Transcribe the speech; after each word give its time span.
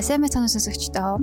За 0.00 0.16
сайн 0.16 0.24
мэцэн 0.24 0.48
сонсогчдоо. 0.48 1.20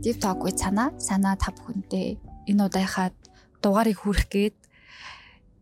Deep 0.00 0.16
Talk 0.24 0.40
with 0.40 0.56
санаа 0.56 0.96
санаа 0.96 1.36
та 1.36 1.52
бүхэндээ 1.52 2.16
энэ 2.48 2.64
удаагийнхаа 2.64 3.12
дугаарыг 3.60 4.00
хүрэх 4.00 4.32
гээд 4.32 4.56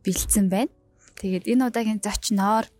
бэлдсэн 0.06 0.46
байна. 0.46 0.70
Тэгээд 1.18 1.50
энэ 1.50 1.66
удаагийн 1.66 1.98
зочноор 1.98 2.70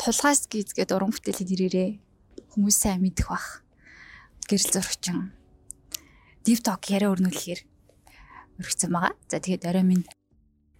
тулгаас 0.00 0.48
гиз 0.48 0.72
гэдэг 0.72 0.96
уран 0.96 1.12
бүтээлийн 1.12 1.44
нэрээрээ 1.44 1.90
хүмүүс 2.56 2.76
сайн 2.80 3.04
мэдэх 3.04 3.28
бах. 3.28 3.60
Гэрэл 4.48 4.80
зурагчин. 4.80 5.36
Deep 6.48 6.64
Talk 6.64 6.88
яриа 6.88 7.12
өрнүүлэхээр 7.12 7.60
өргөцсөн 8.64 8.96
байгаа. 8.96 9.12
За 9.28 9.44
тэгээд 9.44 9.68
орой 9.68 9.84
минь. 9.84 10.08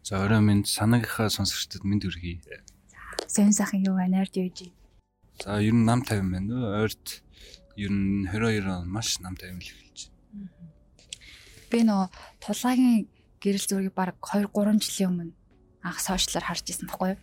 За 0.08 0.24
орой 0.24 0.40
минь 0.40 0.64
санаагийнхаа 0.64 1.28
сонсогчдод 1.28 1.84
мэд 1.84 2.08
хүргэе. 2.08 2.64
Сайн 3.28 3.52
сайхан 3.52 3.84
юу 3.84 4.00
байна 4.00 4.24
орж 4.24 4.40
үйж. 4.40 4.79
За 5.40 5.56
ер 5.60 5.72
нь 5.72 5.84
нам 5.88 6.04
50 6.04 6.30
байна 6.32 6.52
уу? 6.52 6.84
Ойрт 6.84 7.24
ер 7.76 7.90
нь 7.90 8.28
22 8.28 8.68
он 8.68 8.88
маш 8.92 9.18
нам 9.24 9.34
50 9.40 9.56
л 9.56 9.72
эхэлж 9.72 10.12
байна. 10.32 10.50
Би 11.72 11.80
нөө 11.80 12.12
тулаагийн 12.44 13.08
гэрэл 13.40 13.68
зургийг 13.68 13.96
баг 13.96 14.20
2 14.20 14.52
3 14.52 14.76
жилийн 14.84 15.10
өмнө 15.10 15.32
анх 15.80 16.00
сошиалаар 16.00 16.44
харж 16.44 16.66
исэн 16.68 16.92
баггүй. 16.92 17.16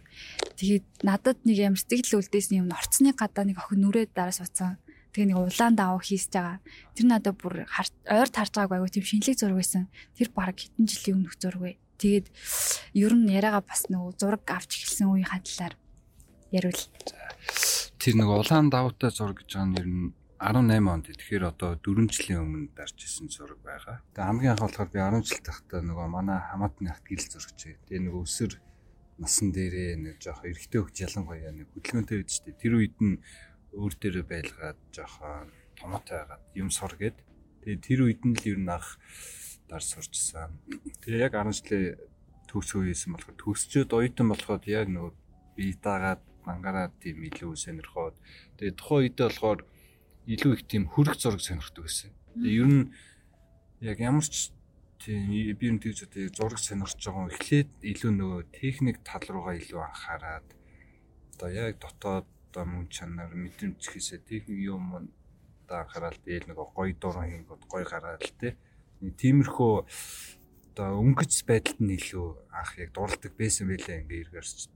Тэгээд 0.58 0.86
надад 1.06 1.38
нэг 1.46 1.58
юм 1.62 1.78
сэтгэл 1.78 2.18
үлдээсний 2.18 2.58
юм 2.58 2.74
орцны 2.74 3.14
гадаа 3.14 3.46
нэг 3.46 3.62
охин 3.62 3.86
нүрээд 3.86 4.18
дараа 4.18 4.34
суудсан. 4.34 4.82
Тэгээ 5.14 5.30
нэг 5.30 5.38
улаан 5.38 5.78
даваа 5.78 6.02
хийсэж 6.02 6.34
байгаа. 6.34 6.58
Тэр 6.98 7.06
надад 7.06 7.38
бүр 7.38 7.70
ойр 7.70 8.30
тарж 8.34 8.54
байгааг 8.58 8.82
айгу 8.82 8.90
тийм 8.90 9.06
шинэлэг 9.06 9.38
зураг 9.38 9.62
байсан. 9.62 9.94
Тэр 10.18 10.34
баг 10.34 10.58
хэдэн 10.58 10.90
жилийн 10.90 11.22
өмнөх 11.22 11.38
зураг 11.38 11.62
бай. 11.62 11.76
Тэгээд 12.02 12.34
ер 12.98 13.14
нь 13.14 13.30
яриагаа 13.30 13.62
бас 13.62 13.86
нөгөө 13.94 14.18
зураг 14.18 14.42
авч 14.50 14.82
эхэлсэн 14.82 15.06
үеийн 15.06 15.30
хадлаар 15.30 15.78
яриул 16.50 16.82
тэр 17.98 18.14
нэг 18.18 18.30
улаан 18.30 18.70
давуутай 18.70 19.12
зураг 19.12 19.42
гэж 19.42 19.50
байгаа 19.58 19.68
нь 19.68 19.78
ер 19.82 19.88
нь 19.90 20.14
18 20.38 20.86
онд 20.86 21.10
тэгэхээр 21.10 21.50
одоо 21.50 21.82
4 21.82 22.14
жилийн 22.14 22.46
өмнө 22.46 22.70
дарж 22.78 22.98
исэн 23.02 23.26
зураг 23.26 23.58
байгаа. 23.66 24.06
Тэгээ 24.14 24.30
хамгийн 24.30 24.54
анх 24.54 24.64
болохоор 24.70 24.90
би 24.94 25.00
10 25.02 25.26
жил 25.26 25.42
тахтаа 25.42 25.82
нөгөө 25.82 26.08
манай 26.14 26.38
хамаатны 26.38 26.94
хат 26.94 27.06
гэрэл 27.10 27.34
зурагч. 27.34 27.62
Тэгээ 27.90 28.06
нөгөө 28.06 28.22
өсөр 28.22 28.52
насан 29.18 29.50
дээрээ 29.50 29.98
нэг 29.98 30.16
жоох 30.22 30.46
эрэгтэй 30.46 30.78
хөгж 30.78 30.98
ялангуяа 31.10 31.52
нэг 31.58 31.68
хөдөлгөөнтэй 31.74 32.18
байж 32.22 32.34
тээ. 32.46 32.62
Тэр 32.62 32.74
үед 32.78 32.98
нь 33.02 33.18
өөр 33.74 33.94
дээрээ 33.98 34.26
байлгаад 34.30 34.80
жоохон 34.94 35.50
томоотой 35.74 36.18
байгаад 36.22 36.44
юм 36.54 36.70
сур 36.70 36.94
гээд. 36.94 37.18
Тэгээ 37.66 37.82
тэр 37.82 38.00
үед 38.06 38.22
нь 38.22 38.38
л 38.38 38.46
ер 38.46 38.60
нь 38.62 38.70
анх 38.70 39.02
дарж 39.66 39.86
сурчсан. 39.90 40.54
Тэгээ 41.02 41.26
яг 41.26 41.34
10 41.34 41.66
жилээ 41.66 41.98
төгсгөө 42.46 42.94
хийсэн 42.94 43.18
болохоор 43.18 43.38
төгсчөөд 43.42 43.90
оюутан 43.90 44.28
болоход 44.30 44.64
яг 44.70 44.86
нөгөө 44.86 45.14
бие 45.58 45.74
даагаад 45.82 46.22
мангаараа 46.48 46.88
тийм 47.04 47.18
илүү 47.28 47.52
сонирхоод 47.60 48.16
тэгээ 48.58 48.80
тухайн 48.80 49.04
үедээ 49.04 49.28
болохоор 49.28 49.60
илүү 50.34 50.52
их 50.56 50.64
тийм 50.72 50.84
хөрөх 50.92 51.16
зураг 51.20 51.42
сонирхдаг 51.44 51.84
байсан. 51.84 52.12
Тэгээ 52.40 52.60
ер 52.62 52.68
нь 52.72 52.84
яг 53.84 53.98
ямар 54.00 54.26
ч 54.26 54.52
тийм 55.00 55.30
би 55.60 55.66
юм 55.68 55.80
тэгж 55.80 56.08
одоо 56.08 56.28
зураг 56.38 56.60
сонирхож 56.60 57.00
байгаа 57.00 57.24
юм 57.24 57.32
эхлээд 57.32 57.70
илүү 57.92 58.12
нөгөө 58.12 58.42
техник 58.56 58.98
тал 59.08 59.24
руугаа 59.28 59.56
илүү 59.60 59.82
анхаарад 59.84 60.48
одоо 61.36 61.50
яг 61.52 61.80
дотоод 61.84 62.28
одоо 62.28 62.66
мөн 62.66 62.88
чанар 62.90 63.32
мэдрэмж 63.32 63.82
хийсээ 63.88 64.26
техник 64.26 64.60
юм 64.60 64.84
одоо 65.68 65.78
анхаарал 65.84 66.18
дээл 66.26 66.50
нөгөө 66.50 66.68
гоё 66.76 66.94
дуран 66.98 67.30
хийгод 67.30 67.64
гоё 67.72 67.86
гараад 67.86 68.24
л 68.24 68.34
те. 68.42 68.58
Тиймэрхүү 69.00 69.74
одоо 70.74 70.90
өнгөц 71.02 71.34
байдалд 71.46 71.80
нь 71.82 71.98
илүү 71.98 72.28
анх 72.54 72.72
яг 72.82 72.90
дурладаг 72.94 73.34
байсан 73.38 73.70
байлаа 73.70 74.02
ингээ 74.02 74.22
эргэрч 74.26 74.70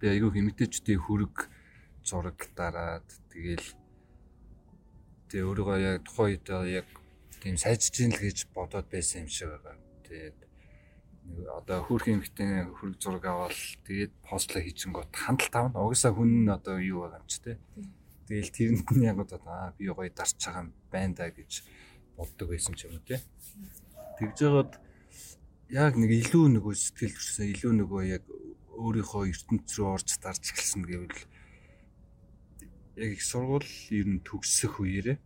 би 0.00 0.06
айгүй 0.12 0.30
хэмэтэжтэй 0.32 0.96
хөрөг 1.00 1.48
зураг 2.04 2.38
дараад 2.54 3.08
тэгэл 3.32 3.66
тэгээ 5.28 5.46
өөрийгөө 5.48 5.78
яг 5.82 6.04
тухайн 6.06 6.38
үед 6.38 6.46
яг 6.70 6.88
тийм 7.42 7.56
сайжиж 7.56 7.94
ийн 8.00 8.12
л 8.14 8.22
гэж 8.22 8.38
бодоод 8.54 8.86
байсан 8.90 9.26
юм 9.26 9.30
шиг 9.30 9.50
байгаа. 9.50 9.76
Тэгээд 10.06 10.38
одоо 11.50 11.78
хөрх 11.82 12.06
юмхтэй 12.06 12.70
хөрөг 12.78 12.96
зураг 13.02 13.24
аваад 13.26 13.56
тэгээд 13.86 14.12
постло 14.22 14.62
хийчихэнгүүт 14.62 15.12
хандлт 15.14 15.52
тавна. 15.52 15.82
Угсаа 15.82 16.14
хүн 16.14 16.46
нь 16.46 16.50
одоо 16.50 16.78
юу 16.78 17.06
байгаа 17.06 17.20
юм 17.22 17.26
ч 17.26 17.34
те. 17.42 17.58
Тэгэл 18.30 18.54
тэрэнд 18.54 18.88
нь 18.94 19.06
яг 19.10 19.18
одоо 19.18 19.40
аа 19.46 19.74
би 19.74 19.90
гоё 19.90 20.10
дарч 20.10 20.38
байгаа 20.38 20.62
юм 20.66 20.70
байна 20.90 21.14
да 21.14 21.26
гэж 21.30 21.52
боддог 22.14 22.48
байсан 22.50 22.74
ч 22.78 22.86
юм 22.86 22.98
уу 22.98 23.06
те. 23.06 23.18
Тэгж 24.18 24.34
жагаад 24.38 24.72
яг 25.70 25.92
нэг 25.98 26.10
илүү 26.22 26.46
нөгөө 26.54 26.74
сэтгэл 26.74 27.14
төрсөн 27.14 27.50
илүү 27.50 27.72
нөгөө 27.82 28.02
яг 28.06 28.24
өөрийнхөө 28.76 29.22
ертөнц 29.32 29.68
рүү 29.76 29.88
орж 29.96 30.08
дарж 30.20 30.42
эхэлсэн 30.52 30.82
гэвэл 30.84 31.20
яг 33.02 33.10
их 33.16 33.24
сургууль 33.24 33.72
ер 33.92 34.06
нь 34.08 34.24
төгсөх 34.24 34.80
үеэрээ 34.80 35.16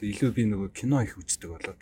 илүү 0.00 0.30
би 0.36 0.42
нөгөө 0.48 0.70
кино 0.72 1.04
их 1.04 1.20
үздэг 1.20 1.50
болоод 1.52 1.80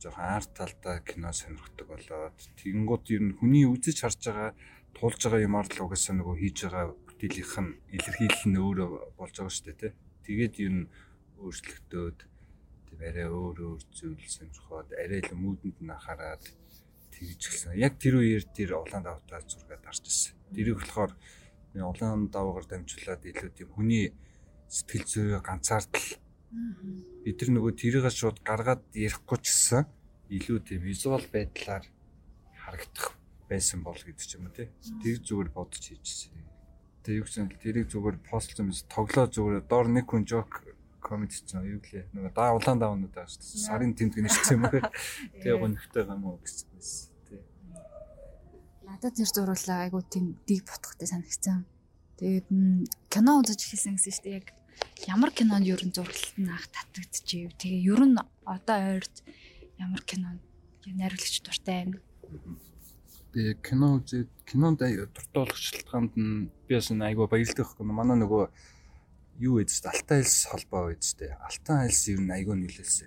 жоохон 0.00 0.26
арт 0.38 0.50
талдаа 0.54 0.96
кино 1.02 1.30
сонирхдаг 1.34 1.86
болоод 1.90 2.38
тэгэнгუთ 2.62 3.04
ер 3.14 3.22
нь 3.26 3.36
хүний 3.38 3.66
үзэж 3.66 3.96
харж 4.00 4.20
байгаа 4.26 4.50
туулж 4.96 5.20
байгаа 5.22 5.46
юмар 5.48 5.66
л 5.68 5.84
угаасаа 5.84 6.14
нөгөө 6.16 6.36
хийж 6.40 6.58
байгаа 6.64 6.86
бүтээлийнх 6.94 7.56
нь 7.60 7.76
илэрхийлэл 7.96 8.48
нь 8.48 8.62
өөрөө 8.64 8.88
болж 9.18 9.34
байгаа 9.36 9.52
шүү 9.52 9.66
дээ 9.68 9.80
тий. 9.80 9.92
Тэгээд 10.24 10.54
ер 10.64 10.72
нь 10.72 10.86
өөрчлөгдөөд 11.44 12.18
тийм 12.88 13.00
арай 13.04 13.28
өөр 13.28 13.56
өөр 13.60 13.80
зүйл 13.92 14.24
сонирхоод 14.24 14.88
арай 14.96 15.20
л 15.20 15.36
муудэнд 15.36 15.78
нь 15.84 15.92
анхаарад 15.92 16.44
тэгж 17.12 17.40
гисэн. 17.44 17.76
Яг 17.76 18.00
тэр 18.00 18.24
үеэр 18.24 18.44
тэр 18.56 18.80
улаан 18.80 19.04
давтаа 19.04 19.44
зургаад 19.44 19.84
дарж 19.84 20.04
ирсэн. 20.08 20.39
Дэрийг 20.54 20.78
болохоор 20.82 21.12
улаан 21.74 22.28
даваагаар 22.34 22.66
дамжуулаад 22.66 23.22
илүү 23.24 23.50
тийм 23.54 23.68
хүний 23.74 24.06
сэтгэл 24.66 25.06
зүйн 25.06 25.42
ганцаардл 25.42 26.18
бид 27.22 27.36
тэр 27.38 27.50
нөгөө 27.54 27.72
тэрийг 27.78 28.06
шууд 28.10 28.42
гаргаад 28.42 28.82
ярихгүй 28.94 29.38
ч 29.38 29.46
гэсэн 29.50 29.82
илүү 30.34 30.58
тийм 30.66 30.80
визуал 30.82 31.22
байдлаар 31.30 31.86
харагдах 32.58 33.14
байсан 33.50 33.82
бол 33.82 33.98
гэдэг 33.98 34.26
ч 34.26 34.38
юм 34.38 34.46
уу 34.46 34.54
тий. 34.54 34.70
Тэр 35.02 35.18
зүгээр 35.22 35.50
бодож 35.54 35.82
хийжсэн. 35.82 36.38
Тэгээ 37.02 37.18
юу 37.18 37.26
гэсэн 37.26 37.50
тэрийг 37.58 37.86
зүгээр 37.90 38.18
пост 38.30 38.54
юм 38.58 38.70
тоглоо 38.86 39.26
зүгээр 39.26 39.66
доор 39.66 39.86
нэг 39.90 40.06
хүн 40.06 40.22
жок 40.26 40.62
комент 41.02 41.34
чинь 41.34 41.66
юу 41.66 41.82
гэлээ 41.82 42.14
нөгөө 42.14 42.32
даа 42.34 42.54
улаан 42.54 42.78
шүү 43.26 43.42
дээ. 43.42 43.66
Сарын 43.66 43.94
тэмдэг 43.98 44.22
нэрчсэн 44.22 44.54
юм 44.54 44.64
уу. 44.70 44.82
Тэгээ 45.42 45.58
гонхтой 45.58 46.02
юм 46.06 46.22
уу 46.30 46.38
гэсэн. 46.38 47.09
Надад 48.90 49.14
тэр 49.14 49.30
зуруулаа 49.30 49.86
айгу 49.86 50.02
тийм 50.02 50.34
дэг 50.50 50.66
ботхтой 50.66 51.06
санагдсан. 51.06 51.62
Тэгээд 52.18 52.50
кино 53.06 53.38
үзэж 53.38 53.62
эхэлсэн 53.62 53.94
гэсэн 53.94 54.10
чинь 54.18 54.42
яг 54.42 54.50
ямар 55.06 55.30
кинонд 55.30 55.62
ер 55.70 55.78
нь 55.78 55.94
зурлалт 55.94 56.34
нь 56.34 56.50
анх 56.50 56.66
татагдчихив. 56.74 57.54
Тэгээ 57.54 57.86
ер 57.86 58.02
нь 58.02 58.18
одоо 58.42 58.78
ойрт 58.98 59.22
ямар 59.78 60.02
кинонд 60.02 60.42
найруулагч 60.82 61.38
дуртай 61.38 61.86
байна. 61.86 62.02
Би 63.30 63.54
кино 63.62 64.02
үзээд 64.02 64.30
кинонд 64.42 64.82
дуртай 64.82 65.38
болох 65.38 65.54
шалтгаанд 65.54 66.12
нь 66.18 66.50
би 66.66 66.74
бас 66.74 66.90
айгу 66.90 67.30
баярлдаг 67.30 67.62
байхгүй. 67.62 67.86
Манай 67.86 68.18
нөгөө 68.18 68.42
юу 69.38 69.62
ээдс 69.62 69.86
Алтай 69.86 70.26
айлс 70.26 70.50
холбоо 70.50 70.90
ээдстэй. 70.90 71.38
Алтай 71.38 71.86
айлс 71.86 72.10
ер 72.10 72.18
нь 72.26 72.34
айгу 72.34 72.58
нийлэлсэн. 72.58 73.06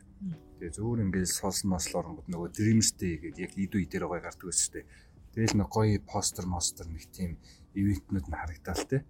Тэгээ 0.63 0.79
зөвөр 0.79 1.03
ингээд 1.11 1.27
солсон 1.27 1.75
мослоор 1.75 2.23
нөгөө 2.31 2.55
Dreamers-тэй 2.55 3.19
гэдэг 3.19 3.43
яг 3.43 3.53
идүү 3.59 3.83
идээр 3.83 4.07
гоё 4.07 4.23
гардаг 4.23 4.47
шүү 4.47 4.79
дээ 4.79 4.85
Тэгэл 5.33 5.57
нэг 5.57 5.69
гоё 5.73 5.97
постэр 6.05 6.45
мостер 6.45 6.85
нэг 6.85 7.09
тийм 7.09 7.41
ивентнүүд 7.73 8.29
нь 8.29 8.37
харагдал 8.37 8.85
те. 8.85 9.01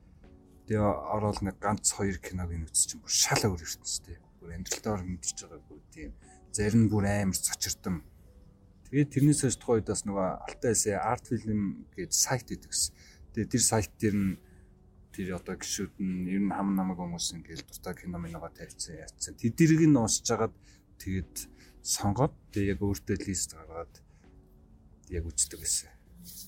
Тэгээ 0.71 0.79
ороод 0.79 1.43
нэг 1.43 1.59
ганц 1.59 1.91
хоёр 1.91 2.15
киног 2.23 2.47
үзчих 2.47 2.95
юм 2.95 3.03
бүр 3.03 3.11
шал 3.11 3.43
өөр 3.43 3.59
ертөнцтэй. 3.59 4.17
Бүр 4.39 4.55
амьдралтаар 4.55 5.03
мэдчихэж 5.03 5.39
байгаагүй 5.43 5.79
тийм 5.91 6.11
зарим 6.55 6.87
бүр 6.87 7.05
амар 7.11 7.35
цочирдсан. 7.35 8.07
Тэгээд 8.87 9.11
тэрнээс 9.11 9.41
хойш 9.43 9.57
тухайн 9.59 9.83
үед 9.83 9.91
бас 9.91 10.03
нөгөө 10.07 10.27
Алтай 10.47 10.71
эсэ 10.71 10.95
арт 10.95 11.25
фильм 11.27 11.91
гэж 11.91 12.11
сайт 12.15 12.47
идэг 12.47 12.71
гэсэн. 12.71 12.95
Тэгээд 13.35 13.51
тэр 13.51 13.63
сайт 13.67 13.91
дээр 13.99 14.15
нь 14.15 14.31
тэр 15.11 15.27
одоо 15.37 15.55
гişүүд 15.59 15.93
нь 15.99 16.31
ер 16.31 16.41
нь 16.45 16.55
хам 16.55 16.71
намаг 16.77 17.03
хүмүүс 17.03 17.35
ингээл 17.35 17.67
дуртай 17.67 17.93
кино 17.99 18.21
миногоо 18.21 18.53
тавьчихсан 18.53 19.01
яатсан. 19.01 19.33
Тэдэрийг 19.35 19.91
нь 19.91 19.99
уусч 19.99 20.23
жагаад 20.23 20.55
тэгээд 21.01 21.35
сонгоод 21.81 22.33
тэгээд 22.53 22.77
яг 22.77 22.79
өөртөө 22.79 23.17
лист 23.27 23.57
гаргаад 23.57 23.93
яг 25.09 25.23
үздэг 25.25 25.59
гэсэн. 25.59 26.02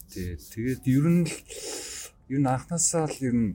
Тий. 0.09 0.37
Тэгээд 0.37 0.83
ер 0.87 1.05
нь 1.09 1.25
ер 2.29 2.39
нь 2.41 2.49
анхнаасаа 2.49 3.09
л 3.09 3.19
ер 3.21 3.35
нь 3.35 3.51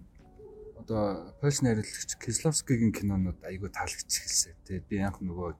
одоо 0.80 1.34
Польш 1.40 1.62
найруулагч 1.62 2.18
Кисловскигийн 2.18 2.92
кинонууд 2.92 3.40
айгүй 3.46 3.70
таалагдж 3.70 4.10
эхэлсэн. 4.10 4.58
Тэгээд 4.66 4.86
би 4.90 4.96
анх 4.98 5.22
нөгөө 5.22 5.50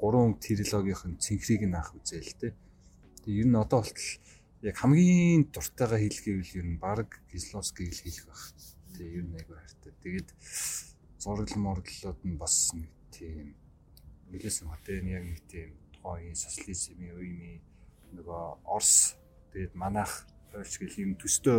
гурван 0.00 0.34
трилогийн 0.42 1.18
цэнхрийг 1.22 1.62
нь 1.66 1.78
анх 1.78 1.94
үзээл 1.94 2.34
тэ. 2.40 2.56
Тэгээд 3.22 3.40
ер 3.42 3.48
нь 3.48 3.60
одоо 3.62 3.80
болтол 3.86 4.10
яг 4.66 4.76
хамгийн 4.80 5.42
дуртайгаа 5.54 6.00
хэлгэвэл 6.02 6.58
ер 6.58 6.66
нь 6.66 6.82
баг 6.82 7.08
Кисловскийг 7.30 7.94
л 7.94 8.02
хэлэх 8.02 8.26
байх. 8.26 8.44
Тэгээд 8.98 9.16
ер 9.18 9.26
нь 9.30 9.36
айгүй 9.38 9.56
хайртай. 9.56 9.92
Тэгээд 10.02 10.28
зураглал 11.22 11.62
морглолууд 11.62 12.20
нь 12.26 12.40
бас 12.40 12.74
нэг 12.74 12.90
тийм 13.14 13.54
нэлээсэн 14.34 14.68
хотын 14.68 15.06
яг 15.08 15.24
нэг 15.24 15.40
тийм 15.46 15.70
тухайн 15.94 16.34
социализмын 16.34 17.14
үеийн 17.16 17.60
нөгөө 18.18 18.42
Орос 18.66 19.16
тэгээд 19.54 19.74
манайх 19.78 20.26
ойлч 20.50 20.74
гэл 20.82 21.02
юм 21.06 21.12
төстэй 21.14 21.54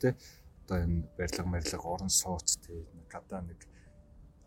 те 0.00 0.16
одоо 0.64 0.78
энэ 0.80 1.04
барилга 1.20 1.44
барилга 1.52 1.84
орон 1.84 2.08
сууц 2.08 2.56
те 2.64 2.72
гадаа 3.12 3.44
нэг 3.44 3.60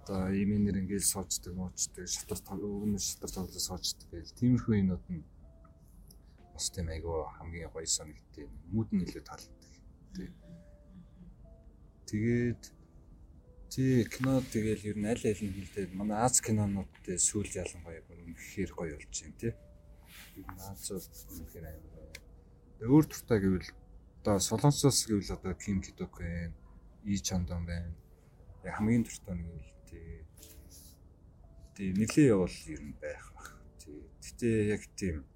одоо 0.10 0.34
имэнэр 0.34 0.82
ингээл 0.82 1.06
суучдаг, 1.06 1.54
муучдаг, 1.54 2.10
шатар 2.10 2.58
өвгөн 2.58 2.98
шатар 2.98 3.30
тоглож 3.30 3.62
суучдаг 3.62 4.10
гэл 4.10 4.38
тиймэрхүү 4.42 4.76
юмуд 4.82 5.06
нь 5.14 5.22
бас 6.54 6.66
тийм 6.74 6.90
айгүй 6.90 7.14
хамгийн 7.38 7.70
гоё 7.70 7.86
санагдтыг 7.86 8.50
мүүд 8.74 8.90
нь 8.90 9.06
илүү 9.06 9.24
таалагддаг. 9.30 10.34
Тэгээд 12.10 12.64
тий 13.70 14.02
кино 14.10 14.42
тэгэл 14.42 14.90
ер 14.90 14.98
нь 14.98 15.10
аль 15.14 15.30
аль 15.30 15.44
нь 15.46 15.56
хилдээд 15.56 15.94
манай 15.94 16.26
Аз 16.26 16.42
кинонуудтай 16.42 17.22
сүүл 17.22 17.54
ялангуяа 17.54 18.02
үнэхээр 18.10 18.72
гоё 18.74 18.98
болж 18.98 19.14
байна 19.14 19.38
тий. 19.38 19.54
Нь 20.42 20.62
Азууд 20.74 21.06
үнэхээр 21.38 21.66
аюу. 21.70 21.99
Өөр 22.80 23.06
туртаа 23.12 23.44
гэвэл 23.44 23.70
одоо 24.24 24.40
Солонгосоос 24.40 25.04
гэвэл 25.04 25.36
одоо 25.36 25.54
Ким 25.54 25.84
Кидок 25.84 26.24
байна, 26.24 26.56
И 27.04 27.20
Чондон 27.20 27.66
байна. 27.66 27.92
Хамгийн 28.64 29.04
туртаа 29.04 29.36
нэг 29.36 29.52
л 29.52 29.72
тий. 29.90 30.24
Тий 31.76 31.92
нэлээ 31.92 32.32
явал 32.32 32.56
ер 32.72 32.80
нь 32.80 32.96
байх 33.00 33.34
бах. 33.36 33.60
Тий. 33.84 34.00
Гэтэ 34.24 34.48
яг 34.76 34.84
тийм 34.96 35.28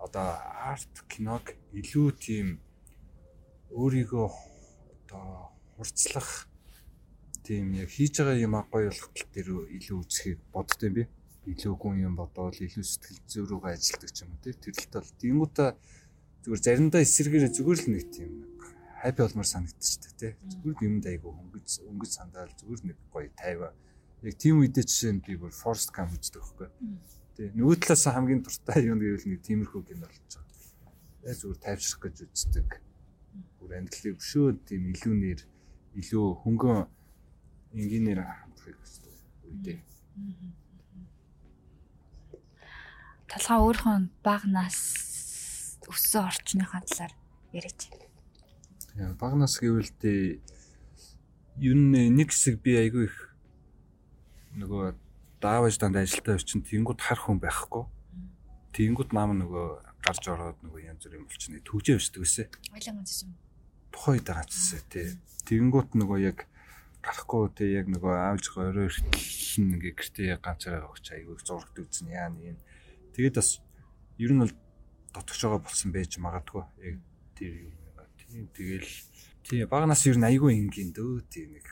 одоо 0.00 0.40
арт 0.72 1.04
киног 1.08 1.52
илүү 1.72 2.08
тийм 2.16 2.60
өөрийгөө 3.72 4.28
одоо 4.28 5.52
хурцлах 5.76 6.48
тийм 7.44 7.76
яг 7.76 7.88
хийж 7.92 8.24
байгаа 8.24 8.40
юм 8.40 8.56
гоё 8.72 8.88
болох 8.88 9.08
тал 9.12 9.28
дээр 9.36 9.48
илүү 9.68 9.98
үзхийг 10.00 10.40
боддсон 10.52 10.92
би. 10.96 11.04
Илүү 11.44 11.74
гүн 11.76 11.96
юм 12.00 12.14
бодоод 12.16 12.56
илүү 12.56 12.84
сэтгэл 12.84 13.20
зүй 13.28 13.44
рүүгээ 13.44 13.76
ажилтдаг 13.76 14.10
ч 14.10 14.18
юм 14.24 14.32
уу 14.32 14.40
тийм. 14.40 14.56
Тэр 14.64 14.74
л 14.74 14.88
тал 14.88 15.10
тиймүүтэ 15.20 15.66
зүгээр 16.44 16.60
заримдаа 16.64 17.02
эсэргээр 17.04 17.52
зүгээр 17.52 17.80
л 17.84 17.88
нэг 17.92 18.04
тийм 18.08 18.30
хайп 19.04 19.16
болмоор 19.20 19.44
санагдчих 19.44 20.00
та 20.00 20.10
тий. 20.16 20.32
Зүгээр 20.48 20.88
юмд 20.88 21.04
айгу 21.04 21.28
өнгөц 21.36 21.84
өнгөц 21.84 22.12
сандаал 22.16 22.52
зүгээр 22.56 22.82
нэг 22.88 22.98
гоё 23.12 23.28
тайваа. 23.36 23.72
Яг 24.24 24.34
тийм 24.40 24.64
үедээ 24.64 24.88
жишээ 24.88 25.12
нь 25.12 25.20
би 25.20 25.36
бүр 25.36 25.52
forced 25.52 25.92
cam 25.92 26.08
үздэг 26.08 26.40
байхгүй. 26.40 26.68
Тий. 27.36 27.48
Нөгөө 27.52 27.76
талаас 27.84 28.08
хамгийн 28.08 28.40
дуртай 28.40 28.80
юм 28.88 29.04
гэвэл 29.04 29.28
нэг 29.28 29.44
тиймэрхүү 29.44 29.82
кино 29.84 30.08
болж 30.08 30.24
байгаа. 30.32 30.92
Яг 31.28 31.36
зүгээр 31.36 31.60
тайвшрах 31.60 32.00
гэж 32.00 32.16
үздэг. 32.24 32.68
Бүр 33.60 33.70
амьдралыг 33.76 34.16
өшөө 34.16 34.48
тийм 34.64 34.82
илүү 34.96 35.14
нэр 35.20 35.40
илүү 36.00 36.26
хөнгөн 36.40 36.80
энгийнээр 37.76 38.20
хамтрахыг 38.24 38.78
хүсдэг 38.80 39.12
үедээ. 39.44 39.78
Талхаа 43.34 43.66
өөрийнхөө 43.66 43.96
баг 44.22 44.46
нас 44.46 44.78
өссөн 45.90 46.22
орчныхаа 46.30 46.86
талаар 46.86 47.14
яриач. 47.50 47.90
Баг 49.18 49.34
нас 49.34 49.58
гэвэл 49.58 49.90
дээ 49.98 50.38
ер 51.58 51.74
нь 51.74 52.14
нэг 52.14 52.30
хэсэг 52.30 52.62
би 52.62 52.78
айгүй 52.78 53.10
их 53.10 53.34
нөгөө 54.54 54.94
даавж 55.42 55.82
данд 55.82 55.98
ажилтаа 55.98 56.38
очинд 56.38 56.70
тэнгууд 56.70 57.02
харах 57.02 57.26
хүн 57.26 57.42
байхгүй. 57.42 57.90
Тэнгууд 58.70 59.10
нам 59.10 59.34
нөгөө 59.42 59.66
гарч 59.98 60.30
ороод 60.30 60.62
нөгөө 60.62 60.94
янз 60.94 61.02
бүр 61.02 61.18
юм 61.18 61.26
болчихно. 61.26 61.58
Төгжөө 61.66 61.98
өшдөг 61.98 62.22
өсөө. 62.22 62.46
Ойлон 62.70 63.02
ганц 63.02 63.26
юм. 63.26 63.34
Тухай 63.90 64.22
даацсаа 64.22 64.78
тий. 64.86 65.18
Тэнгууд 65.42 65.98
нөгөө 65.98 66.18
яг 66.22 66.46
гарахгүй 67.02 67.50
тий 67.50 67.74
яг 67.74 67.90
нөгөө 67.90 68.14
аавж 68.14 68.54
орой 68.54 68.86
өртөл 68.86 69.58
ингээ 69.58 69.94
гэртээ 69.98 70.38
ганцаараа 70.38 70.86
өгч 70.86 71.06
айгүй 71.18 71.34
зурагт 71.42 71.82
үзэн 71.82 72.14
яа 72.14 72.30
нэг. 72.30 72.62
Тэгээд 73.14 73.38
бас 73.38 73.62
ер 74.18 74.30
нь 74.34 74.42
бол 74.42 74.54
дотгож 75.14 75.40
байгаа 75.40 75.62
болсон 75.62 75.90
байж 75.94 76.18
магадгүй. 76.18 76.64
Яг 76.82 76.98
тэр 77.38 77.54
юм 77.70 77.78
байна. 77.94 78.10
Тийм 78.18 78.46
тэгэл 78.50 78.90
тий 79.46 79.62
бага 79.70 79.86
нас 79.86 80.02
ер 80.10 80.18
нь 80.18 80.26
айгүй 80.26 80.58
энгийн 80.58 80.90
дөө 80.90 81.22
тийм 81.30 81.54
нэг 81.54 81.66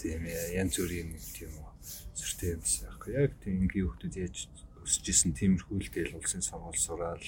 тийм 0.00 0.24
янз 0.24 0.80
бүрийн 0.80 1.12
тийм 1.36 1.52
зөртэй 2.16 2.56
юмс 2.56 2.72
яахгүй. 2.88 3.12
Яг 3.12 3.36
тийм 3.44 3.68
энгийн 3.68 3.92
хүмүүс 3.92 4.16
яаж 4.16 4.48
өсөж 4.80 5.04
исэн 5.12 5.32
тиймэрхүүл 5.36 5.92
тэгэл 5.92 6.16
улсын 6.16 6.40
сонгуул 6.40 6.78
сураал 6.78 7.26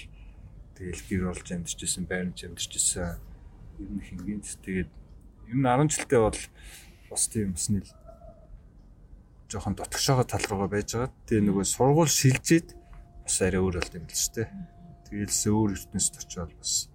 тэгэл 0.78 1.02
гэр 1.10 1.22
орж 1.34 1.52
амьдчихсэн 1.52 2.06
байрнч 2.06 2.46
амьдчихсэн 2.46 3.19
ер 3.82 3.90
нь 3.92 4.04
хингийн 4.06 4.40
тэгээд 4.40 4.90
ер 5.50 5.56
нь 5.58 5.66
10 5.66 5.90
жилдээ 5.90 6.20
бол 6.22 6.40
бас 7.10 7.22
тийм 7.26 7.52
бас 7.52 7.66
нэг 7.69 7.84
жоохон 9.50 9.74
дотгошоогоо 9.74 10.26
тал 10.28 10.44
руугаа 10.46 10.70
байж 10.70 10.94
байгаа. 10.94 11.10
Тэгээ 11.26 11.44
нөгөө 11.50 11.64
сургууль 11.66 12.12
шилжээд 12.12 12.77
бас 13.28 13.44
арай 13.44 13.60
өөр 13.60 13.76
болт 13.76 13.92
юм 13.92 14.08
л 14.08 14.16
шүү 14.16 14.32
дээ. 14.40 14.48
Тэгээл 15.04 15.36
өөр 15.52 15.70
ертөнцид 15.76 16.16
очиод 16.16 16.52
бас 16.56 16.88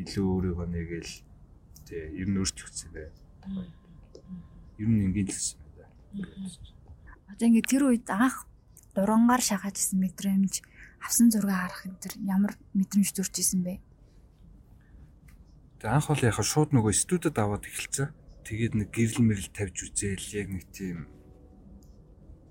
илүү 0.00 0.24
өөрийгөө 0.24 0.66
нэгэл 0.72 1.12
тэгээ 1.84 2.08
ер 2.24 2.28
нь 2.32 2.40
өөрчлөгдсөн 2.40 2.90
бай. 2.96 3.12
Ер 4.80 4.88
нь 4.88 5.04
ингийн 5.12 5.28
л 5.28 5.36
гэсэн 5.36 5.60
байна. 5.76 5.92
Одоо 7.28 7.46
ингээд 7.52 7.68
тэр 7.68 7.84
үед 7.84 8.08
анх 8.08 8.48
дурангаар 8.96 9.44
шахаж 9.44 9.76
исэн 9.76 10.00
мэдрэмж 10.00 10.64
авсан 11.04 11.28
зураг 11.28 11.68
харах 11.68 11.84
энэ 11.84 12.00
тэр 12.00 12.14
ямар 12.24 12.56
мэдрэмж 12.72 13.12
төрж 13.12 13.34
исэн 13.36 13.60
бэ? 13.60 13.84
Тэгээ 15.84 15.92
анх 15.92 16.08
бол 16.08 16.24
яхаа 16.24 16.46
шууд 16.48 16.72
нөгөө 16.72 16.96
студид 16.96 17.36
аваад 17.36 17.68
эхэлсэн. 17.68 18.08
Тэгээд 18.48 18.72
нэг 18.72 18.88
гэрэл 18.88 19.20
мэрэл 19.20 19.52
тавьж 19.52 19.76
үзээл 19.84 20.32
яг 20.32 20.48
нэг 20.48 20.64
тийм 20.72 21.12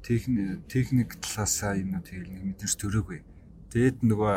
техник 0.08 0.64
техник 0.72 1.10
талаасаа 1.20 1.76
юм 1.76 2.00
уу 2.00 2.04
тэгэл 2.08 2.32
нэг 2.32 2.44
мэдрэмж 2.56 2.76
төрөөгүй. 2.80 3.20
Тэгэд 3.76 3.98
нөгөө 4.08 4.36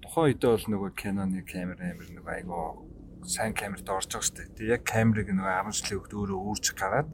тухайн 0.00 0.26
үедээ 0.32 0.50
бол 0.56 0.66
нөгөө 0.72 0.90
Canon-ы 0.96 1.44
камер 1.44 1.78
амир 1.84 2.08
нөгөө 2.08 2.32
айгоо 2.40 2.88
сайн 3.28 3.52
камерт 3.52 3.84
орж 3.84 4.08
байгаа 4.08 4.24
шүү 4.24 4.36
дээ. 4.40 4.56
Тэгээ 4.56 4.74
яг 4.80 4.82
камерыг 4.88 5.28
нөгөө 5.28 5.52
10 5.68 5.76
жилийн 5.76 6.00
өгд 6.00 6.12
өөрөө 6.16 6.40
өөрч 6.48 6.66
гараад 6.72 7.10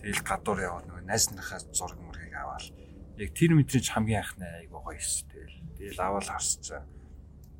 Тэгэл 0.00 0.24
гадуур 0.24 0.60
яваад 0.64 0.86
нөгөө 0.88 1.04
найз 1.04 1.28
нарынхаа 1.28 1.60
зураг 1.76 2.00
мөргийг 2.00 2.32
аваад 2.32 2.72
яг 3.20 3.30
тэр 3.36 3.52
мэдрэж 3.52 3.92
хамгийн 3.92 4.24
анхны 4.24 4.48
айгуу 4.64 4.80
гоё 4.80 4.96
эс. 4.96 5.28
Тэгэл 5.28 5.60
тэгэл 5.76 6.00
аваад 6.00 6.24
харсчаа 6.24 6.88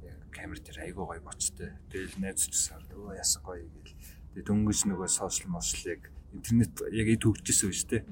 яг 0.01 0.21
камер 0.33 0.57
дээр 0.65 0.89
айгуу 0.89 1.05
гоё 1.05 1.21
боцтой. 1.21 1.77
Тэгэл 1.93 2.17
найз 2.17 2.49
чсаар 2.49 2.81
өө 2.97 3.13
ясан 3.21 3.45
гоё 3.45 3.61
гэл. 3.61 3.93
Тэгээ 4.33 4.49
дөнгөж 4.49 4.81
нөгөө 4.89 5.09
сошиал 5.13 5.53
мошлыг 5.53 6.09
интернет 6.33 6.73
яг 6.97 7.09
эд 7.13 7.29
хөгжижсэн 7.29 7.69
байж 7.69 7.83
тээ. 7.93 8.03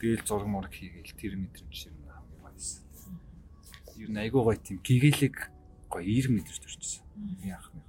Тэгэл 0.00 0.24
зураг 0.24 0.48
мураг 0.48 0.72
хийгээл 0.72 1.12
тэр 1.12 1.36
мэдрэмж 1.36 1.92
юм 1.92 2.08
хамгийн 2.08 2.40
гоё 2.40 2.56
эс. 2.56 2.80
Ер 4.00 4.08
нь 4.08 4.16
айгуу 4.16 4.48
гоё 4.48 4.56
тийм 4.56 4.80
гэгээлэг 4.80 5.36
гоё 5.92 6.00
эерэг 6.08 6.32
мэдрэмж 6.40 6.56
төрчихсөн. 6.56 7.04
Анхны. 7.52 7.84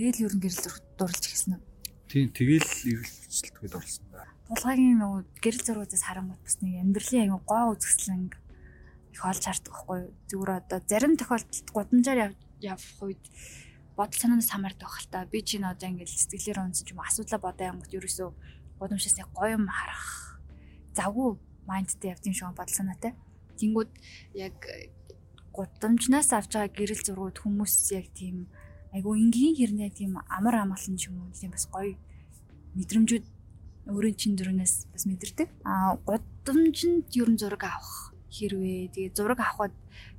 Тэгэл 0.00 0.24
ер 0.24 0.32
нь 0.32 0.40
гэрэл 0.40 0.72
дурлж 0.96 1.20
эхэлсэн 1.20 1.60
үү? 1.60 1.62
Тийм 2.08 2.32
тэгэл 2.32 2.64
эргэлт 2.64 3.18
хүчилтэгэд 3.28 3.76
орсон 3.76 4.04
Тулгаагийн 4.52 5.00
нөгөө 5.00 5.20
гэрэл 5.40 5.64
зургуудаас 5.68 6.04
харангуут 6.04 6.40
бас 6.44 6.56
нэг 6.64 6.80
амьдралын 6.80 7.24
аягүй 7.24 7.40
гоо 7.44 7.64
үзэсгэлэн 7.76 8.24
их 9.12 9.20
олж 9.20 9.42
хардаг 9.44 9.72
байхгүй 9.72 9.98
юу. 10.00 10.12
Зүгээр 10.28 10.50
одоо 10.60 10.78
зарим 10.88 11.14
тохиолдолд 11.20 11.68
гудамжаар 11.72 12.32
явах 12.60 13.00
үед 13.04 13.24
бодол 13.96 14.20
санаанаас 14.20 14.52
хамаардаг 14.52 14.88
байх 14.88 15.00
л 15.04 15.12
та. 15.12 15.28
Би 15.28 15.40
чинь 15.44 15.68
одоо 15.68 15.88
ингээд 15.88 16.08
сэтгэлээр 16.08 16.68
унсан 16.68 16.84
ч 16.84 16.92
юм 16.92 17.00
асуудлаа 17.00 17.40
бодоо 17.40 17.64
янгот 17.68 17.92
ерөөсөө 17.96 18.28
гудамжаас 18.80 19.16
яг 19.20 19.28
гоё 19.32 19.56
юм 19.56 19.68
харах 19.68 20.31
завгүй 20.96 21.36
майндтай 21.66 22.12
явд 22.12 22.26
юм 22.26 22.34
шиг 22.34 22.52
бодол 22.56 22.74
санаатай. 22.74 23.12
Тэнгүүд 23.58 23.90
яг 24.36 24.56
гудамжнаас 25.52 26.32
авч 26.32 26.52
байгаа 26.56 26.72
гэрэл 26.72 27.04
зургууд 27.04 27.38
хүмүүс 27.40 27.74
яг 27.92 28.08
тийм 28.16 28.48
айгүй 28.92 29.20
энгийн 29.20 29.56
хэрнээ 29.56 29.90
тийм 29.92 30.20
амар 30.28 30.64
амгалан 30.64 30.96
ч 30.96 31.08
юм 31.08 31.28
уу 31.28 31.32
тийм 31.36 31.52
бас 31.52 31.68
гоё 31.68 31.96
мэдрэмжүүд 32.76 33.24
өөрийн 33.92 34.16
чин 34.16 34.36
зүрнээс 34.38 34.88
бас 34.92 35.04
мэдэрдэг. 35.04 35.48
Аа 35.64 36.00
гудамжинд 36.08 37.08
ер 37.12 37.28
нь 37.28 37.40
зураг 37.40 37.62
авах 37.68 38.14
хэрвээ 38.32 38.92
тэгээ 38.94 39.16
зураг 39.16 39.40
авахад 39.40 39.74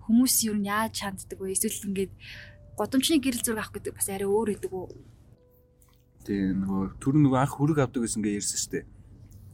хүмүүс 0.06 0.36
ер 0.50 0.58
нь 0.60 0.70
яаж 0.70 1.02
ханддаг 1.02 1.40
вэ? 1.40 1.56
Эсвэл 1.56 1.90
ингээд 1.90 2.14
гудамжны 2.78 3.18
гэрэл 3.18 3.46
зураг 3.46 3.66
авах 3.66 3.74
гэдэг 3.74 3.94
бас 3.98 4.08
арай 4.10 4.30
өөр 4.30 4.50
гэдэг 4.54 4.72
үү? 4.74 4.88
Тэгээ 6.30 6.52
нөгөө 6.62 6.84
түр 7.02 7.16
нөгөө 7.18 7.40
анх 7.42 7.54
хүрэг 7.58 7.80
авдаг 7.82 8.02
гэсэн 8.04 8.20
ингээ 8.22 8.38
ярьсан 8.38 8.60
шүү 8.60 8.72
дээ. 8.74 8.86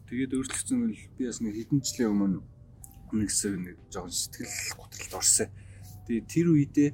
Тэгээд 0.09 0.33
өөрчлөгдсөн 0.33 0.79
нь 0.89 0.97
би 1.15 1.29
бас 1.29 1.39
нэг 1.39 1.53
хэдэн 1.53 1.79
жилийн 1.85 2.11
өмнө 2.11 2.41
нэгсэг 3.13 3.53
нэг 3.61 3.77
жоохон 3.93 4.09
сэтгэл 4.09 4.81
готролд 4.81 5.13
орсон. 5.13 5.49
Тэгээ 6.09 6.25
тэр 6.25 6.47
үедээ 6.49 6.89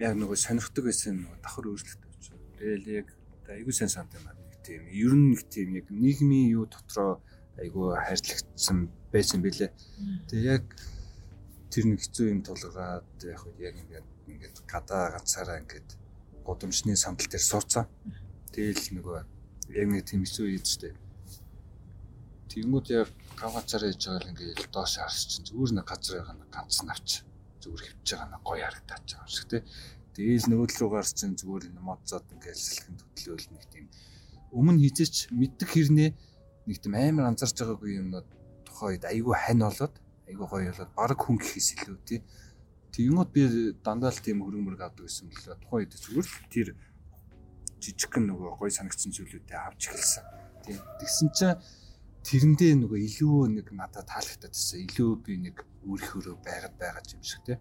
яг 0.00 0.14
нөгөө 0.16 0.38
сонирхдаг 0.40 0.84
байсан 0.88 1.20
нөгөө 1.20 1.38
давхар 1.44 1.68
өөрчлөгдөж. 1.68 2.24
Тэгэл 2.56 2.86
яг 3.04 3.08
айгүй 3.52 3.74
сайн 3.76 3.92
санд 3.92 4.16
юм 4.16 4.24
байна 4.24 4.44
тийм 4.64 4.82
ер 4.88 5.12
нь 5.12 5.36
нэг 5.36 5.42
тийм 5.52 5.68
яг 5.76 5.86
нийгмийн 5.92 6.48
юу 6.56 6.64
дотроо 6.64 7.20
айгүй 7.60 7.92
хайрлагдсан 8.00 8.88
байсан 9.12 9.38
бэлээ. 9.44 9.70
Тэгээ 10.28 10.52
яг 10.56 10.64
тэр 11.68 11.84
нэг 11.92 12.00
хэцүү 12.00 12.26
юм 12.32 12.40
тулгаад 12.40 13.04
яг 13.28 13.40
яг 13.60 13.74
ингээд 13.76 14.08
ингээд 14.32 14.56
гадаа 14.64 15.12
ганцаараа 15.14 15.60
ингээд 15.60 15.88
гудамжны 16.48 16.96
сандал 16.96 17.28
дээр 17.28 17.44
сууцсан. 17.44 17.84
Тэгэл 18.56 18.96
нөгөө 18.96 19.18
яг 19.76 19.88
нэг 19.92 20.02
тийм 20.08 20.24
хэцүү 20.24 20.48
ийдтэй. 20.56 20.92
Тэнгүүд 22.54 22.86
яг 22.94 23.10
гав 23.34 23.50
ганцаараа 23.50 23.90
яж 23.90 23.98
байгаа 24.06 24.22
л 24.22 24.30
ингээд 24.30 24.70
доош 24.70 24.94
харс 25.02 25.26
чинь 25.26 25.46
зүгээр 25.50 25.72
нэг 25.74 25.86
газар 25.90 26.14
байгаа 26.22 26.36
нэг 26.38 26.50
ганц 26.54 26.76
навч 26.86 27.08
зүгээр 27.58 27.82
хөвж 27.82 28.08
байгаа 28.14 28.30
нэг 28.30 28.42
гоё 28.46 28.62
харагдаад 28.62 29.02
байгаа 29.10 29.26
юм 29.26 29.34
шиг 29.34 29.46
тий. 29.50 29.62
Тэгээл 30.14 30.50
нөгөө 30.54 30.66
л 30.70 30.78
рүү 30.78 30.90
гарч 30.94 31.10
чинь 31.18 31.34
зүгээр 31.34 31.64
мод 31.82 32.02
зод 32.06 32.26
ингээд 32.30 32.54
сэлхэн 32.54 32.94
төтлөөл 32.94 33.46
нэг 33.50 33.64
тийм 33.74 33.86
өмнө 34.54 34.78
хизээч 34.86 35.34
мэддэг 35.34 35.68
хэрнээ 35.74 36.10
нэг 36.70 36.76
тийм 36.78 36.94
амар 36.94 37.26
анзарч 37.34 37.58
байгаагүй 37.58 37.98
юмнууд 37.98 38.28
тухайн 38.62 38.90
үед 38.94 39.04
айгүй 39.10 39.34
хань 39.34 39.66
болоод 39.66 39.94
айгүй 40.30 40.46
гоё 40.46 40.70
болоод 40.70 40.92
баг 40.94 41.18
хүн 41.18 41.36
гэхээс 41.42 41.68
илүү 41.74 41.98
тий. 42.06 42.20
Тэгэнгүүт 42.94 43.30
би 43.34 43.42
дандаа 43.82 44.14
л 44.14 44.22
тийм 44.22 44.46
хөрөнгө 44.46 44.78
мөрөг 44.78 44.82
авдаг 44.86 45.10
гэсэн 45.10 45.26
тухайн 45.34 45.82
үед 45.82 45.92
зүгээр 45.98 46.26
л 46.30 46.38
тэр 46.54 46.68
жижигхэн 47.82 48.24
нөгөө 48.30 48.50
гоё 48.62 48.70
санагдсан 48.70 49.10
зүйлүүдээ 49.10 49.58
авч 49.58 49.82
эхэлсэн. 49.90 50.24
Тий. 50.62 50.78
Тэгсэн 51.02 51.28
чинь 51.34 51.58
тэрэндээ 52.24 52.72
нөгөө 52.80 53.00
илүү 53.04 53.40
нэг 53.60 53.66
надад 53.76 54.08
таалагдаад 54.08 54.56
байсан. 54.56 54.80
Илүү 54.88 55.10
би 55.24 55.32
нэг 55.44 55.56
өөрийнхөө 55.84 56.36
байгаад 56.40 56.74
байгаа 56.80 57.04
юм 57.12 57.22
шиг 57.22 57.42
тий. 57.44 57.58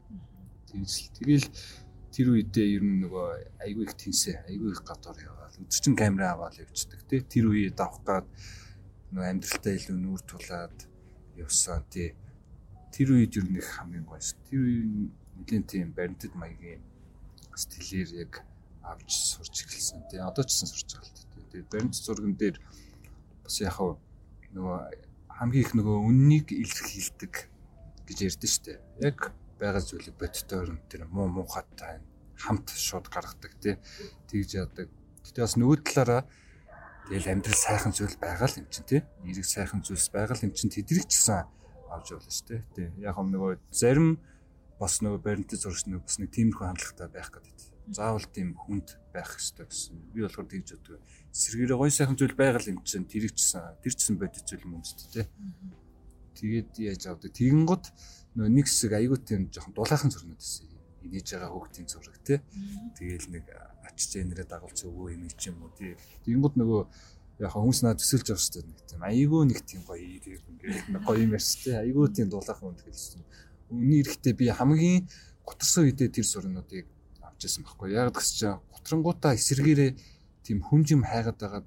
Тэгж 0.71 0.93
л 1.03 1.11
тэгэл 1.19 1.47
тэр 2.13 2.27
үедээ 2.31 2.67
ер 2.79 2.83
нь 2.87 3.01
нөгөө 3.03 3.27
айгүй 3.59 3.83
их 3.83 3.95
тэнсээ, 3.99 4.47
айгүй 4.47 4.71
их 4.71 4.81
гадуур 4.87 5.19
яваал. 5.19 5.59
Өдөрчин 5.59 5.95
камера 5.99 6.31
аваад 6.31 6.55
явцдаг 6.63 7.01
тий. 7.11 7.21
Тэр 7.27 7.51
үеийг 7.51 7.75
давах 7.75 7.99
гад 8.07 8.27
нөгөө 9.11 9.27
амьдралтай 9.35 9.73
илүү 9.83 9.97
нүүр 9.99 10.21
тулаад 10.23 10.77
явсан 11.35 11.83
тий. 11.91 12.15
Тэр 12.95 13.19
үед 13.19 13.35
ер 13.35 13.45
нь 13.49 13.59
их 13.59 13.67
хамгийн 13.67 14.07
гоё 14.07 14.23
ш. 14.23 14.37
Тэр 14.47 14.63
үеийн 14.63 15.11
нэгэн 15.43 15.63
тийм 15.67 15.91
баримтат 15.91 16.33
маягийн 16.39 16.79
стилээр 17.51 18.09
яг 18.23 18.33
авч 18.85 19.11
сурч 19.11 19.65
эхэлсэн. 19.65 20.07
Тэгээ 20.07 20.23
одоо 20.23 20.43
ч 20.47 20.55
гэсэн 20.55 20.69
сурч 20.71 20.89
байгаа 20.95 21.11
л 21.11 21.27
тий. 21.33 21.43
Тэгээ 21.51 21.71
баримт 21.73 21.95
зурган 21.97 22.33
дээр 22.37 22.57
бас 23.43 23.57
яг 23.59 23.75
нөгөө 24.53 24.77
хамгийн 25.33 25.63
их 25.65 25.73
нөгөө 25.73 25.97
үннийг 26.07 26.47
илэрхийлдэг 26.53 27.33
гэж 28.07 28.17
ярьдэн 28.21 28.51
штэ. 28.51 28.73
Яг 29.01 29.33
байгаа 29.59 29.81
зүйлийг 29.81 30.15
бодтой 30.17 30.57
өрн 30.61 30.79
тэр 30.87 31.09
муу 31.09 31.27
муухатай 31.27 32.01
хамт 32.37 32.69
шууд 32.73 33.09
гаргадаг 33.09 33.53
тий. 33.59 33.75
Тэгж 34.29 34.49
яадаг. 34.61 34.87
Гэтэ 35.25 35.41
бас 35.41 35.55
нөгөө 35.57 35.77
талаараа 35.81 36.21
тэгэл 37.09 37.31
амьдрал 37.33 37.57
сайхан 37.57 37.93
зүйл 37.95 38.17
байгаа 38.21 38.47
л 38.47 38.59
юм 38.61 38.67
чинь 38.69 38.87
тий. 38.87 39.01
Эрэг 39.25 39.47
сайхан 39.47 39.81
зүйлс 39.81 40.09
байгаа 40.13 40.35
л 40.37 40.45
юм 40.45 40.53
чинь 40.53 40.73
тэдрийг 40.73 41.07
ч 41.09 41.17
гэсэн 41.17 41.47
авч 41.89 42.07
явлаа 42.13 42.33
штэ. 42.33 42.63
Тий. 42.75 42.87
Яг 43.01 43.17
юм 43.17 43.33
нөгөө 43.33 43.57
зарим 43.73 44.19
бас 44.77 44.99
нөгөө 45.01 45.19
баримтын 45.23 45.59
зурагч 45.59 45.87
нөгөө 45.87 46.05
бас 46.05 46.17
нэг 46.19 46.29
тиймэрхүү 46.35 46.65
хандлагатай 46.67 47.07
байх 47.09 47.29
гэдэг 47.31 47.55
заавал 47.91 48.25
тийм 48.31 48.55
хүнд 48.55 48.95
байх 49.13 49.29
хэрэгтэй 49.29 49.65
гэсэн. 49.69 49.95
Би 50.13 50.25
болохоор 50.25 50.49
тэгж 50.49 50.67
боддог. 50.73 50.99
Сэргээрээ 51.31 51.77
гой 51.77 51.91
сайхан 51.93 52.17
зүйл 52.17 52.33
байгаа 52.33 52.65
юм 52.65 52.81
чинь 52.81 53.05
тэр 53.05 53.29
чсэн 53.29 53.77
тэр 53.79 53.93
чсэн 53.93 54.17
бодит 54.17 54.45
зүйл 54.49 54.65
юм 54.65 54.81
шүү 54.81 55.09
дээ. 55.13 55.27
Тэгээд 56.33 56.71
яаж 56.81 57.03
авдаг. 57.07 57.31
Тэгэн 57.31 57.63
гот 57.69 57.93
нэг 58.35 58.65
хэсэг 58.65 58.97
аягүй 58.97 59.19
тийм 59.21 59.53
жоохон 59.53 59.73
дулаахан 59.77 60.09
зурнууд 60.09 60.41
байсан. 60.41 60.65
Инээж 61.05 61.27
байгаа 61.37 61.51
хүүхдийн 61.53 61.87
зураг 61.87 62.17
тий. 62.25 62.39
Тэгээл 62.97 63.27
нэг 63.37 63.45
ачиж 63.85 64.11
энэрээ 64.17 64.47
дагуулж 64.49 64.79
өвөө 64.81 65.13
юм 65.13 65.29
чи 65.37 65.53
юм 65.53 65.61
уу 65.61 65.71
тий. 65.77 65.93
Тэгэн 66.25 66.41
гот 66.41 66.55
нөгөө 66.57 66.81
яг 67.43 67.51
хүмүүс 67.53 67.79
надад 67.85 68.01
төсөлж 68.01 68.27
шүү 68.33 68.61
дээ. 68.61 68.65
Нэг 68.65 68.81
тийм 68.89 69.01
аягүй 69.05 69.41
нэг 69.45 69.59
тийм 69.61 69.81
гоё 69.85 70.01
ингээд 70.01 71.05
гоё 71.05 71.19
юм 71.21 71.33
ярьс 71.37 71.53
тий. 71.61 71.75
Аягүй 71.77 72.09
тийм 72.09 72.27
дулаахан 72.33 72.73
үнд 72.73 72.81
хэлсэн. 72.81 73.21
Үний 73.69 74.01
эрэхтэй 74.01 74.33
би 74.33 74.49
хамгийн 74.49 75.05
гутарсан 75.45 75.85
үедээ 75.85 76.09
тэр 76.13 76.25
зурнуудыг 76.25 76.87
авчихсан 77.43 77.63
байхгүй. 77.67 77.91
Яг 77.91 78.15
гэс 78.15 78.31
чи 78.39 78.47
готрангуудаа 78.47 79.35
эсэргээрээ 79.35 79.91
тийм 80.47 80.63
хүнжим 80.63 81.03
хайгаад 81.03 81.37
байгаа 81.39 81.63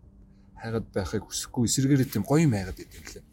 хайгаад 0.57 0.87
байхыг 0.97 1.25
хүсэхгүй 1.29 1.69
эсэргээрээ 1.69 2.09
тийм 2.09 2.25
гоё 2.25 2.49
юм 2.49 2.57
хайгаад 2.57 2.81
идэв 2.81 3.05
лээ. 3.13 3.25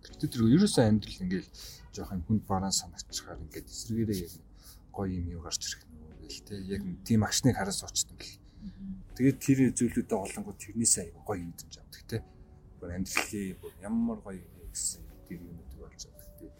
Гэтэ 0.00 0.32
тэр 0.32 0.42
ерөөсөө 0.48 0.84
амьдрал 0.88 1.22
ингээл 1.28 1.50
жоохон 1.92 2.20
хүнд 2.24 2.42
бараан 2.48 2.72
санагчаар 2.72 3.40
ингээд 3.44 3.68
эсэргээрээ 3.68 4.18
яг 4.24 4.32
гоё 4.96 5.12
юм 5.12 5.26
юу 5.36 5.42
гарч 5.44 5.60
ирэх 5.60 5.84
нүг 5.84 6.24
гэл 6.24 6.40
те 6.48 6.54
яг 6.72 6.82
тийм 7.04 7.20
агшныг 7.24 7.56
хараас 7.56 7.84
очсон 7.84 8.16
гэл. 8.16 8.40
Тэгээд 9.14 9.38
тэр 9.44 9.58
зүйлүүдэд 9.76 10.12
олонгууд 10.16 10.58
тэрнээсээ 10.58 11.02
аяга 11.04 11.20
гоё 11.28 11.40
юм 11.44 11.52
дэж 11.52 11.72
авдаг 11.78 12.02
те. 12.08 12.18
Бүр 12.80 12.96
амьдралын 12.96 13.56
ямар 13.84 14.18
гоё 14.24 14.40
гэсэн 14.72 15.04
тэр 15.28 15.38
юмуд 15.44 15.68
болж 15.76 16.00
байгаа. 16.08 16.50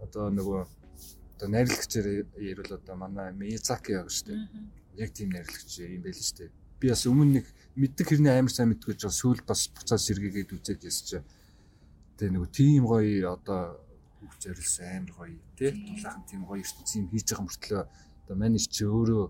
Одоо 0.00 0.24
нөгөө 0.32 0.60
одоо 1.36 1.48
найрлагчаар 1.52 2.24
ярил 2.40 2.72
одоо 2.72 2.96
манай 2.96 3.32
Миязаки 3.32 3.92
яг 3.92 4.08
шүү 4.08 4.32
дээ. 4.32 4.40
Яг 4.96 5.10
тийм 5.12 5.30
найрлагч 5.36 5.68
юм 5.84 6.02
байл 6.02 6.16
шүү 6.16 6.36
дээ. 6.40 6.50
Би 6.80 6.88
бас 6.88 7.04
өмнө 7.04 7.40
нэг 7.40 7.46
мэддэг 7.76 8.08
хэрний 8.08 8.32
амар 8.32 8.52
сайн 8.52 8.72
мэдгүй 8.72 8.96
жоо 8.96 9.12
сүүл 9.12 9.44
бас 9.44 9.68
буцаад 9.68 10.00
сэргээгээд 10.00 10.56
үзээд 10.56 10.88
ясч. 10.88 11.20
Тэгээ 12.16 12.32
нөгөө 12.32 12.50
тийм 12.56 12.88
гоё 12.88 13.36
одоо 13.36 13.76
бүх 14.24 14.32
зорилсон 14.40 14.88
амар 14.96 15.12
гоё 15.12 15.36
тий. 15.60 15.72
Тулаахан 15.76 16.24
тийм 16.24 16.42
гоё 16.48 16.64
ертөнцийн 16.64 17.04
юм 17.04 17.10
хийж 17.12 17.28
байгаа 17.28 17.44
мөртлөө 17.44 17.82
одоо 17.84 18.36
манайш 18.40 18.66
чи 18.72 18.88
өөрөө 18.88 19.24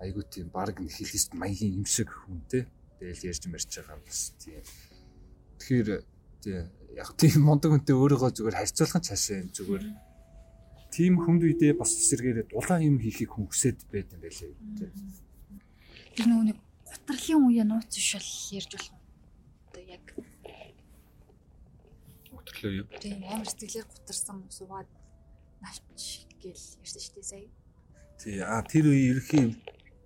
айгуу 0.00 0.24
тийм 0.24 0.48
баг 0.48 0.80
нэг 0.80 0.96
хэлист 0.96 1.36
маягийн 1.36 1.76
юм 1.76 1.84
шиг 1.84 2.08
хүн 2.08 2.40
тий. 2.48 2.64
Тэгэл 3.04 3.28
ярьж 3.28 3.44
марч 3.52 3.68
байгаа 3.68 4.00
бас 4.00 4.32
тийм. 4.40 4.64
Тэгэхээр 5.60 5.88
тий 6.40 6.58
яг 6.96 7.12
тийм 7.20 7.44
мундаг 7.44 7.68
хүнтэй 7.68 7.92
өөрийгөө 7.92 8.30
зүгээр 8.32 8.56
харьцуулах 8.56 8.96
нь 8.96 9.06
цаашаа 9.12 9.44
зүгээр 9.52 9.84
тийм 10.94 11.18
хүнд 11.18 11.42
үедээ 11.42 11.74
бас 11.74 11.90
эсэргээрээ 11.98 12.54
дулаан 12.54 12.86
юм 12.86 12.96
хийхийг 13.02 13.34
хүсээд 13.34 13.90
байт 13.90 14.14
юм 14.14 14.22
байлээ. 14.22 14.54
Тэр 16.14 16.26
нөгөө 16.30 16.46
нэг 16.54 16.58
гутрлын 16.86 17.42
үе 17.50 17.64
нууц 17.66 17.90
бол 17.90 18.30
ярьж 18.54 18.70
болох. 18.78 18.94
Одоо 19.74 19.82
яг 19.90 20.04
гутрлаа 22.30 22.72
юу? 22.78 22.86
Тийм 23.02 23.26
амар 23.26 23.50
сэтгэлээр 23.50 23.90
гутарсан 23.90 24.38
суугаад 24.54 24.90
навч 25.58 26.30
гээл 26.38 26.66
ярьсан 26.78 27.02
шүү 27.02 27.14
дээ 27.18 27.26
сая. 27.26 27.50
Тий 28.22 28.38
а 28.38 28.62
тэр 28.62 28.94
үе 28.94 29.10
ерөхийн 29.10 29.50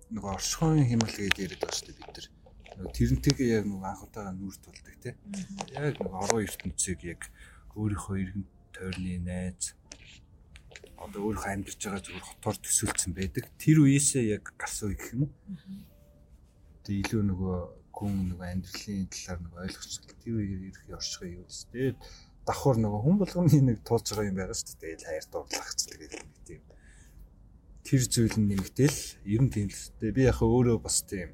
нөгөө 0.09 0.31
оршихуйн 0.41 0.89
хямрал 0.89 1.13
гэдэг 1.13 1.37
яриад 1.37 1.61
байгаа 1.61 1.77
шүү 1.77 1.87
дээ 1.93 1.97
бид 2.01 2.09
нар. 2.17 2.27
Нөгөө 2.81 2.93
тэрнтэйгээ 2.97 3.49
яг 3.61 3.65
нөгөө 3.69 3.89
анх 3.93 4.03
удаага 4.09 4.33
нүүр 4.33 4.55
тулдаг 4.57 4.95
тий. 4.97 5.13
Яг 5.77 5.95
нөгөө 6.01 6.17
орон 6.25 6.45
ертөнцийг 6.49 6.99
яг 7.05 7.21
өөрийнхөө 7.77 8.15
иргэн 8.25 8.45
тойрны 8.73 9.13
найз 9.21 9.77
одоо 10.99 11.21
өөрөө 11.31 11.47
амьдарч 11.47 11.79
байгаа 11.79 12.03
зүгээр 12.03 12.27
хотоор 12.27 12.57
төсөөлсөн 12.59 13.11
байдаг. 13.15 13.45
Тэр 13.55 13.77
үеэсээ 13.87 14.23
яг 14.35 14.43
гарсан 14.59 14.91
гэх 14.91 15.15
юм 15.15 15.21
уу? 15.25 15.31
Тэгээ 16.83 17.01
илүү 17.07 17.23
нөгөө 17.23 17.57
хүн 17.95 18.13
нөгөө 18.31 18.47
амьдралын 18.51 19.07
талаар 19.11 19.39
нөгөө 19.43 19.61
ойлгож 19.63 19.93
тэр 20.23 20.35
үеэр 20.39 20.61
ирэх 20.69 20.83
оршихыг 20.99 21.31
юу 21.39 21.45
гэсэн. 21.47 21.69
Тэгээд 21.71 21.97
давхар 22.47 22.77
нөгөө 22.79 23.01
хүн 23.03 23.17
болгоны 23.19 23.59
нэг 23.59 23.77
туулж 23.83 24.07
байгаа 24.09 24.29
юм 24.31 24.37
байгаа 24.39 24.57
шүү 24.57 24.75
дээ. 24.79 24.95
Тэгэл 24.99 25.07
хайр 25.07 25.25
хэвчээ 25.51 25.97
гэх 25.99 26.13
юм 26.19 26.31
тийм. 26.47 26.61
Тэр 27.83 28.01
зүйл 28.07 28.35
нь 28.39 28.47
нэмэгдээл 28.49 28.99
ер 29.23 29.41
нь 29.43 29.51
тийм 29.53 29.67
л 29.67 29.83
дээ. 29.99 30.15
Би 30.15 30.21
яг 30.27 30.39
өөрөө 30.39 30.77
бас 30.79 30.97
тийм 31.03 31.29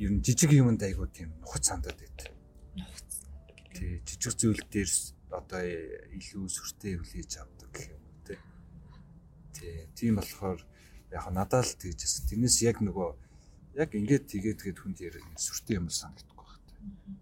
ер 0.00 0.10
нь 0.10 0.22
жижиг 0.24 0.50
юмд 0.52 0.82
айгуу 0.82 1.08
тийм 1.08 1.30
нухац 1.40 1.64
сандаад 1.70 1.98
байт. 2.00 2.32
Нухац. 2.74 3.12
Тий 3.76 4.00
жижиг 4.02 4.34
зүйл 4.34 4.62
дээр 4.72 4.90
одоо 5.30 5.62
илүү 5.62 6.44
сүртэй 6.50 6.98
авдаг 6.98 7.06
гэх 7.06 7.38
юм 7.38 7.53
Тий. 9.54 9.86
Тийм 9.94 10.18
болохоор 10.18 10.60
яг 11.14 11.24
надад 11.30 11.64
л 11.64 11.78
тэгжсэн. 11.78 12.26
Тэрнээс 12.28 12.58
яг 12.66 12.82
нөгөө 12.82 13.10
яг 13.78 13.90
ингээд 13.94 14.26
тэгээд 14.30 14.58
тэгээд 14.60 14.78
хүнд 14.82 14.98
ярих 15.02 15.24
сүртэй 15.38 15.78
юм 15.78 15.90
санагдахгүй 15.90 16.42
байна. 16.42 17.18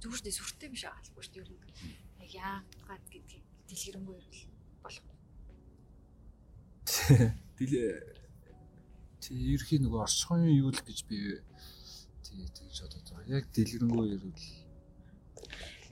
Зүгээр 0.00 0.16
шүү 0.16 0.26
дээ 0.28 0.36
сүртэй 0.36 0.68
биш 0.72 0.84
аахгүй 0.88 1.22
шүү 1.24 1.44
дээ. 1.48 1.58
Яг 2.20 2.30
яагаад 2.32 3.04
гэдгийг 3.08 3.44
дэлгэрэнгүй 3.68 4.16
ярил 4.20 4.44
болох. 4.84 5.06
Дилээ 7.56 7.90
тий 9.22 9.38
ерхий 9.54 9.78
нөгөө 9.80 10.00
орчхон 10.04 10.48
юу 10.48 10.72
л 10.72 10.82
гэж 10.82 10.98
би 11.08 11.40
тий 12.26 12.44
тэгж 12.52 12.76
бодоод 12.84 13.06
байгаа. 13.12 13.36
Яг 13.40 13.44
дэлгэрэнгүй 13.54 14.06
ярил 14.12 14.34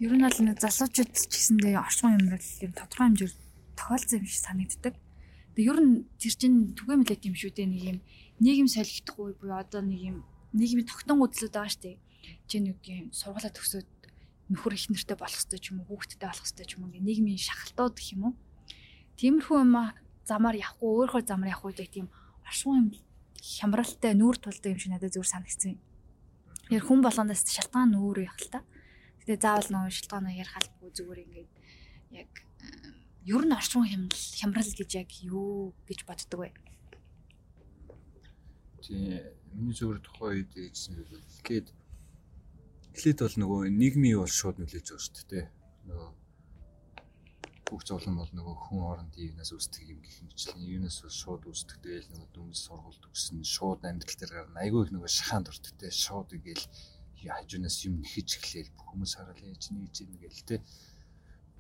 Ер 0.01 0.17
нь 0.17 0.25
бол 0.25 0.39
нэг 0.41 0.57
залуучууд 0.65 1.13
ч 1.13 1.29
гэсэндээ 1.29 1.77
орчхон 1.77 2.17
юм 2.17 2.33
бол 2.33 2.41
нь 2.41 2.73
тодорхой 2.73 3.07
хэмжээр 3.13 3.33
тохиолдсон 3.77 4.19
юм 4.21 4.27
шиг 4.27 4.41
санагддаг. 4.41 4.95
Тэгээ 5.61 5.77
ер 5.77 5.81
нь 5.85 6.09
тэр 6.17 6.35
чинь 6.41 6.73
түгээмлээд 6.73 7.29
юм 7.29 7.37
шүү 7.37 7.53
дээ 7.53 7.69
нэг 7.69 7.85
юм 7.85 7.99
нийгэм 8.41 8.69
солигдохгүй 8.73 9.37
буюу 9.37 9.61
одоо 9.61 9.85
нэг 9.85 10.01
юм 10.01 10.17
нийгмийн 10.57 10.89
тогтон 10.89 11.21
үдлүүд 11.21 11.53
байгаа 11.53 11.69
шүү 11.69 11.85
дээ. 11.85 11.97
Чи 12.49 12.65
нэг 12.65 12.81
юм 12.89 13.13
сургуулаа 13.13 13.53
төгсөөд 13.53 13.89
нөхөр 14.57 14.73
их 14.73 14.89
нэртэй 14.89 15.21
болох 15.21 15.37
хэрэгтэй 15.37 15.61
ч 15.61 15.67
юм 15.77 15.85
уу 15.85 16.01
хүүхэдтэй 16.01 16.25
болох 16.25 16.41
хэрэгтэй 16.49 16.65
ч 16.65 16.73
юм 16.81 16.89
уу 16.89 16.97
нийгмийн 16.97 17.37
шахалтууд 17.37 17.93
гэх 17.93 18.09
юм 18.17 18.23
уу. 18.25 18.35
Тиймэрхүү 19.21 19.59
юм 19.61 19.75
замаар 20.25 20.57
явахгүй 20.57 20.89
өөрөөр 20.97 21.25
замаар 21.29 21.53
явах 21.53 21.69
үед 21.69 21.93
тийм 21.93 22.09
оршин 22.49 22.73
юм 22.81 22.87
хямралтай 23.37 24.17
нүүр 24.17 24.41
тулдаг 24.41 24.73
юм 24.73 24.81
шиг 24.81 24.97
надад 24.97 25.13
зүгээр 25.13 25.35
санагдсан 25.37 25.77
юм. 25.77 25.81
Яг 26.73 26.89
хүн 26.89 27.05
болгоноос 27.05 27.45
шалтгаан 27.45 27.93
нүүр 27.93 28.25
явах 28.25 28.41
л 28.41 28.49
та. 28.49 28.65
Гэтэ 29.21 29.45
заавал 29.45 29.69
нөө 29.69 29.93
шалтгаанаа 29.93 30.33
ярих 30.33 30.57
албагүй 30.57 30.91
зүгээр 30.97 31.21
ингээд 31.21 31.51
яг 32.17 32.31
ер 33.27 33.43
нь 33.45 33.53
орчин 33.53 34.09
хямрал 34.41 34.73
гэж 34.73 34.91
яг 34.97 35.11
юу 35.21 35.75
гэж 35.85 36.09
боддог 36.09 36.41
вэ? 36.41 36.53
Тий, 38.81 39.21
миний 39.53 39.77
зөвөр 39.77 40.01
тухайн 40.01 40.41
үед 40.41 40.53
ээжсэн 40.57 40.97
зүйл 40.97 41.21
ихэд 41.21 41.69
эхлээд 42.97 43.19
бол 43.21 43.37
нөгөө 43.45 43.61
нийгмийн 43.77 44.19
бол 44.25 44.33
шууд 44.33 44.57
нөлөөж 44.57 44.87
байгаа 44.89 45.05
шүү 45.05 45.29
дээ. 45.29 45.47
Нөгөө 45.85 46.11
бүх 47.69 47.83
зовлон 47.85 48.17
бол 48.19 48.33
нөгөө 48.33 48.57
хүн 48.67 48.81
орондын 48.89 49.29
юунаас 49.31 49.53
үүсдэг 49.53 49.85
юм 49.85 50.01
гэх 50.01 50.17
мэтлэн 50.25 50.65
юунаас 50.65 50.99
шууд 51.05 51.43
үүсдэг. 51.45 51.77
Тэгээл 51.85 52.11
нөгөө 52.11 52.29
дүнс 52.35 52.61
сургууль 52.67 53.01
төгсөн 53.05 53.45
шууд 53.45 53.85
амьдрал 53.85 54.17
дээр 54.17 54.33
гарна. 54.33 54.65
Айгүй 54.65 54.81
их 54.89 54.93
нөгөө 54.97 55.13
шахаанд 55.13 55.53
те. 55.79 55.93
Шууд 55.93 56.35
игээл 56.35 56.67
хажуунаас 57.21 57.77
юм 57.85 58.01
нэхэж 58.01 58.29
эхлээл 58.41 58.73
бүх 58.75 58.87
хүмүүс 58.97 59.13
хараад 59.13 59.45
яаж 59.45 59.65
нээж 59.71 59.95
юм 60.09 60.17
гээл 60.17 60.41
те 60.49 60.57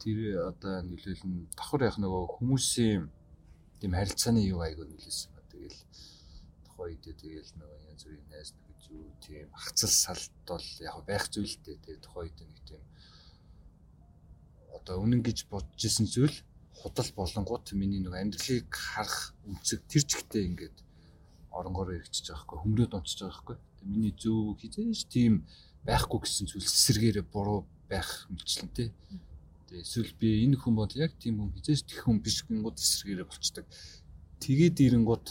тэр 0.03 0.19
одоо 0.51 0.77
нөлөөлн 0.89 1.35
давхар 1.57 1.83
яг 1.89 1.97
нөгөө 2.01 2.25
хүмүүсийн 2.37 3.03
тийм 3.81 3.93
харилцааны 3.97 4.41
юу 4.49 4.61
айгүй 4.65 4.87
нөлөөсөн 4.89 5.31
ба 5.37 5.43
тэгэл 5.53 5.81
тухайн 6.65 6.89
үед 6.97 7.05
тэгэл 7.23 7.51
нөгөө 7.61 7.79
янз 7.91 8.03
бүрийн 8.05 8.29
найз 8.33 8.49
нөхөд 8.57 8.83
юу 8.97 9.07
тийм 9.25 9.49
хацал 9.53 9.93
салт 9.93 10.35
бол 10.49 10.69
яг 10.81 10.97
байх 11.09 11.25
зүйлтэй 11.33 11.77
тэр 11.85 11.99
тухайн 12.01 12.29
үед 12.29 12.39
нэг 12.41 12.61
тийм 12.69 12.83
одоо 14.77 14.97
үнэн 15.05 15.23
гэж 15.25 15.39
бодож 15.53 15.81
исэн 15.85 16.07
зүйл 16.09 16.37
худал 16.81 17.11
болонгууд 17.17 17.67
миний 17.77 18.01
нэг 18.01 18.15
амьдралыг 18.17 18.73
харах 18.73 19.37
үнцэг 19.45 19.85
тэр 19.85 20.05
чигтээ 20.09 20.49
ингээд 20.49 20.77
оронгороо 21.53 21.99
ирчихэж 21.99 22.33
байгаа 22.33 22.47
хгүй 22.47 22.59
хөмрөөд 22.63 22.97
онцож 22.97 23.19
байгаа 23.21 23.41
хгүй. 23.43 23.57
Тэгээ 23.59 23.91
миний 23.91 24.15
зөв 24.17 24.57
хизээш 24.61 25.03
тийм 25.13 25.45
байхгүй 25.85 26.19
гэсэн 26.23 26.47
зүйл 26.49 26.65
эсэргээрээ 26.65 27.27
буруу 27.27 27.67
байх 27.91 28.31
мэтлэнтэй. 28.33 28.89
Тэгээ 28.89 29.30
эсвэл 29.71 30.13
би 30.19 30.43
энэ 30.45 30.59
хүн 30.59 30.75
бол 30.75 30.91
яг 30.99 31.15
тийм 31.23 31.39
хүн 31.39 31.55
хизээш 31.55 31.87
тэх 31.87 32.03
хүн 32.03 32.19
биш 32.19 32.43
гингууд 32.43 32.75
эсэргээрээ 32.75 33.27
болчдаг. 33.31 33.67
Тэгээд 34.43 34.77
ирэнгууд 34.83 35.27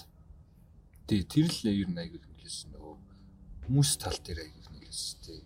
тий 1.11 1.21
тэр 1.27 1.51
л 1.51 1.61
ер 1.67 1.89
нь 1.91 1.99
аягүй 1.99 2.23
хэмлэсэн 2.23 2.71
нөгөө 2.71 2.95
хүмүүс 3.67 3.91
тал 3.99 4.19
дээр 4.23 4.39
аягүй 4.47 4.63
хэмлэсэн 4.63 5.17
тий. 5.25 5.41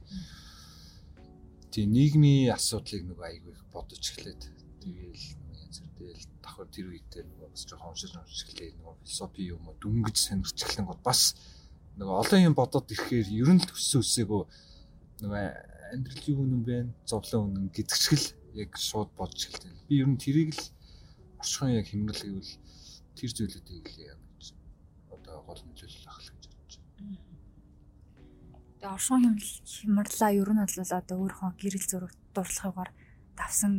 Тий 1.73 1.85
нийгмийн 1.89 2.53
асуудлыг 2.53 3.01
нөгөө 3.09 3.25
аягүй 3.25 3.53
бодож 3.73 4.03
эхлээд 4.03 4.41
тэгээл 4.85 5.25
янз 5.57 5.77
бүр 5.81 6.13
тэгэл 6.13 6.29
давхар 6.43 6.69
тэр 6.69 6.87
үедээ 6.93 7.23
нөгөө 7.25 7.49
бас 7.49 7.63
жоохон 7.65 7.89
уншиж 7.97 8.13
уншиж 8.13 8.39
эхлэе 8.45 8.77
нөгөө 8.77 8.93
философи 9.01 9.41
юм 9.49 9.65
уу 9.65 9.75
дүнгэж 9.81 10.17
сонирч 10.21 10.59
эхлэн 10.61 10.85
гот 10.85 11.01
бас 11.01 11.33
нөгөө 11.97 12.15
олон 12.21 12.41
юм 12.45 12.53
бодоод 12.53 12.93
ирэхээр 12.93 13.27
ер 13.41 13.49
нь 13.57 13.63
л 13.63 13.73
өссөн 13.73 14.05
өсөөгөө 14.05 14.43
нөгөө 15.23 15.43
амьдрал 15.93 16.25
юу 16.27 16.45
юм 16.45 16.63
бэ? 16.65 16.89
Зовлон 17.05 17.53
үнэн 17.53 17.69
гэдэг 17.69 17.97
шиг 17.97 18.17
л 18.17 18.42
яг 18.53 18.77
шууд 18.77 19.09
бодож 19.17 19.41
эхэлдэг. 19.49 19.73
Би 19.89 20.01
ер 20.01 20.07
нь 20.09 20.21
тэрийг 20.21 20.53
л 20.53 20.63
орчхон 21.41 21.73
яг 21.73 21.87
хэмнэл 21.89 22.21
гэвэл 22.21 22.53
тэр 23.17 23.31
зүйлүүдийг 23.33 23.85
л 23.89 23.97
яг 24.13 24.19
гэж 24.37 24.45
одоо 25.09 25.35
гол 25.43 25.61
нөлөөлөл 25.65 26.09
ах 26.09 26.19
л 26.21 26.29
гэж 26.33 26.43
бодож 26.53 26.75
байна. 26.79 27.17
Тэгээ 28.77 28.93
оршин 28.93 29.21
хэмнэл 29.25 29.51
хямрлаа 29.65 30.31
ер 30.31 30.49
нь 30.53 30.61
бол 30.61 30.93
одоо 30.99 31.17
өөрийнхөө 31.17 31.51
гэрэл 31.61 31.89
зураг 31.89 32.13
дурслагаар 32.33 32.91
давсан 33.37 33.73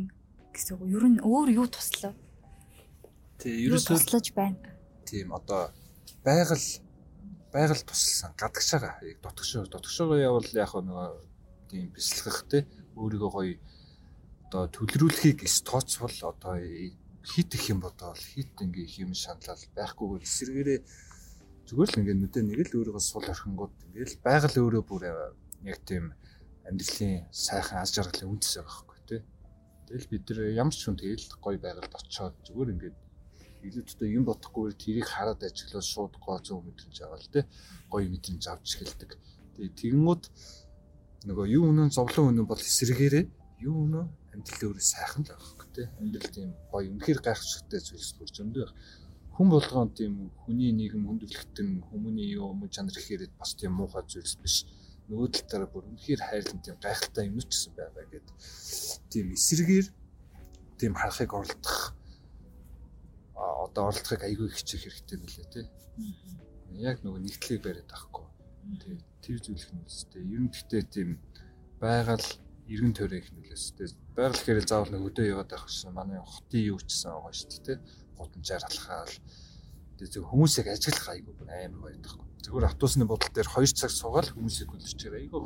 гэсэн 0.53 0.75
үг. 0.75 0.89
Ер 0.91 1.05
нь 1.07 1.19
өөр 1.23 1.49
юу 1.55 1.67
туслав? 1.67 2.15
Тий, 3.39 3.67
ерөөсөө 3.67 3.99
туслаж 3.99 4.27
байна. 4.35 4.59
Тийм 5.07 5.31
одоо 5.35 5.71
байгаль 6.23 6.67
байгаль 7.55 7.83
тусалсан 7.87 8.31
гадагшаага 8.35 8.99
яг 9.03 9.17
дотгошоо 9.23 9.63
дотгошоогоо 9.67 10.19
явал 10.19 10.47
яг 10.53 10.71
нөгөө 10.75 11.07
тийм 11.69 11.91
те 12.51 12.67
өөрийгөө 12.95 13.31
гоё 13.35 13.55
одоо 14.45 14.69
төлрүүлэхийг 14.69 15.43
эс 15.43 15.65
тооцвол 15.65 16.13
одоо 16.21 16.55
хит 17.25 17.49
их 17.57 17.69
юм 17.73 17.79
бодоол 17.81 18.15
хит 18.15 18.53
ингээ 18.61 18.85
их 18.85 18.95
юм 19.01 19.11
шаналал 19.17 19.63
байхгүйгээр 19.73 20.21
эсэргээрээ 20.21 20.79
зүгээр 21.65 21.89
л 21.89 21.99
ингээ 21.99 22.17
нүдэ 22.21 22.39
нэг 22.45 22.59
л 22.69 22.77
өөрийгөө 22.77 23.01
сул 23.01 23.25
орхингууд 23.25 23.73
ингээл 23.89 24.21
байгаль 24.21 24.61
өөрөө 24.61 24.83
бүр 24.85 25.03
яг 25.65 25.79
тийм 25.89 26.13
амьдралын 26.69 27.25
сайхан 27.33 27.81
аз 27.81 27.89
жаргалын 27.97 28.37
үндэс 28.37 28.53
байгаа 28.61 28.77
хгүй 28.77 28.99
те 29.09 29.17
тэгэл 29.89 30.11
бид 30.13 30.23
нар 30.29 30.39
ямар 30.61 30.75
ч 30.77 30.81
хүн 30.85 30.97
тэгэл 31.01 31.25
гоё 31.41 31.57
байгальд 31.57 31.93
очиод 31.97 32.37
зүгээр 32.45 32.73
ингээд 32.73 32.97
илүүтэй 33.65 34.09
юм 34.13 34.23
бодохгүй 34.29 34.77
тэрийг 34.77 35.09
хараад 35.09 35.41
ажиглаад 35.41 35.85
шууд 35.89 36.13
гоо 36.21 36.37
зүүн 36.37 36.69
мэдрэмж 36.69 36.97
аваа 37.01 37.17
л 37.17 37.33
те 37.33 37.49
гоё 37.89 38.05
мэдрэмж 38.13 38.43
авч 38.45 38.77
эхэлдэг. 38.77 39.11
Тэгээ 39.57 39.73
тэгэнгүүт 39.73 40.23
нөгөө 41.25 41.45
юу 41.57 41.73
өнөө 41.73 41.89
зовлон 41.97 42.29
өнөө 42.29 42.45
бол 42.45 42.61
эсрэгээрээ 42.61 43.25
юу 43.59 43.87
өнөө 43.87 44.05
амьдрал 44.35 44.63
өөрөө 44.67 44.83
сайхан 44.83 45.23
л 45.23 45.35
хөөх 45.35 45.63
те 45.75 45.83
амьдрал 45.99 46.31
тийм 46.35 46.49
гоё. 46.71 46.91
Үнэхээр 46.91 47.19
гайхшигтай 47.23 47.79
зүйлс 47.79 48.11
бүр 48.19 48.29
зөндөө 48.35 48.67
хүн 49.35 49.47
болгоон 49.51 49.89
тийм 49.91 50.31
хүний 50.43 50.71
нийгэм 50.71 51.03
хүндрэлтэн 51.07 51.69
хүмүүний 51.91 52.35
юу 52.39 52.55
мөн 52.55 52.71
чанар 52.71 52.95
ихэрэд 52.95 53.35
бас 53.39 53.51
тийм 53.59 53.75
муухай 53.75 54.03
зүйлс 54.07 54.35
биш. 54.39 54.55
Нөгөө 55.11 55.27
тал 55.31 55.47
дээр 55.51 55.65
бүр 55.71 55.83
үнэхээр 55.91 56.21
хайрлан 56.23 56.59
тийм 56.63 56.77
гайхалтай 56.79 57.27
юм 57.27 57.39
ч 57.43 57.51
гэсэн 57.51 57.71
байгаа 57.75 58.05
гэд. 58.11 58.27
Тийм 59.11 59.25
эсрэгээр 59.35 59.87
тийм 60.79 60.93
харахыг 60.95 61.31
оролдох 61.35 61.95
одоо 63.35 63.91
оролдохыг 63.91 64.23
айгүй 64.23 64.47
хичээх 64.55 64.83
хэрэгтэй 64.87 65.17
мөлий 65.19 65.47
те. 65.51 65.61
Яг 66.79 67.03
нөгөө 67.03 67.19
нэгтлийг 67.23 67.59
бариад 67.63 67.91
байхгүй. 67.91 68.25
Тэгээ 68.79 68.99
тэр 69.19 69.37
зүйлх 69.43 69.69
нь 69.75 69.83
үстэй. 69.83 70.23
Ер 70.23 70.41
нь 70.47 70.51
гэхдээ 70.51 70.83
тийм 70.95 71.09
байгаль 71.83 72.27
иргэн 72.65 72.93
төрөө 72.97 73.19
их 73.21 73.29
нөлөөстэй. 73.29 73.93
Байгаль 74.17 74.41
гэхээр 74.41 74.65
заавал 74.65 74.89
нэг 74.89 75.03
өдөө 75.05 75.25
яваад 75.29 75.49
байх 75.53 75.69
шин 75.69 75.93
манай 75.93 76.17
хотын 76.17 76.65
юу 76.65 76.81
чсэн 76.81 77.13
байгаа 77.13 77.33
шүү 77.37 77.49
дээ 77.53 77.61
те. 77.61 77.73
Гудамжаар 78.17 78.63
алхаал. 78.65 79.15
Тэгээ 80.01 80.13
зөв 80.17 80.25
хүмүүсийг 80.33 80.67
ажиглах 80.73 81.09
айгүй 81.13 81.33
амар 81.45 81.93
байдаг. 81.93 82.13
Зүгээр 82.41 82.65
автобусны 82.65 83.05
бодол 83.05 83.29
дээр 83.29 83.49
2 83.53 83.69
цаг 83.69 83.91
суугаад 83.93 84.33
хүмүүсийг 84.33 84.69
хөлж 84.73 84.97
чирээ 84.97 85.29
айгүй. 85.29 85.41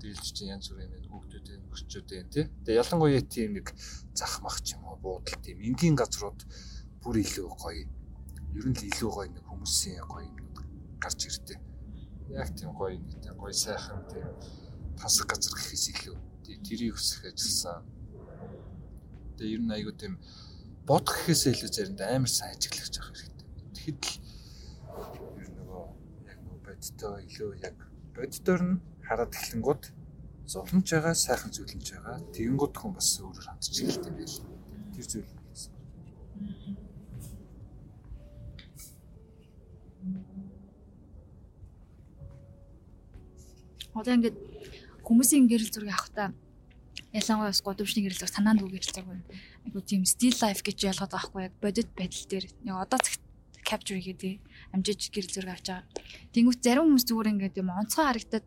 Дийлж 0.00 0.24
чинь 0.32 0.56
янз 0.56 0.72
бүрийн 0.72 1.12
хүүхдүүдээ 1.12 1.56
өсчүүдээ 1.76 2.22
тий. 2.32 2.44
Тэгээ 2.64 2.80
ялангуяа 2.80 3.20
тийм 3.28 3.60
нэг 3.60 3.76
зах 4.16 4.40
мах 4.40 4.64
ч 4.64 4.80
юм 4.80 4.88
уу 4.88 4.96
буудал 4.96 5.36
тийм 5.44 5.60
энгийн 5.60 5.92
газрууд 5.92 6.40
бүр 7.04 7.20
илүү 7.20 7.48
гоё. 7.52 7.84
Ер 8.56 8.64
нь 8.64 8.76
л 8.80 8.88
илүү 8.88 9.10
гоё 9.12 9.28
нэг 9.28 9.44
хүмүүсийн 9.44 10.00
гоё 10.08 10.24
юмнууд 10.24 10.56
гарч 11.04 11.20
ирдэ. 11.28 11.60
Яг 12.32 12.48
тийм 12.56 12.72
гоё 12.72 12.96
нэг 12.96 13.20
тийм 13.20 13.36
гоё 13.36 13.52
сайхан 13.52 14.08
тийм 14.08 14.24
тасаг 14.96 15.28
газар 15.28 15.52
гэхээс 15.52 15.84
илүү 16.00 16.29
тэрийг 16.66 16.94
өсөх 16.98 17.22
ажилласан. 17.30 17.84
Тэгээ 19.38 19.54
ер 19.54 19.62
нь 19.62 19.74
айгүй 19.76 19.94
тийм 19.94 20.14
бод 20.88 21.06
гэхээс 21.06 21.42
илүү 21.54 21.70
заримдаа 21.70 22.08
амар 22.16 22.32
сайн 22.32 22.54
ажиглагч 22.56 22.94
авах 22.98 23.14
хэрэгтэй. 23.14 23.48
Тэгэхэд 23.76 24.02
л 24.04 24.16
ер 25.42 25.50
нөгөө 25.54 25.84
яг 26.30 26.38
нөгөө 26.42 26.60
бодиттой 26.66 27.14
илүү 27.28 27.50
яг 27.62 27.76
бодитоор 28.16 28.62
нь 28.66 28.82
хараад 29.06 29.32
эхлэнгууд 29.38 29.82
зовлонж 30.50 30.86
байгаа, 30.90 31.14
сайхан 31.14 31.54
зүйлж 31.54 31.86
байгаа. 31.94 32.18
Тэгэнгүүт 32.34 32.74
хүн 32.74 32.92
бас 32.98 33.08
өөрөөр 33.22 33.46
хандж 33.46 33.70
эхэлдэг 33.70 34.14
байл. 34.18 34.38
Тэр 34.94 35.06
зүйл 35.06 35.40
Одоо 44.00 44.14
ингээд 44.14 44.49
хүмүүсийн 45.10 45.50
гэрэл 45.50 45.74
зургийг 45.74 45.98
авахтаа 45.98 46.30
ялангуяа 47.10 47.50
бас 47.50 47.62
годомшны 47.66 48.06
гэрэл 48.06 48.20
зураг 48.22 48.30
санаанд 48.30 48.62
үг 48.62 48.78
гэрэл 48.78 48.94
зураг 48.94 49.08
байна. 49.10 49.26
Айгу 49.66 49.82
тийм 49.82 50.06
still 50.06 50.36
life 50.38 50.62
гэж 50.62 50.78
ялгаад 50.86 51.10
байгаа 51.10 51.26
хгүй 51.26 51.42
яг 51.50 51.54
бодит 51.58 51.88
байдал 51.98 52.24
дээр 52.30 52.46
яг 52.46 52.76
одоо 52.86 52.98
цагт 53.02 53.22
capture 53.66 53.98
хийгээд 53.98 54.38
амжиж 54.70 55.10
гэрэл 55.10 55.34
зураг 55.34 55.58
авч 55.58 55.66
байгаа. 55.66 55.90
Тэнгүүт 56.30 56.62
зарим 56.62 56.86
хүмүүс 56.86 57.04
зүгээр 57.10 57.30
ингээд 57.34 57.58
юм 57.58 57.74
онцгой 57.74 58.06
харагдаад 58.06 58.46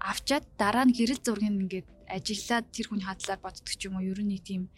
авчаад 0.00 0.44
дараа 0.56 0.84
нь 0.88 0.96
гэрэл 0.96 1.20
зургийг 1.20 1.52
ингээд 1.52 1.88
ажиглаад 2.08 2.66
тэр 2.72 2.86
хүний 2.88 3.04
хадлаар 3.04 3.40
боддог 3.44 3.68
ч 3.68 3.80
юм 3.84 4.00
уу 4.00 4.08
ер 4.08 4.20
нь 4.24 4.40
тийм 4.40 4.72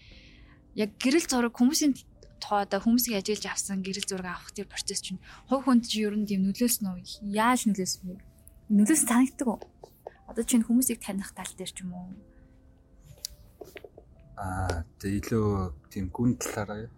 яг 0.75 0.90
гэрэл 0.99 1.31
зураг 1.31 1.55
хүмүүсийн 1.55 1.95
тоодоо 2.42 2.83
хүмүүсийг 2.83 3.14
ажиглаж 3.23 3.47
авсан 3.47 3.79
гэрэл 3.87 4.11
зураг 4.11 4.35
авах 4.35 4.51
тэр 4.51 4.66
процесс 4.66 5.01
чинь 5.07 5.23
хувь 5.47 5.64
хүнд 5.64 5.87
чи 5.87 6.03
ер 6.03 6.14
нь 6.19 6.27
тийм 6.27 6.42
нөлөөсөн 6.47 6.87
үү? 6.90 7.31
Яаж 7.31 7.71
нөлөөсөн 7.71 8.03
бэ? 8.07 8.19
Нөлөөс 8.75 9.03
санагддаг 9.07 9.49
уу? 9.49 9.61
Одоо 10.26 10.42
чинь 10.42 10.66
хүмүүсийг 10.66 10.98
таних 10.98 11.30
тал 11.32 11.50
дээр 11.54 11.70
ч 11.70 11.86
юм 11.86 11.94
уу? 11.94 12.10
Аа, 14.36 14.84
тэг 14.98 15.22
илүү 15.22 15.72
тийм 15.88 16.10
гүн 16.10 16.36
талаараа. 16.36 16.90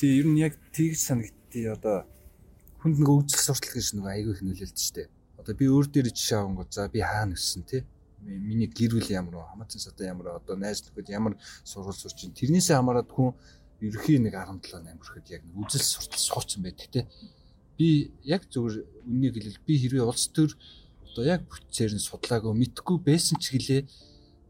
Тэг 0.00 0.10
ер 0.10 0.26
нь 0.26 0.40
яг 0.40 0.56
тэгж 0.72 0.98
санагдтыг 0.98 1.64
одоо 1.76 2.08
хүнд 2.80 2.96
нэг 2.98 3.08
өвчл 3.12 3.38
суртал 3.38 3.76
гэж 3.76 3.94
нэг 3.96 4.06
айгүй 4.08 4.32
их 4.34 4.42
нөлөөлдөг 4.42 4.82
штэ. 4.82 5.12
Одоо 5.38 5.54
би 5.54 5.68
өөр 5.68 5.86
дээр 5.92 6.10
жишээ 6.10 6.42
авангууд 6.42 6.70
за 6.72 6.88
би 6.88 7.00
хаана 7.04 7.36
өссөн 7.36 7.62
те 7.68 7.84
миний 8.26 8.66
гэр 8.66 8.98
бүл 8.98 9.10
ямар 9.12 9.38
вэ? 9.38 9.46
Хамаатан 9.52 9.80
сата 9.80 10.04
ямар 10.04 10.36
одоо 10.40 10.56
найз 10.56 10.82
нөхөд 10.82 11.08
ямар 11.12 11.38
сургууль 11.62 11.94
сурч 11.94 12.18
чинь 12.18 12.34
тэрнээсээ 12.34 12.76
хамаарат 12.76 13.10
хүн 13.12 13.36
ерөхийн 13.80 14.26
нэг 14.26 14.34
17 14.34 14.82
8 14.82 14.98
хүрэхэд 14.98 15.28
яг 15.36 15.42
үзэл 15.54 15.84
суртал 15.84 16.18
сууцсан 16.18 16.62
байдаг 16.64 16.88
те 16.90 17.00
би 17.78 18.10
яг 18.24 18.48
зөвөр 18.50 18.84
үннийг 19.06 19.36
хэлэл 19.36 19.66
би 19.68 19.74
хэрвээ 19.80 20.04
улс 20.04 20.26
төр 20.32 20.50
одоо 21.12 21.24
яг 21.24 21.48
бүтцээр 21.48 21.92
нь 21.96 22.02
судлаагүй 22.02 22.52
мэдхгүй 22.56 22.96
байсан 23.04 23.36
ч 23.40 23.56
гэлээ 23.56 23.80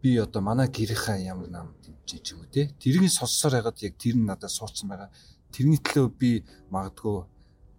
би 0.03 0.11
одоо 0.23 0.41
манай 0.43 0.71
гэрийнхаа 0.71 1.19
ямар 1.19 1.51
нам 1.51 1.75
дэмжиж 1.83 2.35
юм 2.35 2.47
уу 2.47 2.51
те 2.51 2.71
тэрийг 2.79 3.11
сонссоор 3.11 3.59
хагаад 3.59 3.83
яг 3.83 3.95
тэр 3.99 4.17
нь 4.19 4.27
надад 4.27 4.51
суудсан 4.51 4.89
байгаа. 4.91 5.11
Тэрний 5.51 5.79
төлөө 5.83 6.07
би 6.15 6.31
магадгүй 6.71 7.27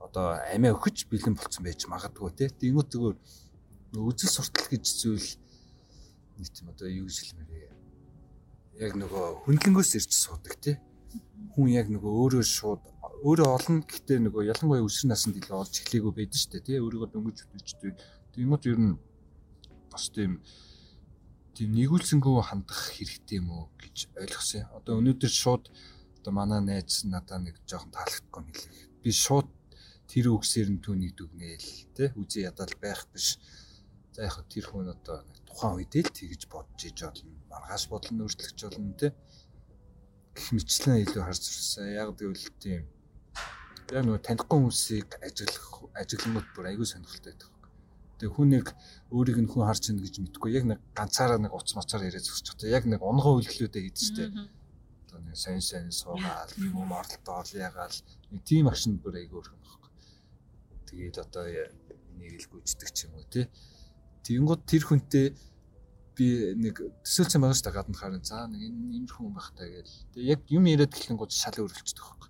одоо 0.03 0.39
амиа 0.53 0.75
өгч 0.75 1.07
бэлэн 1.11 1.35
болцсон 1.35 1.63
байж 1.63 1.83
магадгүй 1.87 2.31
те. 2.35 2.45
Тэгмээ 2.51 2.87
зүгээр 2.91 3.17
үзэл 3.95 4.35
суртал 4.35 4.67
гэж 4.71 4.83
зүйл 4.83 5.29
нэг 6.39 6.47
тийм 6.51 6.67
одоо 6.71 6.87
юу 6.87 7.07
гэж 7.07 7.17
хэлмээрээ 7.23 7.67
яг 8.87 8.93
нөгөө 8.93 9.25
хөндлөнгөөс 9.45 9.91
ирж 9.97 10.11
суудаг 10.13 10.55
те. 10.61 10.79
Хүн 11.53 11.71
яг 11.73 11.87
нөгөө 11.89 12.11
өөрөө 12.11 12.43
шууд 12.43 12.81
өөрөө 13.27 13.49
олно 13.57 13.83
гэхдээ 13.83 14.19
нөгөө 14.23 14.47
ялангуяа 14.47 14.87
өсвөр 14.87 15.11
наснд 15.11 15.35
илүү 15.35 15.57
олж 15.59 15.75
эхлэегүй 15.83 16.13
байдаг 16.15 16.39
шүү 16.39 16.51
дээ 16.53 16.65
тий 16.67 16.77
өөрийгөө 16.79 17.09
дөнгөж 17.11 17.37
хөтөлжтэй 17.43 17.91
Тэнгууд 18.37 18.63
ер 18.71 18.79
нь 18.79 18.95
бас 19.91 20.05
тийм 20.15 20.39
тийм 21.57 21.73
нэгүүлсэнгөө 21.73 22.37
хандах 22.45 22.93
хэрэгтэй 22.93 23.41
юм 23.41 23.49
уу 23.49 23.65
гэж 23.81 24.13
ойлгосон. 24.13 24.69
Одоо 24.77 25.01
өнөөдөр 25.01 25.33
шууд 25.41 25.63
одоо 26.21 26.31
манай 26.37 26.61
найз 26.61 27.01
надаа 27.09 27.41
нэг 27.41 27.57
жоохон 27.65 27.91
таалагдахгүй 27.97 28.43
хэлээ. 28.45 28.85
Би 29.01 29.09
шууд 29.09 29.49
тэр 30.05 30.25
үгсээр 30.37 30.69
нь 30.69 30.83
түүнийг 30.85 31.17
дүгнээл 31.17 31.69
тэ 31.97 32.13
үзий 32.13 32.45
ядал 32.45 32.69
байх 32.77 33.09
биш. 33.09 33.41
За 34.13 34.29
яг 34.29 34.37
тэр 34.45 34.69
хүн 34.69 34.93
одоо 34.93 35.25
тухайн 35.49 35.81
үедээ 35.81 36.03
л 36.05 36.13
тэгж 36.13 36.41
бодож 36.45 36.81
иж 36.85 36.99
болно. 37.01 37.33
Маргааш 37.49 37.83
бодлон 37.89 38.21
өөрчлөгч 38.21 38.59
болно 38.69 38.93
тэ. 39.01 39.17
Гэх 40.37 40.47
мэтлэн 40.53 41.01
илүү 41.09 41.23
харж 41.25 41.41
сурсан. 41.41 41.89
Яг 41.89 42.13
гэвэл 42.13 42.47
тийм 42.61 42.85
яг 43.91 44.03
нөгөө 44.03 44.21
танихгүй 44.27 44.57
хүмүүсийг 44.59 45.09
ажиглах 45.23 45.67
ажиглангууд 45.95 46.47
бүр 46.55 46.65
аягүй 46.67 46.87
сонирхолтой 46.87 47.31
байдаг. 47.31 47.51
Тэгээ 48.17 48.33
хүн 48.35 48.49
нэг 48.51 48.65
өөрийг 49.13 49.37
нь 49.39 49.47
хүн 49.47 49.63
харж 49.63 49.83
байна 49.87 50.03
гэж 50.03 50.15
мэдгүй 50.25 50.49
яг 50.57 50.65
нэг 50.67 50.79
ганцаараа 50.97 51.39
нэг 51.39 51.53
уц 51.53 51.71
мацаар 51.77 52.03
яриад 52.03 52.25
зогсож 52.25 52.57
байгаа. 52.57 52.75
Яг 52.77 52.83
нэг 52.89 53.01
онгоо 53.05 53.37
үйлчлүүдээ 53.39 53.83
хийдэж 53.87 54.03
штэ. 54.09 54.25
Одоо 55.07 55.19
нэг 55.23 55.37
сайн 55.37 55.61
сайн 55.61 55.93
суугаал, 55.93 56.51
юм 56.57 56.91
оролдоол 56.91 57.51
ягаал 57.53 57.97
нэг 58.33 58.41
тийм 58.43 58.67
агшин 58.67 58.97
бүр 58.99 59.21
аягүй 59.21 59.37
өрхөн 59.39 59.61
байхгүй. 59.61 59.91
Тэгээд 60.89 61.17
одоо 61.23 61.45
нэг 62.17 62.31
л 62.41 62.49
гүйцэтгэх 62.51 62.91
ч 62.91 63.05
юм 63.05 63.15
уу 63.15 63.25
тий. 63.29 63.45
Тэгэнгუთ 64.25 64.61
тэр 64.65 64.83
хүнтэй 64.83 65.25
би 66.17 66.27
нэг 66.57 66.81
төсөөлсөн 67.05 67.39
байгаа 67.39 67.55
шүү 67.55 67.65
дээ 67.69 67.77
гадна 67.77 67.95
харин 68.01 68.25
за 68.25 68.49
нэг 68.49 68.61
иймэрхүү 68.65 69.23
хүн 69.23 69.37
байх 69.37 69.53
таа 69.53 69.69
гээл. 69.69 69.95
Тэгээ 70.17 70.31
яг 70.33 70.41
юм 70.49 70.65
яриад 70.65 70.91
гэлэнгууд 70.91 71.31
шал 71.31 71.55
өөрчлөлтдөг 71.61 72.01
байхгүй. 72.01 72.29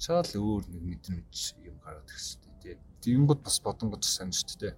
Шал 0.00 0.24
өөр 0.24 0.64
нэг 0.72 0.80
мэдрэмж 0.80 1.60
юм 1.60 1.76
гараад 1.84 2.08
ирсэн. 2.08 2.40
Тэгэнгუთ 3.04 3.40
бас 3.44 3.60
бодонгод 3.60 4.04
сайн 4.04 4.32
шүү 4.32 4.56
дээ. 4.60 4.74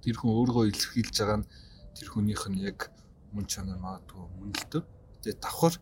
Тэр 0.00 0.16
хүн 0.16 0.32
өөрийгөө 0.32 0.64
илэрхийлж 0.72 1.16
байгаа 1.16 1.38
нь 1.40 1.48
тэр 1.96 2.08
хүнийх 2.12 2.44
нь 2.48 2.64
яг 2.64 2.92
мөн 3.32 3.44
чанар 3.48 3.80
магадгүй 3.80 4.24
мөн 4.36 4.52
л 4.56 4.64
дөө. 4.72 4.84
Тэгээ 5.24 5.40
давхар 5.40 5.74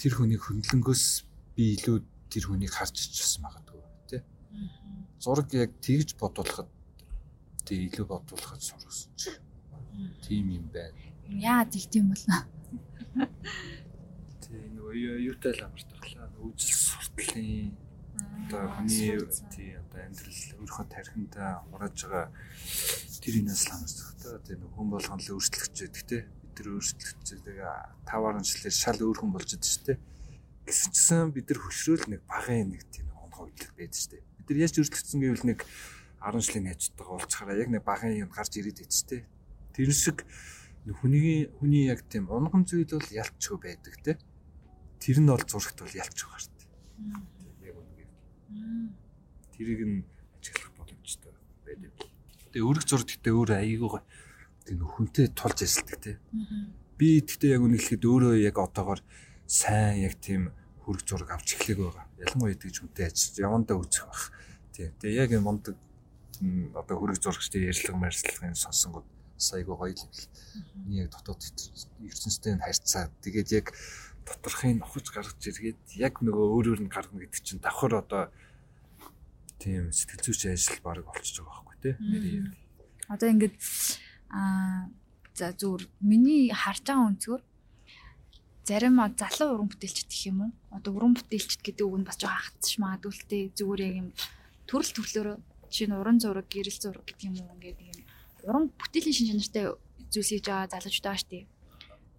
тэр 0.00 0.12
хүний 0.16 0.40
хөндлөнгөөс 0.40 1.04
би 1.56 1.64
илүү 1.76 1.96
тэр 2.32 2.44
хүнийг 2.48 2.72
харж 2.72 2.96
ичсэн 3.00 3.44
магадгүй 3.44 3.80
тий. 4.08 4.20
Зураг 5.20 5.48
яг 5.56 5.72
тэгж 5.80 6.16
бодуулахад 6.20 6.68
тэг 7.64 7.78
илүү 7.88 8.06
бодуулахад 8.08 8.60
сургасан 8.60 9.12
ч. 9.16 9.40
Тийм 10.24 10.52
юм 10.56 10.66
байна. 10.68 10.96
Яа 11.28 11.64
тэгдэм 11.64 12.12
бол. 12.12 12.24
Тэг 14.44 14.60
нөгөө 14.76 14.92
юутай 15.32 15.52
л 15.56 15.64
амартахлаа. 15.64 16.28
Үжил 16.40 16.69
суртлын 17.20 17.76
одоо 18.48 18.64
хүний 18.72 19.12
тий 19.52 19.76
одоо 19.76 20.00
амьдрал 20.00 20.40
өөрийнхөө 20.56 20.86
тархиндаа 20.88 21.50
хурааж 21.68 21.98
байгаа 22.00 22.26
тэр 23.20 23.34
инээс 23.44 23.62
л 23.68 23.72
хамаарч 23.76 23.96
байгаа. 24.00 24.40
Тэгээ 24.40 24.60
нэг 24.64 24.72
хүн 24.72 24.88
болгоно 24.88 25.20
л 25.20 25.32
өөрчлөгч 25.36 25.76
байдаг 25.84 26.04
те. 26.08 26.18
Бид 26.40 26.52
тэр 26.56 26.66
өөрчлөгч 26.72 27.20
тэгээ 27.28 27.60
таваар 28.08 28.40
онцлэр 28.40 28.72
шал 28.72 29.00
өөр 29.04 29.18
хүн 29.20 29.32
болж 29.36 29.50
шүү 29.52 29.84
дээ. 29.84 29.98
Гэсэн 30.64 30.92
чинь 30.96 31.34
бид 31.36 31.46
нар 31.52 31.60
хөшрөөл 31.60 32.06
нэг 32.08 32.20
багын 32.24 32.68
нэг 32.72 32.82
тийм 32.88 33.06
онхоо 33.20 33.44
үйлдэл 33.52 33.76
байдаг 33.76 34.04
дээ. 34.16 34.22
Бид 34.40 34.46
нар 34.48 34.62
яаж 34.64 34.74
өөрчлөгдсөн 34.80 35.20
гэвэл 35.20 35.48
нэг 35.52 35.60
10 36.24 36.40
жилийн 36.40 36.68
хажуудтайгаа 36.72 37.14
уулзахаараа 37.20 37.60
яг 37.60 37.68
нэг 37.68 37.82
багын 37.84 38.16
юм 38.16 38.30
гарч 38.32 38.52
ирээд 38.56 38.80
шүү 38.88 39.08
дээ. 39.12 39.22
Тэр 39.76 39.92
шиг 39.92 40.24
хүний 40.88 41.52
хүний 41.60 41.84
яг 41.92 42.00
тийм 42.08 42.32
унган 42.32 42.64
зүйл 42.64 42.88
бол 42.88 43.12
ялчгүй 43.12 43.58
байдаг 43.60 43.94
те. 44.00 44.12
Тэр 45.00 45.20
нь 45.20 45.28
бол 45.28 45.44
зурагт 45.44 45.80
бол 45.80 45.96
ялчгүй 45.96 46.28
гарт. 46.32 46.59
Тэрийг 49.54 49.80
нь 49.84 50.04
ажиглах 50.40 50.72
боломжтой 50.76 51.32
байдаг. 51.64 51.92
Тэгээ 52.50 52.66
өрг 52.66 52.84
зураг 52.88 53.06
гэхдээ 53.08 53.34
өөр 53.36 53.50
аяйгуу 53.60 54.00
тийм 54.64 54.80
хүнтэй 54.84 55.26
тулж 55.36 55.58
эсэлдэг 55.62 55.98
тий. 56.00 56.16
Би 56.96 57.20
гэхдээ 57.20 57.56
яг 57.56 57.62
үнэхээр 57.64 58.00
өөрөө 58.04 58.34
яг 58.40 58.56
одоогоор 58.56 59.00
сайн 59.46 60.04
яг 60.06 60.16
тийм 60.20 60.52
хөрг 60.84 61.04
зураг 61.04 61.30
авч 61.30 61.60
эхлэх 61.60 61.78
байгаа. 61.78 62.06
Ялангуяа 62.18 62.56
тэгж 62.56 62.76
хүнтэй 62.82 63.04
ажиллаж 63.08 63.36
явандаа 63.38 63.76
үзэх 63.76 64.04
байх. 64.08 64.24
Тий. 64.72 64.88
Тэгээ 64.96 65.20
яг 65.20 65.30
энэ 65.36 65.46
мондөг 65.46 65.76
одоо 66.74 66.96
хөрг 66.96 67.20
зурагчдын 67.20 67.68
ярьцлага 67.68 68.00
марьцлагын 68.00 68.56
сонсонгод 68.56 69.04
сайгүй 69.36 69.76
гоё 69.76 69.92
л 69.92 70.04
юм 70.04 70.12
л. 70.12 70.28
Миний 70.84 71.04
яг 71.04 71.12
дотоод 71.12 71.40
ертөнцтэй 71.44 72.56
харьцаа. 72.56 73.12
Тэгээд 73.24 73.48
яг 73.52 73.66
доторхыг 74.30 74.78
нухаж 74.78 75.06
гаргаж 75.10 75.42
иргээд 75.42 75.82
яг 75.98 76.22
нөгөө 76.22 76.46
өөрөөр 76.54 76.80
нь 76.86 76.92
гаргана 76.94 77.26
гэдэг 77.26 77.42
чинь 77.42 77.58
давхар 77.58 77.98
одоо 77.98 78.22
тийм 79.58 79.90
сэтгэл 79.90 80.24
зүйч 80.24 80.40
ажил 80.46 80.78
баг 80.86 81.02
болчихж 81.02 81.42
байгаа 81.42 81.66
байхгүй 81.66 81.78
тий. 81.82 81.94
Одоо 83.10 83.28
ингээд 83.34 83.56
аа 84.30 84.88
за 85.34 85.50
зүгээр 85.58 85.82
миний 86.00 86.54
харж 86.54 86.86
байгаа 86.86 87.08
өнцгөр 87.10 87.42
зарим 88.70 88.96
залуу 89.18 89.50
уран 89.54 89.68
бүтээлчд 89.68 90.06
гэх 90.06 90.30
юм 90.30 90.38
уу? 90.46 90.52
Одоо 90.70 90.94
уран 90.94 91.14
бүтээлчд 91.18 91.60
гэдэг 91.64 91.84
үг 91.86 91.98
нь 91.98 92.06
бас 92.06 92.18
жоохон 92.22 92.44
хатчих 92.46 92.78
магадгүй 92.78 93.12
л 93.12 93.26
тий. 93.26 93.42
Зүгээр 93.58 93.80
яг 93.82 93.94
юм 93.98 94.08
төрөл 94.70 94.94
төрлөөр 94.94 95.28
чинь 95.74 95.96
уран 95.96 96.18
зураг, 96.22 96.46
гэрэл 96.46 96.78
зураг 96.78 97.04
гэдэг 97.06 97.24
юм 97.26 97.36
уу 97.42 97.54
ингээд 97.58 97.78
юм 97.82 97.98
уран 98.46 98.64
бүтээлийн 98.78 99.16
шин 99.16 99.28
чанартай 99.34 99.64
зүйлс 100.12 100.30
хийж 100.30 100.44
байгаа 100.46 100.70
залуучууд 100.70 101.04
байгаа 101.04 101.20
шүү 101.20 101.30
дээ. 101.34 101.44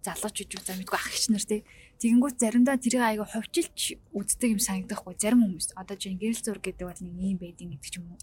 Залуучууд 0.06 0.50
юу 0.52 0.62
за 0.62 0.72
мэдгүй 0.76 0.98
ах 0.98 1.08
их 1.08 1.28
нар 1.32 1.44
тий. 1.46 1.60
Тэгэнгүүт 2.02 2.42
заримдаа 2.42 2.82
тэрийг 2.82 2.98
айгаа 3.06 3.30
ховчилж 3.30 3.94
үздэг 4.10 4.58
юм 4.58 4.58
санагдахгүй 4.58 5.14
зарим 5.22 5.46
хүмүүс. 5.46 5.78
Одоо 5.78 5.94
чинь 5.94 6.18
гэрэл 6.18 6.42
зур 6.42 6.58
гэдэг 6.58 6.82
бол 6.82 6.98
нэг 6.98 7.14
юм 7.14 7.38
байдин 7.38 7.70
гэдэг 7.78 7.90
ч 7.94 8.02
юм 8.02 8.10
уу. 8.10 8.18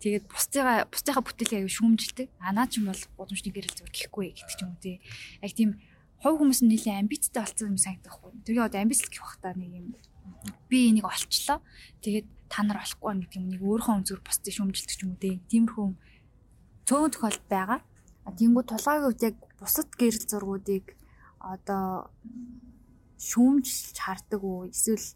Тэгээд 0.00 0.24
бусдыгаа 0.32 0.88
бусдынхаа 0.88 1.20
бүтээлээ 1.20 1.60
аяга 1.60 1.76
шүүмжилдэг. 1.76 2.28
Анаа 2.40 2.64
ч 2.72 2.80
юм 2.80 2.88
бол 2.88 3.02
гудамжны 3.20 3.52
гэрэл 3.52 3.76
зур 3.76 3.92
гэхгүй 3.92 4.32
гэдэг 4.32 4.48
ч 4.48 4.60
юм 4.64 4.72
уу 4.72 4.80
тий. 4.80 4.96
Яг 5.44 5.52
тийм 5.52 5.76
хов 6.24 6.40
хүмүүс 6.40 6.64
нь 6.64 6.72
нэлээд 6.72 7.00
амбицтай 7.04 7.44
болсон 7.44 7.76
юм 7.76 7.80
санагдахгүй. 7.84 8.32
Тэгээ 8.48 8.64
одоо 8.64 8.80
амбицл 8.80 9.12
гэх 9.12 9.28
бах 9.28 9.36
та 9.44 9.52
нэг 9.52 9.70
юм 9.76 9.86
би 10.72 10.78
энийг 10.88 11.04
олчлоо. 11.04 11.60
Тэгээд 12.00 12.26
та 12.48 12.64
нар 12.64 12.80
олохгүй 12.80 13.12
нэг 13.12 13.30
юм 13.36 13.44
нэг 13.52 13.60
өөрийнхөө 13.60 13.96
өнцгөр 14.00 14.24
бусдыг 14.24 14.56
шүүмжилдэг 14.56 14.96
ч 14.96 15.04
юм 15.04 15.12
уу 15.12 15.20
тий. 15.20 15.36
Тиймэрхүү 15.52 15.86
цөөн 16.88 17.12
тохиолдол 17.12 17.44
байгаа. 17.52 17.80
Тиймгүй 18.40 18.64
тулгаагийн 18.64 19.04
үед 19.04 19.20
яг 19.20 19.36
бусад 19.60 19.92
гэрэл 20.00 20.24
зургуудыг 20.24 20.96
одоо 21.40 22.08
шүүмжилж 23.20 23.96
хардаг 24.00 24.40
уу 24.40 24.72
эсвэл 24.72 25.08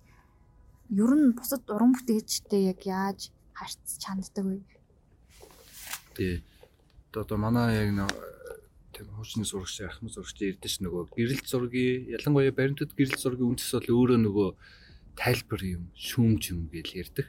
ер 0.93 1.13
нь 1.17 1.33
бусад 1.33 1.65
уран 1.73 1.97
бүтээлчтэй 1.97 2.69
яг 2.69 2.81
яаж 2.85 3.33
харьц 3.57 3.97
чанддаг 3.97 4.45
вэ? 4.45 4.61
Тий. 6.13 6.45
Одоо 7.17 7.39
манай 7.41 7.73
яг 7.81 7.91
нэг 7.97 8.11
тийм 8.93 9.09
хуучны 9.17 9.49
зурагч 9.49 9.81
ахмад 9.89 10.13
зурагч 10.13 10.37
ирдэж 10.37 10.85
нөгөө 10.85 11.17
гэрэл 11.17 11.43
зургийн 11.49 12.13
ялангуяа 12.13 12.53
баримтат 12.53 12.93
гэрэл 12.93 13.17
зургийн 13.17 13.57
үндэс 13.57 13.73
бол 13.73 13.89
өөрөө 13.97 14.19
нөгөө 14.21 14.49
тайлбар 15.17 15.63
юм 15.65 15.85
шүүмж 15.97 16.43
юм 16.53 16.69
гэж 16.69 16.89
ярьдаг. 17.01 17.27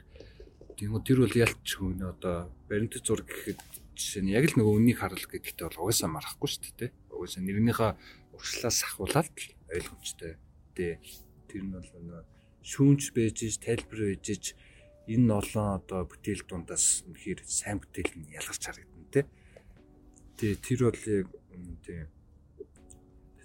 Үү 0.76 1.00
тэр 1.00 1.24
бол 1.24 1.34
ялч 1.34 1.68
хүн 1.72 2.04
одоо 2.04 2.52
баримтат 2.68 3.06
зураг 3.06 3.26
гэхэд 3.30 3.60
жишээ 3.96 4.22
нь 4.28 4.34
яг 4.36 4.44
л 4.52 4.58
нөгөө 4.60 4.74
үннийг 4.76 5.00
харуулах 5.00 5.30
гэдэгтээ 5.32 5.66
бол 5.72 5.88
угаасаа 5.88 6.10
марахгүй 6.12 6.48
шүү 6.52 6.74
дээ. 6.76 6.90
Угаасаа 7.16 7.42
нэрнийхээ 7.42 7.92
уршлаас 8.36 8.78
ахуулаад 8.84 9.32
ойлгомжтой 9.72 10.36
тий. 10.76 11.00
Тэр 11.48 11.62
нь 11.64 11.72
бол 11.72 11.88
нөө 11.88 12.22
шүүнж 12.66 13.14
байж, 13.16 13.38
тайлбар 13.62 14.00
байж 14.12 14.54
энэ 15.06 15.32
олон 15.32 15.68
одоо 15.78 16.02
бүтээл 16.04 16.42
дундаас 16.50 17.06
үнэхээр 17.06 17.40
сайн 17.46 17.78
бүтээл 17.78 18.12
нь 18.18 18.34
ялгарч 18.34 18.62
харагдана 18.66 19.08
тий. 19.14 19.24
Тий 20.36 20.52
тэр 20.58 20.80
бол 20.90 21.02
яг 21.06 21.28
тий. 21.86 22.02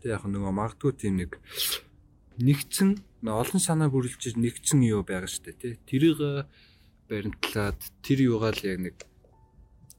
Тэгээ 0.01 0.13
яг 0.17 0.23
нөгөө 0.25 0.53
магадгүй 0.57 0.91
тийм 0.97 1.21
нэг 1.21 1.37
нэгцэн 2.41 2.97
олон 3.29 3.61
санаа 3.61 3.93
бүрэлжиж 3.93 4.33
нэгцэн 4.41 4.81
юу 4.89 5.05
байгаа 5.05 5.29
дээ 5.29 5.61
тий. 5.61 5.73
Тэрийг 5.85 6.49
баримтлаад 7.05 7.79
тэр 8.01 8.19
юугаал 8.25 8.61
яг 8.65 8.79
нэг 8.81 8.97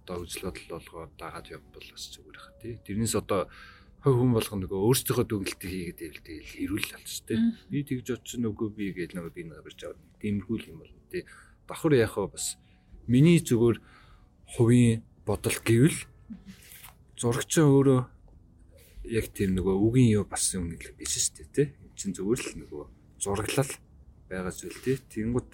одоо 0.03 0.27
үзэл 0.27 0.51
бодол 0.51 0.83
болгоод 0.83 1.13
дагаад 1.15 1.47
явбал 1.47 1.87
бас 1.95 2.11
зүгээр 2.11 2.39
хаа 2.43 2.55
тий. 2.59 2.75
Тэрнээс 2.83 3.15
одоо 3.23 3.47
хой 4.03 4.15
хүн 4.19 4.35
болгоно 4.35 4.67
нөгөө 4.67 4.81
өөрсдийнхөө 4.83 5.27
дүгнэлтийг 5.31 5.71
хийгээд 5.71 6.01
ивэл 6.03 6.23
тэгэл 6.27 6.51
хэрүүл 6.59 6.87
л 6.91 7.07
ч 7.07 7.23
тий. 7.23 7.39
Би 7.71 7.79
тэгж 7.87 8.07
бодсон 8.19 8.51
үгүй 8.51 8.69
би 8.75 8.85
гэж 8.99 9.15
нөгөө 9.15 9.31
би 9.31 9.43
нэг 9.47 9.63
барьж 9.63 9.81
аваад 9.87 10.03
тиймэрхүү 10.19 10.59
юм 10.75 10.83
бол 10.83 10.95
тий. 11.07 11.23
Давхар 11.71 11.95
яах 11.95 12.19
вэ 12.19 12.35
бас 12.35 12.59
миний 13.07 13.39
зүгээр 13.39 13.79
хувийн 14.59 15.07
бодол 15.23 15.59
гэвэл 15.63 15.99
зурагч 17.15 17.63
өөрөө 17.63 18.01
яг 19.07 19.27
тийм 19.31 19.55
нөгөө 19.55 19.77
үгийн 19.87 20.11
юу 20.19 20.25
бас 20.27 20.51
юм 20.51 20.75
нэг 20.75 20.99
биш 20.99 21.23
шүү 21.23 21.39
дээ 21.39 21.55
тий. 21.55 21.67
Энд 21.79 21.95
чинь 21.95 22.15
зүгээр 22.19 22.43
л 22.43 22.59
нөгөө 22.67 22.85
зураглал 23.23 23.73
байгаа 24.27 24.51
зүйл 24.51 24.83
тий. 24.83 24.99
Тэнгүүд 24.99 25.49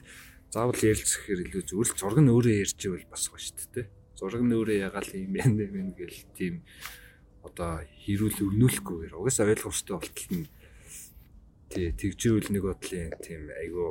заавал 0.48 0.80
ярилцах 0.80 1.20
хэрэг 1.28 1.52
илүү 1.52 1.64
зүгээр 1.68 1.88
л 1.92 2.00
зураг 2.00 2.20
нь 2.24 2.32
өөрөө 2.32 2.54
ярьж 2.64 2.80
ивэл 2.80 3.12
бас 3.12 3.28
гоё 3.28 3.44
шүү 3.44 3.56
дээ 3.60 3.72
тий. 3.76 3.86
Зураг 4.16 4.40
нь 4.40 4.56
өөрөө 4.56 4.76
ягаал 4.88 5.12
юм 5.12 5.32
байна 5.36 5.92
гэл 5.92 6.20
тийм 6.32 6.64
одоо 7.46 7.82
хэрүүл 8.02 8.38
өгнүүлэхгүйгээр 8.46 9.14
угаасаа 9.14 9.50
ойлгомжтой 9.52 9.96
болтол 9.98 10.30
нь 10.34 10.46
тий 11.68 11.92
тэгжүүл 11.92 12.48
нэг 12.50 12.64
бодлын 12.64 13.12
тийм 13.20 13.42
айгүй 13.52 13.88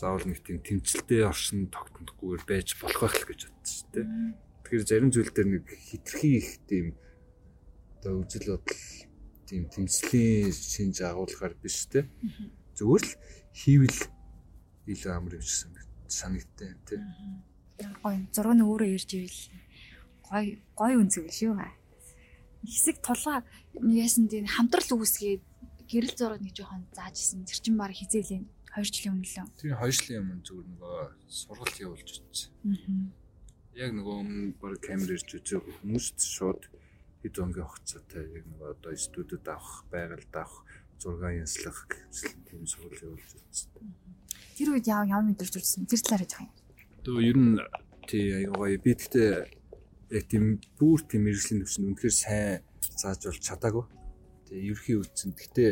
заавал 0.00 0.24
нэг 0.24 0.40
тийм 0.40 0.58
тэмцэлтэй 0.64 1.28
оршин 1.28 1.68
тогтнохгүйгээр 1.68 2.44
байж 2.48 2.68
болох 2.80 3.00
байх 3.04 3.16
л 3.20 3.28
гэж 3.28 3.40
бодсон 3.52 3.68
шүү 3.68 3.88
дээ. 3.92 4.06
Тэгэхээр 4.64 4.88
зарим 4.88 5.10
зүйл 5.12 5.32
дээр 5.34 5.48
нэг 5.60 5.64
хитрхи 5.68 6.30
их 6.40 6.48
тийм 6.64 6.86
одоо 8.00 8.24
үзэл 8.24 8.56
бодол 8.56 8.80
тийм 9.44 9.62
тэмцлийн 9.68 10.48
шинж 10.48 10.96
агуулгаар 11.04 11.54
биш 11.60 11.84
те. 11.92 12.08
Зүгээр 12.80 13.04
л 13.04 13.12
хийвэл 13.52 14.00
илүү 14.88 15.12
амар 15.12 15.36
юм 15.36 15.44
шиг 15.44 15.76
санагдтаа 16.08 16.72
тий. 16.88 17.00
Гой 18.00 18.24
зураг 18.32 18.56
нь 18.56 18.64
өөрөө 18.64 18.88
ирж 18.96 19.10
ивэл 19.20 19.40
гой 20.24 20.46
гой 20.72 20.92
үнцэг 20.96 21.28
шүү. 21.28 21.60
Хэсэг 22.64 23.00
тулгаа 23.00 23.40
нэгсэн 23.80 24.28
тийм 24.28 24.46
хамтрал 24.46 25.00
үүсгээд 25.00 25.42
гэрэл 25.90 26.14
зураг 26.14 26.40
нэг 26.44 26.54
жоохон 26.54 26.86
заажсэн. 26.94 27.48
Тэр 27.48 27.58
чин 27.58 27.76
баг 27.80 27.96
хизээлийн 27.96 28.46
2 28.70 28.84
жилийн 28.86 29.14
өмнө 29.18 29.26
лөө. 29.26 29.46
Тэр 29.58 29.74
2 29.74 29.90
жилийн 29.90 30.22
өмнө 30.22 30.44
зүгээр 30.46 30.68
нөгөө 30.70 31.02
сургалт 31.26 31.76
явуулж 31.82 32.08
үзсэн. 32.22 32.50
Яг 33.74 33.90
нөгөө 33.98 34.16
өмнө 34.22 34.54
баг 34.62 34.78
камер 34.78 35.10
ирж 35.18 35.28
үзээг 35.34 35.64
хүмүүст 35.82 36.18
шууд 36.22 36.62
хэд 37.26 37.36
өнгийн 37.42 37.66
хугацаатай 37.66 38.24
яг 38.30 38.44
нөгөө 38.46 38.68
одоо 38.70 38.92
студиуд 38.94 39.46
авах, 39.50 39.82
байгальд 39.90 40.34
авах, 40.38 40.62
зураг 41.02 41.34
янзлах 41.34 41.78
гэсэн 41.90 42.38
тийм 42.46 42.62
сургалт 42.70 43.02
явуулж 43.02 43.30
үзсэн. 43.34 43.70
Тэр 44.54 44.68
үед 44.76 44.86
яв 44.86 45.02
яв 45.08 45.22
мэдэрч 45.26 45.54
үзсэн. 45.58 45.90
Тэр 45.90 46.00
талаар 46.06 46.24
яах 46.28 46.40
юм. 46.44 46.52
Тэгээ 47.02 47.28
ер 47.28 47.38
нь 47.40 47.56
тий 48.06 48.46
гоё. 48.46 48.76
Би 48.78 48.92
тэгтээ 48.94 49.59
яг 50.10 50.24
тийм 50.26 50.58
бүр 50.78 50.98
тийм 51.06 51.22
мэрэгжлийн 51.26 51.62
төвчөнд 51.62 51.88
үнэхээр 51.94 52.14
сайн 52.14 52.62
зааж 52.98 53.22
бол 53.26 53.40
чадаагүй. 53.46 53.84
Тэгээ 54.50 54.70
ерхий 54.74 54.96
үтсэн. 54.98 55.30
Тэгтээ 55.38 55.70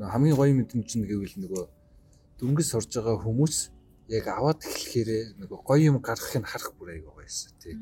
хамгийн 0.00 0.36
гоё 0.36 0.52
мэдрэмж 0.56 0.90
нь 0.96 1.08
гэвэл 1.08 1.36
нөгөө 1.44 1.64
дөнгөс 2.40 2.70
орж 2.76 2.90
байгаа 2.96 3.16
хүмүүс 3.20 3.56
яг 4.16 4.24
аваад 4.32 4.60
эхлэхээр 4.64 5.40
нөгөө 5.40 5.58
гоё 5.68 5.84
юм 5.92 5.96
гаргахыг 6.00 6.44
харах 6.48 6.72
бүр 6.76 6.88
аяга 6.96 7.12
гоёсэн 7.12 7.52
тий. 7.60 7.76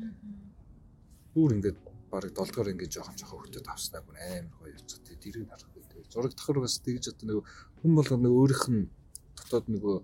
Бүр 1.31 1.55
ингээд 1.55 1.79
баг 2.11 2.27
долдгоор 2.35 2.71
ингээд 2.75 2.95
жоохон 2.95 3.15
жоохон 3.15 3.39
хөтөд 3.43 3.67
авснаа 3.67 4.03
бүр 4.03 4.15
амар 4.19 4.55
гоё 4.59 4.75
явцгаа 4.75 4.99
тий. 5.03 5.15
Дэрийг 5.19 5.47
харах 5.47 5.71
үү. 5.75 6.07
Зураг 6.11 6.31
давхар 6.35 6.59
бас 6.59 6.79
тэгж 6.83 7.11
одоо 7.11 7.25
нөгөө 7.27 7.45
хүн 7.79 7.91
болгоо 7.95 8.17
нөгөө 8.19 8.41
өөрийнх 8.43 8.67
нь 8.71 8.83
дотоод 9.35 9.65
нөгөө 9.71 9.95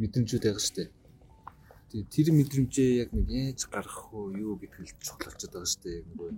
мэдрэмжүүд 0.00 0.44
байгаа. 0.44 0.64
Тэгээ 0.76 0.97
тэр 1.88 2.26
мэдрэмжээ 2.36 2.90
яг 3.02 3.10
нэг 3.16 3.28
яаж 3.32 3.60
гаргах 3.72 4.12
вэ 4.12 4.44
юу 4.44 4.60
гэдгийг 4.60 5.00
чухал 5.00 5.32
болчиход 5.32 5.52
байгаа 5.56 5.72
шүү 5.72 5.82
дээ. 5.88 6.04
Нөгөө 6.08 6.30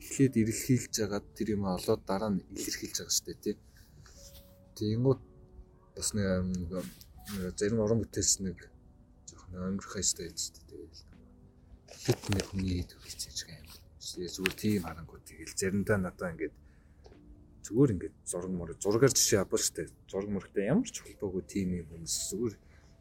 эхлээд 0.00 0.34
ирэлхийлж 0.40 0.92
жагаад 0.96 1.26
тэр 1.36 1.48
юм 1.56 1.64
олоод 1.68 2.02
дараа 2.08 2.30
нь 2.32 2.40
илэрхийлж 2.56 2.96
байгаа 2.96 3.12
шүү 3.12 3.26
дээ 3.28 3.38
тий. 3.44 3.56
Тэгэнгүүт 4.80 5.22
бас 5.96 6.08
нэг 6.16 6.26
зарим 7.60 7.84
уран 7.84 8.00
бүтээлч 8.00 8.32
нэг 8.40 8.58
жоохон 9.28 9.76
өнгөрөх 9.76 9.92
хэвээр 9.92 10.32
байж 10.32 10.38
шүү 10.40 10.54
дээ. 10.56 10.68
Тэгэл 10.72 11.04
хэд 12.02 12.22
нэг 12.32 12.44
хүний 12.48 12.82
төвлөж 12.88 13.20
байгаа 13.28 13.60
юм. 13.60 13.68
Зүгээр 14.02 14.56
тийм 14.56 14.82
харангуй 14.88 15.20
тэгэл 15.20 15.52
заримдаа 15.60 15.98
надаа 16.00 16.32
ингээд 16.32 16.56
зүгээр 17.62 17.92
ингээд 17.94 18.16
зураг 18.26 18.52
мөр 18.52 18.70
зургаар 18.80 19.12
жишээ 19.14 19.40
авбал 19.44 19.62
штэ 19.62 19.86
зураг 20.10 20.28
мөрхтэй 20.32 20.66
ямар 20.72 20.88
ч 20.90 21.00
холбоогүй 21.00 21.42
тийм 21.46 21.68
юм 21.80 21.86
хүмүүс 21.88 22.14
зүгээр 22.34 22.54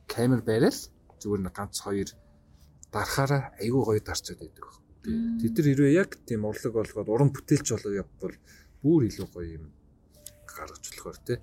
камер 0.06 0.42
бариад 0.46 0.78
зүгээр 1.22 1.42
нэг 1.46 1.54
ганц 1.56 1.78
хоёр 1.86 2.10
дарахаараа 2.92 3.54
айгүй 3.62 3.82
гоё 3.86 4.02
дарчаад 4.04 4.40
байдаг. 4.42 4.66
Тэд 5.42 5.54
нар 5.56 5.68
хэрвээ 5.70 5.94
яг 5.98 6.10
тийм 6.28 6.46
урлаг 6.46 6.74
болгоод 6.74 7.10
уран 7.10 7.30
бүтээлч 7.32 7.68
болоо 7.74 7.94
явбал 8.02 8.36
бүр 8.82 9.02
илүү 9.10 9.28
гоё 9.32 9.50
юм 9.58 9.66
гаргаж 10.50 10.84
болохоор 10.90 11.18
тий. 11.26 11.40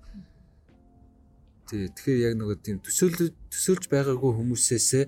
Тий 1.67 1.89
тэгэхээр 1.89 2.21
яг 2.29 2.35
нөгөө 2.39 2.59
тийм 2.63 2.77
төсөөлж 2.85 3.35
төсөөлж 3.51 3.85
байгаагүй 3.91 4.31
хүмүүсээсээ 4.37 5.05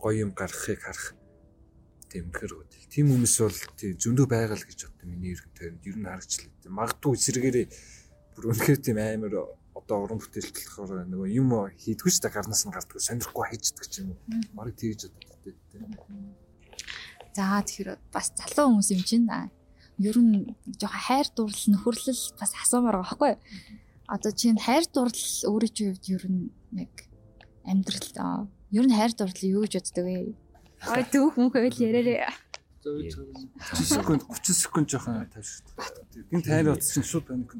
гоё 0.00 0.16
юм 0.24 0.32
гаргахыг 0.32 0.80
харах 0.80 1.12
тийм 2.10 2.32
хэр 2.34 2.52
үү. 2.56 2.64
Тийм 2.90 3.06
хүмүүс 3.14 3.36
бол 3.38 3.58
тийм 3.78 3.94
зөндөө 4.02 4.26
байгаа 4.26 4.58
л 4.58 4.66
гэж 4.66 4.80
боддог 4.82 5.06
миний 5.06 5.36
ерөн 5.36 5.50
тойронд 5.54 5.86
ер 5.86 5.96
нь 6.00 6.08
харагчлаа. 6.10 6.50
Магадгүй 6.66 7.12
эсрэгээрээ 7.14 7.66
бүр 8.34 8.44
үнэхээр 8.50 8.80
тийм 8.82 8.98
амар 8.98 9.34
одоо 9.74 9.96
уран 10.04 10.18
бүтээлч 10.18 10.56
болохоор 10.76 11.06
нөгөө 11.06 11.28
юм 11.34 11.50
хийдгүү 11.78 12.10
ч 12.10 12.16
та 12.18 12.30
гарнаас 12.30 12.66
нь 12.66 12.74
гарддаг 12.74 12.98
сонирхгүй 12.98 13.44
хайждаг 13.46 13.86
ч 13.86 14.02
юм 14.02 14.14
уу. 14.14 14.20
Бараг 14.54 14.74
тэгж 14.74 15.10
боддог 15.10 15.54
тийм. 15.70 16.34
За 17.34 17.62
тэгэхээр 17.62 17.98
бас 18.10 18.34
залуу 18.34 18.74
хүмүүс 18.74 18.90
юм 18.90 19.02
чинь 19.06 19.28
ер 20.00 20.16
нь 20.18 20.56
жоохон 20.80 21.04
хайр 21.06 21.28
дурлал 21.36 21.66
нөхөрлөл 21.70 22.22
бас 22.40 22.50
асуумаар 22.58 22.98
байгаа 22.98 23.10
байхгүй. 23.14 23.34
Одоо 24.10 24.32
чинь 24.34 24.58
хайр 24.58 24.84
дурлал 24.90 25.36
өөрөө 25.46 25.70
чи 25.70 25.82
хувьд 25.86 26.06
ер 26.10 26.24
нь 26.26 26.50
яг 26.74 26.94
амьдрал 27.62 28.50
ер 28.74 28.84
нь 28.86 28.96
хайр 28.98 29.12
дурлал 29.14 29.54
юу 29.54 29.62
гэж 29.62 29.74
боддог 29.78 30.04
вэ? 30.06 30.34
Ой 30.90 31.02
түүх 31.06 31.34
мөнх 31.38 31.54
ойл 31.54 31.78
яраарэ. 31.78 32.26
30 32.80 33.84
секунд 33.84 34.24
30 34.24 34.56
секунд 34.56 34.86
жоохон 34.88 35.28
тавьшигт. 35.28 35.68
Гинт 36.32 36.46
хайр 36.48 36.72
утас 36.72 36.90
чинь 36.96 37.04
шууд 37.04 37.28
паник 37.28 37.52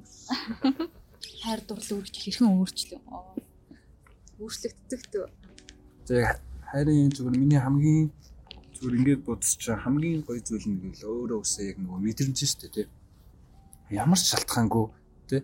хайр 1.40 1.60
дурлал 1.64 1.98
үргэлж 1.98 2.16
хэрхэн 2.20 2.48
өөрчлөө. 2.52 3.00
Өөрчлөгддөг 4.40 5.02
төө. 5.12 5.26
За 6.08 6.38
хайрын 6.70 7.10
зүгээр 7.16 7.36
миний 7.40 7.60
хамгийн 7.60 8.08
зүгээр 8.76 8.98
ингээд 9.00 9.22
бодсоч 9.24 9.64
хамгийн 9.72 10.20
гоё 10.24 10.40
зүйл 10.44 10.68
нь 10.68 10.80
гэвэл 10.80 11.08
өөрөө 11.08 11.40
өсөө 11.44 11.64
яг 11.70 11.76
нөгөө 11.80 12.00
мэдрэмж 12.04 12.38
шүү 12.44 12.60
дээ 12.60 12.72
тий. 12.76 12.86
Ямар 13.90 14.20
ч 14.20 14.24
шалтгаангүй 14.32 14.86
тий 15.28 15.42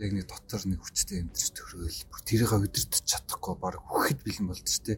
яг 0.00 0.12
нэг 0.16 0.26
дотор 0.32 0.64
нэг 0.64 0.80
хүчтэй 0.80 1.20
өндөрч 1.20 1.48
төрөөл 1.52 1.98
бүр 2.08 2.20
тэрийг 2.24 2.52
өдөртөж 2.56 3.04
чадахгүй 3.04 3.54
баг 3.60 3.76
хүхэд 3.84 4.24
бэлэн 4.24 4.48
болчих 4.48 4.80
тий. 4.80 4.96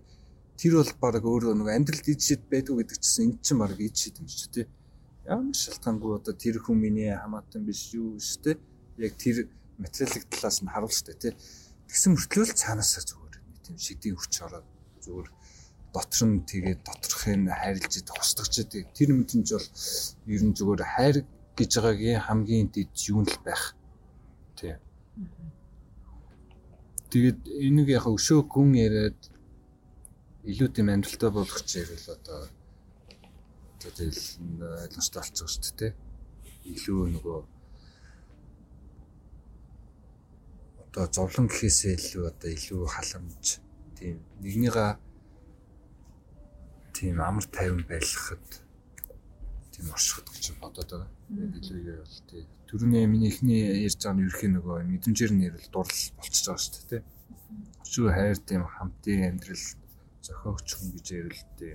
Тэр 0.54 0.78
бол 0.78 0.92
баг 1.02 1.26
өөрөө 1.26 1.58
нөгөө 1.58 1.74
амьдралд 1.74 2.06
ижид 2.06 2.46
байдгүй 2.46 2.87
гэдэг 2.87 2.98
чинь 3.02 3.22
эн 3.26 3.30
чинь 3.42 3.58
баг 3.58 3.74
ижид 3.82 4.22
юм 4.22 4.30
шүү 4.30 4.50
тий. 4.54 4.66
Ямар 5.26 5.58
шалтгаангүй 5.58 6.11
одоо 6.22 6.35
тэр 6.38 6.62
хүн 6.62 6.78
миний 6.78 7.11
хамаатан 7.11 7.66
биш 7.66 7.90
юу 7.98 8.14
шүү 8.22 8.42
тий. 8.46 8.56
Яг 9.02 9.18
тэр 9.18 9.50
материалын 9.85 10.31
талаас 10.31 10.59
нь 10.62 10.73
харуул 10.73 10.95
штэ 10.95 11.14
тий. 11.18 11.33
Тэгсэн 11.90 12.14
мөртлөө 12.14 12.45
л 12.49 12.59
цаанаасаа 12.62 13.03
зүгээр 13.05 13.37
тийм 13.66 13.77
шидийн 13.77 14.16
хүч 14.16 14.35
ороод 14.47 14.66
зүгээр 15.05 15.29
дотор 15.92 16.23
нь 16.29 16.40
тэгээд 16.49 16.81
доторхын 16.88 17.53
хайрлж 17.53 17.92
идэх 18.01 18.16
устгаж 18.16 18.55
идэх 18.64 18.88
тэр 18.97 19.11
мэдрэмж 19.12 19.49
бол 19.53 19.68
ер 20.33 20.42
нь 20.47 20.57
зүгээр 20.57 20.83
хайр 20.88 21.16
гэж 21.59 21.71
байгаагийн 21.77 22.25
хамгийн 22.25 22.68
дэд 22.73 22.92
юу 23.12 23.21
л 23.29 23.37
байх. 23.45 23.77
Тий. 24.57 24.81
Тэгээд 27.12 27.40
энийг 27.45 27.88
яг 27.92 28.09
өшөө 28.09 28.40
гүн 28.49 28.73
яриад 28.81 29.21
илүү 30.49 30.68
тийм 30.73 30.88
амжилттай 30.88 31.31
болгох 31.31 31.61
чигээр 31.61 32.01
л 32.01 32.14
одоо 32.16 32.40
тэгэл 33.85 34.23
ойлгомжтой 34.88 35.21
болчихсон 35.21 35.49
шүү 35.53 35.77
дээ. 35.77 35.92
Илүү 36.73 37.01
нөгөө 37.21 37.38
одоо 40.92 41.09
зовлон 41.09 41.48
гэхээсээ 41.48 41.96
илүү 41.96 42.24
одоо 42.28 42.50
илүү 42.52 42.85
халамж 42.85 43.64
тийм 43.96 44.20
нэгнийгаа 44.44 45.00
тийм 46.92 47.16
амар 47.24 47.48
тайван 47.48 47.81
байлгахад 47.88 48.44
тийм 49.72 49.88
оршиход 49.88 50.28
гэж 50.28 50.52
бодоод 50.61 50.90
байгаа. 50.92 51.09
Илүү 51.33 51.81
юу 51.81 52.05
бол 52.05 52.20
тий. 52.28 52.44
Төрөний 52.68 53.09
миний 53.09 53.33
эхний 53.33 53.88
ярьж 53.88 54.05
байгаа 54.05 54.20
нь 54.20 54.24
ерхий 54.28 54.50
нөгөө 54.52 54.85
мэдрэмжээр 54.92 55.33
нь 55.33 55.44
ярил 55.48 55.68
дурлал 55.72 56.12
болчихж 56.20 56.44
байгаа 56.44 56.61
шүү 56.61 56.72
дээ 56.76 56.88
тий. 56.92 57.02
Өчигдөр 57.81 58.12
хайр 58.12 58.38
тийм 58.44 58.62
хамтын 58.68 59.20
амьдрал 59.33 59.64
зохиогч 60.20 60.68
хүн 60.76 60.88
гэж 60.92 61.07
ярил 61.16 61.42
тий. 61.57 61.74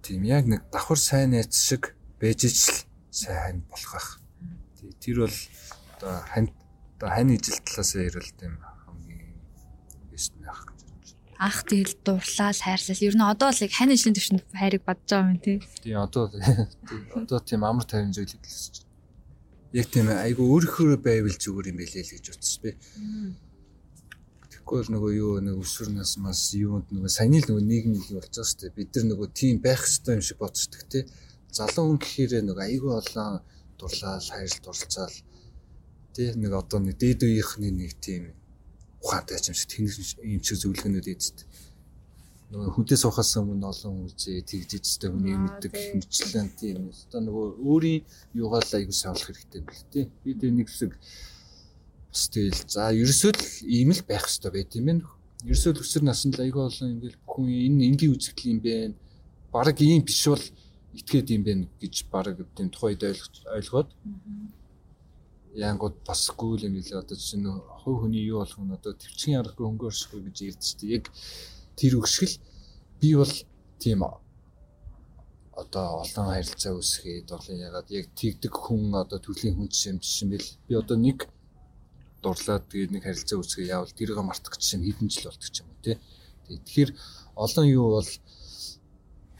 Тийм 0.00 0.24
яг 0.24 0.48
нэг 0.48 0.64
давхар 0.72 0.96
сайн 0.96 1.36
найз 1.36 1.52
шиг 1.52 1.92
байж 2.16 2.48
ичл 2.48 2.88
сайн 3.12 3.68
болох 3.68 4.00
ах. 4.00 4.08
Тэр 4.96 5.28
бол 5.28 5.38
одоо 6.00 6.16
ханд 6.32 6.56
одоо 7.02 7.14
хань 7.16 7.34
ижил 7.34 7.58
талаас 7.66 7.94
ярил 7.94 8.30
тийм 8.38 8.54
хамгийн 8.86 9.34
бэст 10.10 10.32
байх 10.38 10.62
гэж 10.70 10.80
байна. 10.86 11.34
Ах 11.38 11.58
тэгэл 11.66 11.98
дурлал 12.06 12.54
хайрлал 12.62 13.02
ер 13.02 13.14
нь 13.18 13.26
одоо 13.26 13.50
л 13.50 13.62
яг 13.66 13.72
хань 13.74 13.90
ижлийн 13.90 14.14
төвшөнд 14.14 14.46
хайрыг 14.54 14.86
бодож 14.86 15.10
байгаа 15.10 15.34
юм 15.34 15.40
тий. 15.42 15.58
Тий 15.82 15.94
одоо 15.98 16.30
одоо 16.30 17.38
тийм 17.42 17.66
амар 17.66 17.82
тайван 17.90 18.14
зүйлийг 18.14 18.38
хэлсэн. 18.46 18.86
Яг 19.74 19.86
тийм 19.90 20.06
айгу 20.14 20.46
өөрөөхөө 20.46 21.02
байвал 21.02 21.34
зүгээр 21.34 21.70
юм 21.74 21.78
билээ 21.82 22.06
л 22.06 22.14
гэж 22.14 22.26
утсан 22.30 22.62
би. 22.62 22.70
Тэгэхгүй 24.46 24.80
л 24.86 24.92
нөгөө 24.94 25.12
юу 25.18 25.34
нэг 25.42 25.58
өсвөр 25.58 25.90
насмаас 25.98 26.54
юунд 26.54 26.86
нөгөө 26.94 27.10
саяны 27.10 27.42
л 27.42 27.50
нөгөө 27.50 27.66
нийгэм 27.66 27.98
их 27.98 28.14
болж 28.14 28.30
байгаа 28.30 28.46
шүү 28.46 28.60
дээ. 28.62 28.78
Бид 28.78 28.94
нар 28.94 29.06
нөгөө 29.10 29.28
тийм 29.34 29.58
байх 29.58 29.82
хэрэгтэй 29.82 30.14
юм 30.14 30.22
шиг 30.22 30.38
бодцдог 30.38 30.82
тий. 30.86 31.02
Залуу 31.50 31.84
хүн 31.90 31.98
гэхээр 31.98 32.46
нөгөө 32.46 32.62
айгу 32.62 32.94
олон 32.94 33.42
дурлал 33.74 34.22
хайрлал 34.22 34.62
дурлцаал 34.62 35.14
Тэ 36.12 36.36
нэг 36.36 36.52
одоо 36.52 36.78
нэг 36.80 36.96
дээд 37.00 37.24
үеийнхний 37.24 37.72
нэг 37.72 37.96
тийм 38.00 38.36
ухаантай 39.00 39.40
юм 39.40 39.56
шиг 39.56 39.68
тэнэг 39.72 39.92
юм 40.22 40.42
шиг 40.44 40.58
зөвлөгөөнүүд 40.60 41.08
эзэд. 41.08 41.38
Нөгөө 42.52 42.68
хүнтэй 42.76 42.98
суухаас 43.00 43.32
өмнө 43.40 43.64
олон 43.64 44.12
үзээ 44.12 44.44
тэгжижтэй 44.44 45.08
хүний 45.08 45.36
мэддэг 45.40 45.72
мэтлэн 45.72 46.48
тийм. 46.52 46.92
Одоо 47.08 47.20
нөгөө 47.24 47.46
өөрийн 47.64 48.04
юугаа 48.36 48.60
л 48.60 48.76
аягүй 48.76 48.92
савлах 48.92 49.24
хэрэгтэй 49.24 49.60
юм 49.64 49.68
л 49.72 49.84
тий. 49.88 50.04
Би 50.20 50.36
тэ 50.36 50.52
нэг 50.52 50.68
хэсэг 50.68 50.92
бас 52.12 52.28
тэгэл 52.28 52.60
за 52.68 52.92
ерөөсөө 52.92 53.32
л 53.32 53.44
ийм 53.64 53.96
л 53.96 54.04
байх 54.04 54.28
хэрэгтэй 54.28 54.52
байт 54.52 54.76
юм 54.76 54.84
байна. 54.84 55.08
Ерөөсөө 55.48 55.72
л 55.72 55.80
өсөр 55.80 56.02
наснд 56.04 56.36
аягүй 56.44 56.60
олон 56.60 56.92
ингээл 56.92 57.24
бүхэн 57.24 57.48
энэ 57.48 57.84
энгийн 57.88 58.12
үзэгдэл 58.12 58.52
юм 58.52 58.60
байна. 58.60 58.94
баг 59.48 59.80
ийм 59.80 60.04
биш 60.04 60.28
бол 60.28 60.44
итгээд 60.92 61.28
юм 61.32 61.42
байна 61.48 61.64
гэж 61.80 61.94
баг 62.12 62.36
тийм 62.56 62.68
тухайд 62.68 63.00
ойлгоод 63.00 63.88
яангууд 65.54 65.96
басгүй 66.08 66.52
л 66.56 66.66
юм 66.68 66.74
лээ 66.80 67.00
одоо 67.02 67.16
чинь 67.16 67.44
хувь 67.84 68.00
хүний 68.00 68.24
юу 68.24 68.40
болох 68.40 68.58
нь 68.60 68.76
одоо 68.76 68.92
төвчгийн 68.96 69.40
аргагүй 69.40 69.66
хөнгөөрсөхгүй 69.68 70.20
гэж 70.24 70.36
ярьдэж 70.48 70.68
штэ 70.72 70.86
яг 70.96 71.04
тэр 71.76 71.92
өгшгөл 72.00 72.36
би 73.00 73.08
бол 73.20 73.34
тийм 73.82 74.00
одоо 75.52 75.86
олон 76.02 76.26
харилцаа 76.32 76.72
үүсгээд 76.72 77.28
олон 77.36 77.58
ягаад 77.68 77.88
яг 77.92 78.06
тэгдэг 78.16 78.52
хүн 78.52 78.96
одоо 78.96 79.18
төрлийн 79.20 79.56
хүн 79.56 79.68
жишээ 79.68 79.92
юм 80.24 80.30
бэл 80.32 80.48
би 80.68 80.72
одоо 80.80 80.96
нэг 80.96 81.18
дурлаад 82.22 82.64
тэгээд 82.70 82.92
нэг 82.94 83.02
харилцаа 83.04 83.36
үүсгээ 83.38 83.72
яавал 83.74 83.92
тэрийг 83.92 84.18
мартах 84.22 84.54
гэж 84.54 84.62
чинь 84.62 84.86
хэдэн 84.86 85.08
жил 85.10 85.28
болдог 85.28 85.52
юм 85.60 85.68
тий. 85.82 85.96
Тэгэхээр 86.48 86.90
олон 87.36 87.66
юу 87.66 87.86
бол 87.98 88.10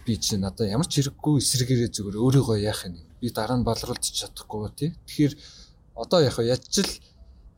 би 0.04 0.12
чи 0.18 0.36
надаа 0.36 0.66
ямар 0.66 0.88
ч 0.90 0.98
хэрэггүй 0.98 1.34
эсрэгээрээ 1.38 1.90
зүгээр 1.94 2.18
өөрийгөө 2.18 2.58
яах 2.58 2.82
юм 2.90 2.98
би 3.22 3.30
дараа 3.30 3.56
нь 3.56 3.64
балруулж 3.64 4.02
чадахгүй 4.02 4.68
тий. 4.74 4.90
Тэгэхээр 5.06 5.32
одоо 5.94 6.20
яг 6.24 6.36
яж 6.40 6.64
л 6.80 6.92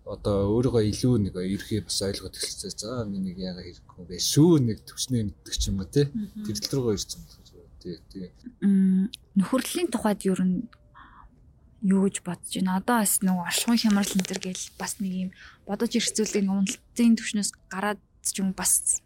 одоо 0.05 0.53
өөрийгөө 0.53 0.85
илүү 0.93 1.15
нэг 1.29 1.35
ерхий 1.41 1.81
бас 1.81 2.03
ойлгоод 2.05 2.37
эхэлчихээ. 2.37 2.77
За 2.77 3.05
миний 3.09 3.33
яга 3.39 3.65
хэрэггүй 3.65 4.05
бэ 4.05 4.17
шүү 4.21 4.61
нэг 4.61 4.85
төвчнээ 4.85 5.25
мэддэг 5.33 5.55
ч 5.57 5.73
юм 5.73 5.81
уу 5.81 5.89
тий. 5.89 6.07
Тэрэл 6.45 6.73
рүүгээ 6.77 6.97
ирсэн 7.01 7.23
тий. 7.81 7.97
тий. 8.13 8.29
Нөхөрлөлийн 8.61 9.89
тухайд 9.89 10.29
юу 10.29 10.37
н 10.45 10.69
юу 11.85 12.05
гэж 12.05 12.21
бодож 12.21 12.53
байна. 12.53 12.81
Одоо 12.81 13.01
бас 13.01 13.21
нэг 13.25 13.37
оршихуй 13.37 13.79
хямрал 13.81 14.13
энэ 14.13 14.29
төр 14.29 14.41
гэл 14.45 14.65
бас 14.77 15.01
нэг 15.01 15.13
юм 15.13 15.31
бодож 15.65 15.93
ирцүүлдэг 15.97 16.49
уналтын 16.49 17.17
төвшнөөс 17.17 17.51
гараад 17.73 18.01
ч 18.25 18.41
юм 18.41 18.53
бас 18.53 19.01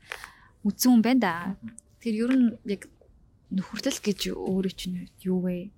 үзэн 0.66 0.98
юм 0.98 1.02
байна 1.02 1.20
да. 1.22 1.34
Тэр 2.02 2.26
ер 2.26 2.32
нь 2.34 2.46
яг 2.66 2.90
нөхөрлөл 3.50 3.98
гэж 4.02 4.34
өөрөө 4.34 4.74
чинь 4.74 5.10
юу 5.22 5.42
вэ? 5.42 5.70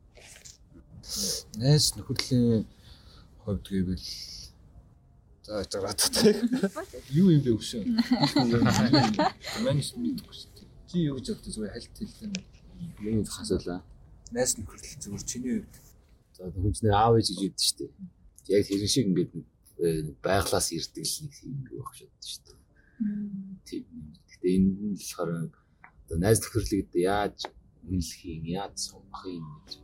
Найс 1.56 1.96
нөхөрлийн 1.96 2.68
хувьд 3.50 3.66
гэвэл 3.66 4.06
за 5.44 5.64
жараад 5.66 5.98
таа. 5.98 6.32
Юу 7.10 7.28
юм 7.34 7.42
бэ 7.42 7.52
өшөө? 7.58 7.82
Манайс 9.66 9.94
мэдгүй 9.98 10.34
шүү 10.34 10.50
дээ. 10.56 10.68
Чи 10.88 10.96
юу 11.10 11.18
гэж 11.18 11.26
боддог 11.34 11.52
зүгээр 11.54 11.74
хальт 11.74 11.96
хэлсэн. 11.98 12.32
Миний 13.02 13.26
хасуулаа. 13.26 13.80
Найс 14.30 14.54
нөхөрлөл 14.54 15.02
зүгээр 15.02 15.24
чиний 15.26 15.54
хувьд. 15.58 15.74
За 16.38 16.50
хүнчнэр 16.54 16.94
аав 16.94 17.18
ээж 17.18 17.28
гэж 17.34 17.40
яддаг 17.42 17.64
шүү 17.66 17.78
дээ. 17.78 17.90
Яг 18.54 18.62
хэрэг 18.66 18.90
шиг 18.90 19.06
ингээд 19.10 19.32
байглаас 20.22 20.68
ирдэг 20.70 21.04
л 21.04 21.16
нэг 21.26 21.34
юм 21.42 21.58
байх 21.66 21.90
шүү 21.98 22.42
дээ. 22.46 22.58
Тийм. 23.66 23.84
Гэтэ 24.30 24.46
энэ 24.54 24.70
нь 24.70 24.94
болохоор 24.94 25.30
одоо 26.06 26.16
найз 26.20 26.38
нөхөрлөг 26.40 26.78
гэдэг 26.86 27.02
яаж 27.02 27.38
үнэлэх 27.88 28.20
юм, 28.28 28.44
яаж 28.54 28.74
сумах 28.76 29.24
юм 29.26 29.46
гэж 29.66 29.80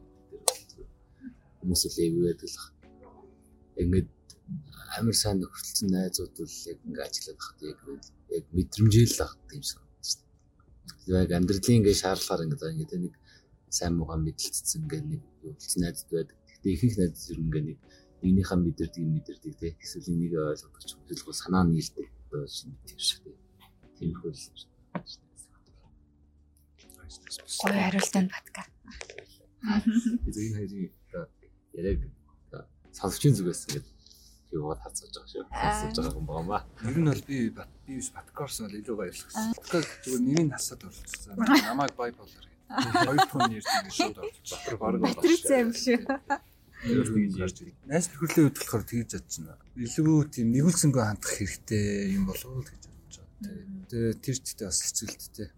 хүмүүс 1.66 1.82
л 1.90 1.98
эвгээд 2.06 2.40
л 2.46 2.56
ингээд 3.82 4.08
амар 4.96 5.16
сайн 5.16 5.36
нөхөрлөсөн 5.40 5.88
найзууд 5.92 6.32
бол 6.38 6.56
яг 6.70 6.78
ингээд 6.86 7.06
ажиллаад 7.06 7.40
хахад 7.42 7.60
яг 7.70 7.78
яг 8.36 8.44
мэдрэмжэл 8.56 9.14
л 9.16 9.24
ах 9.24 9.34
тийм 9.50 9.62
санагдаж 9.70 10.10
байна. 11.06 11.22
Яг 11.22 11.30
амьдралын 11.38 11.78
ингээд 11.80 12.00
шаардлагаар 12.02 12.44
ингээд 12.46 12.72
ингээд 12.74 13.04
нэг 13.04 13.14
сайн 13.76 13.92
муугаа 13.96 14.18
мэдлэлцсэн 14.22 14.80
ингээд 14.84 15.06
нэг 15.12 15.22
уулзсан 15.44 15.80
найзууд 15.82 16.10
байдаг. 16.14 16.36
Гэхдээ 16.46 16.72
ихэнх 16.74 16.96
найзууд 16.98 17.30
ер 17.32 17.38
нь 17.38 17.46
ингээд 17.48 17.66
нэг 17.68 17.78
нэгнийхээ 18.22 18.58
мэдэрдэг 18.64 19.02
юм 19.04 19.10
мэдэрдэг 19.14 19.54
те 19.60 19.68
эсвэл 19.84 20.10
энийг 20.12 20.34
ойлгох 20.40 20.80
ч 20.80 20.90
хөдөлгөөн 20.96 21.40
санаа 21.42 21.64
нийлдэг 21.68 22.06
одоо 22.26 22.42
шинэ 22.48 22.76
тийм 22.88 23.00
шиг 23.06 23.22
тийм 23.96 24.10
хөл 24.16 24.40
гоё 27.60 27.80
хариултанд 27.84 28.30
батка. 28.32 28.62
Бид 30.24 30.36
энэ 30.40 30.56
хоёрын 30.56 30.90
яг 31.76 32.00
сонсогчийн 32.96 33.36
зүгээс 33.36 33.62
ингээд 33.68 33.86
юугаар 34.56 34.80
хацаж 34.80 35.12
байгаа 35.12 35.30
шүү. 35.30 35.44
Хацаж 35.52 35.96
байгаа 35.96 36.16
юм 36.16 36.26
байна. 36.26 36.64
Ер 36.88 36.96
нь 36.96 37.08
бол 37.10 37.24
би 37.28 37.36
бат 37.50 37.70
би 37.86 37.92
биш 38.00 38.10
Баткорс 38.16 38.56
бол 38.64 38.78
илүү 38.80 38.96
баярлах. 38.96 39.32
Баткор 39.56 39.84
зүгээр 40.04 40.22
нэрийг 40.24 40.52
хасаад 40.56 40.82
оролцсон. 40.86 41.34
Намайг 41.36 41.92
bipolar 41.98 42.30
гэдэг. 42.32 42.56
Хоёр 43.06 43.20
хүн 43.30 43.42
байгаа 43.52 43.92
шууд 43.96 44.16
оролцсон. 44.20 44.56
Баткор 44.56 44.76
баг. 44.80 44.92
Матриц 45.04 45.44
юм 45.50 45.70
шүү. 45.76 45.98
Найс 46.86 48.06
болохоор 48.12 48.84
тэгж 48.84 49.10
бодож 49.16 49.36
байна. 49.42 49.58
Илүү 49.74 50.18
тийм 50.30 50.48
нэгүүлсэнгүй 50.54 51.02
хандах 51.02 51.32
хэрэгтэй 51.36 52.14
юм 52.14 52.28
болов 52.28 52.50
уу 52.52 52.62
гэж 52.62 52.82
бодож 52.86 53.14
байгаа. 53.16 53.88
Тэгээ 53.90 54.14
тэр 54.22 54.36
ч 54.36 54.44
гэдэг 54.44 54.66
бас 54.68 54.80
хэцүүлттэй. 54.84 55.48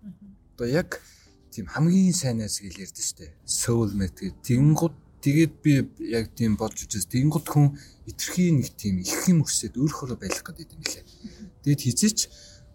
Одоо 0.55 0.69
яг 0.71 1.03
тийм 1.51 1.67
хамгийн 1.69 2.15
сайн 2.15 2.39
найз 2.39 2.63
гэж 2.63 2.75
ярьдэн 2.81 3.05
штэ. 3.05 3.35
Soulmate 3.45 4.31
гэдэг. 4.31 4.47
Тэнгууд 4.47 4.95
Тэгээд 5.19 5.53
би 5.63 5.73
яг 6.15 6.31
тийм 6.39 6.55
бодж 6.55 6.87
үзээс 6.87 7.11
тэнгууд 7.11 7.47
хүн 7.51 7.75
итерхий 8.07 8.55
нэг 8.55 8.71
тийм 8.79 9.03
их 9.03 9.27
юм 9.27 9.43
өсөд 9.43 9.75
өөрөөрөө 9.75 10.19
байх 10.19 10.43
гэдэг 10.47 10.69
юм 10.79 10.83
лээ. 10.87 11.05
Тэгээд 11.67 11.85
хизээч 11.85 12.19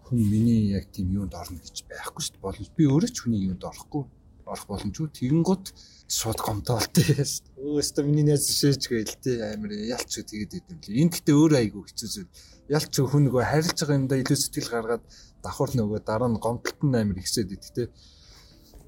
хүн 0.04 0.18
миний 0.20 0.76
яг 0.76 0.92
тийм 0.92 1.08
юунд 1.16 1.32
орно 1.32 1.56
гэж 1.56 1.88
байхгүй 1.88 2.20
шүү 2.20 2.36
дээ. 2.36 2.44
Боломж 2.44 2.70
би 2.76 2.84
өөрөө 2.84 3.10
ч 3.10 3.16
хүний 3.24 3.48
юунд 3.48 3.64
орохгүй 3.64 4.04
орох 4.44 4.66
боломжгүй. 4.68 5.08
Тэнгууд 5.08 5.72
шууд 6.04 6.40
гомдоолтой 6.44 7.24
шүү 7.24 7.48
дээ. 7.48 7.64
Өөстө 7.64 8.04
миний 8.04 8.28
найз 8.28 8.44
шээж 8.44 8.92
гээл 8.92 9.16
тээ 9.24 9.56
амир 9.56 9.72
ялч 9.88 10.20
тэгээд 10.20 10.52
идэв 10.60 10.84
лээ. 10.84 11.00
Энд 11.00 11.12
гэтээ 11.16 11.34
өөрөө 11.40 11.58
айгүй 11.64 11.82
хэцүү 11.88 12.08
зүйл. 12.12 12.32
Ялч 12.68 12.92
хүн 12.92 13.24
нөгөө 13.28 13.40
харилж 13.40 13.78
байгаа 13.80 13.98
юмдаа 14.04 14.18
илүү 14.20 14.36
сэтгэл 14.36 14.72
гаргаад 14.72 15.04
давхар 15.40 15.70
нөгөө 15.72 16.00
дараа 16.04 16.28
нь 16.28 16.40
гомдолт 16.44 16.80
нь 16.84 16.96
амир 17.00 17.18
ихсээд 17.24 17.56
идэв 17.56 17.72
тээ. 17.72 17.88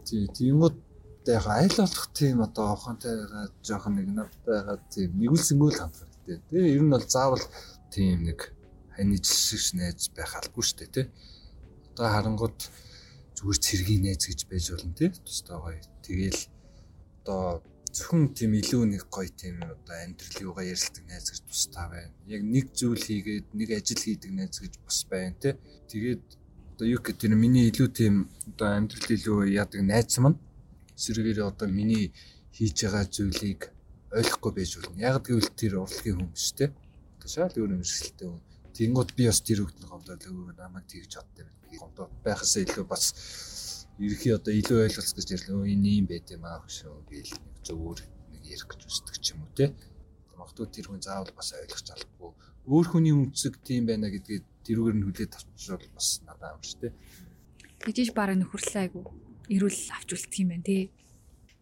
Тий, 0.05 0.29
тэнгууд 0.29 0.77
яг 1.35 1.47
айл 1.51 1.75
болох 1.77 2.07
тийм 2.15 2.43
одоо 2.47 2.67
ухаантай 2.75 3.15
байгаа 3.19 3.45
жоохон 3.67 3.95
нэг 3.99 4.09
надтай 4.15 4.55
байгаа 4.63 4.79
тийм 4.95 5.11
нэгүүлсэнгүй 5.21 5.71
л 5.73 5.79
хамт 5.81 5.97
хэрэгтэй. 5.99 6.39
Тэгээ 6.51 6.75
ер 6.77 6.83
нь 6.87 6.93
бол 6.95 7.07
заавал 7.07 7.45
тийм 7.91 8.17
нэг 8.29 8.39
ханижлшигч 8.95 9.67
найз 9.75 10.09
байх 10.17 10.33
албагүй 10.39 10.65
шүү 10.65 10.79
дээ 10.79 10.95
тий. 10.95 11.07
Одоо 11.93 12.07
харангууд 12.15 12.59
зүгээр 13.37 13.59
цэргийн 13.67 14.03
найз 14.07 14.23
гэж 14.27 14.41
байж 14.51 14.65
болно 14.71 14.95
тий. 14.95 15.11
Тустай 15.27 15.57
гоё. 15.59 15.81
Тэгээл 16.07 16.43
одоо 17.21 17.43
зөвхөн 17.97 18.25
тийм 18.37 18.53
илүү 18.61 18.83
нэг 18.93 19.03
гоё 19.11 19.31
тийм 19.33 19.57
одоо 19.65 19.97
амьдрал 19.99 20.45
юугаа 20.47 20.65
ярилдаг 20.65 21.05
найз 21.11 21.27
гэж 21.33 21.41
тустай 21.49 21.87
байна. 21.93 22.13
Яг 22.29 22.43
нэг 22.45 22.67
зүйл 22.79 23.03
хийгээд 23.03 23.47
нэг 23.57 23.69
ажил 23.77 24.03
хийдэг 24.05 24.33
найз 24.33 24.57
гэж 24.61 24.75
бас 24.85 24.99
байна 25.11 25.37
тий. 25.43 25.55
Тэгээд 25.91 26.25
одоо 26.77 26.87
юу 26.87 27.01
гэх 27.01 27.17
тэр 27.17 27.33
миний 27.37 27.69
илүү 27.73 27.89
тийм 27.93 28.15
одоо 28.53 28.69
амьдрал 28.77 29.11
илүү 29.17 29.39
яадаг 29.57 29.81
найз 29.81 30.17
маань 30.21 30.37
сэргээр 30.97 31.45
одоо 31.45 31.69
миний 31.69 32.13
хийж 32.57 32.89
байгаа 32.89 33.05
зүйлийг 33.05 33.61
ойлгохгүй 34.17 34.53
байж 34.57 34.71
болно. 34.81 34.97
Яг 34.97 35.29
гэвэл 35.29 35.51
тэр 35.53 35.73
урлагийн 35.85 36.17
хүн 36.17 36.33
биш 36.33 36.49
те. 36.57 36.73
Одоо 37.21 37.29
шал 37.29 37.53
өөр 37.53 37.73
хүн. 37.77 38.41
Тэнгууд 38.77 39.11
би 39.17 39.29
бас 39.29 39.41
тэр 39.45 39.65
өгдөн 39.65 39.89
гомдол 39.89 40.17
өвөө 40.17 40.57
намайг 40.57 40.89
тэгж 40.89 41.13
боддог 41.21 41.45
юм. 41.45 41.81
Гомдоо 41.81 42.07
байхасаа 42.25 42.65
илүү 42.65 42.85
бас 42.89 43.05
ерхий 44.01 44.33
одоо 44.33 44.53
илүү 44.53 44.79
ойлголц 44.89 45.13
гэж 45.13 45.29
ярьлаа. 45.37 45.69
Энэ 45.69 45.89
юм 46.01 46.07
байт 46.09 46.29
юм 46.33 46.45
аа 46.49 46.65
шүү 46.65 47.05
гээл 47.13 47.33
нэг 47.45 47.57
зөвөр 47.65 47.99
нэг 48.33 48.43
ярих 48.45 48.69
гэж 48.69 48.81
үздэг 48.89 49.17
ч 49.21 49.27
юм 49.33 49.45
уу 49.45 49.53
те. 49.57 49.73
Магадгүй 50.37 50.69
тэр 50.73 50.87
хүн 50.93 51.01
заавал 51.05 51.33
бас 51.37 51.53
ойлгож 51.57 51.85
чадахгүй. 51.89 52.33
Өөр 52.69 52.87
хүний 52.89 53.13
үнцэг 53.17 53.61
тийм 53.65 53.89
байна 53.89 54.13
гэдгийг 54.13 54.45
тэрүүгээр 54.65 54.97
нь 54.97 55.05
хүлээд 55.09 55.33
авчвал 55.37 55.89
бас 55.97 56.09
надад 56.25 56.57
амарч 56.57 56.73
те. 56.81 56.93
Тэгэж 57.81 58.13
бараг 58.13 58.37
нөхөрлөө 58.41 58.81
айгу 58.85 59.26
эрүүл 59.51 59.81
авч 59.95 60.09
үлдэх 60.15 60.41
юм 60.43 60.51
байна 60.55 60.67
тий. 60.67 60.91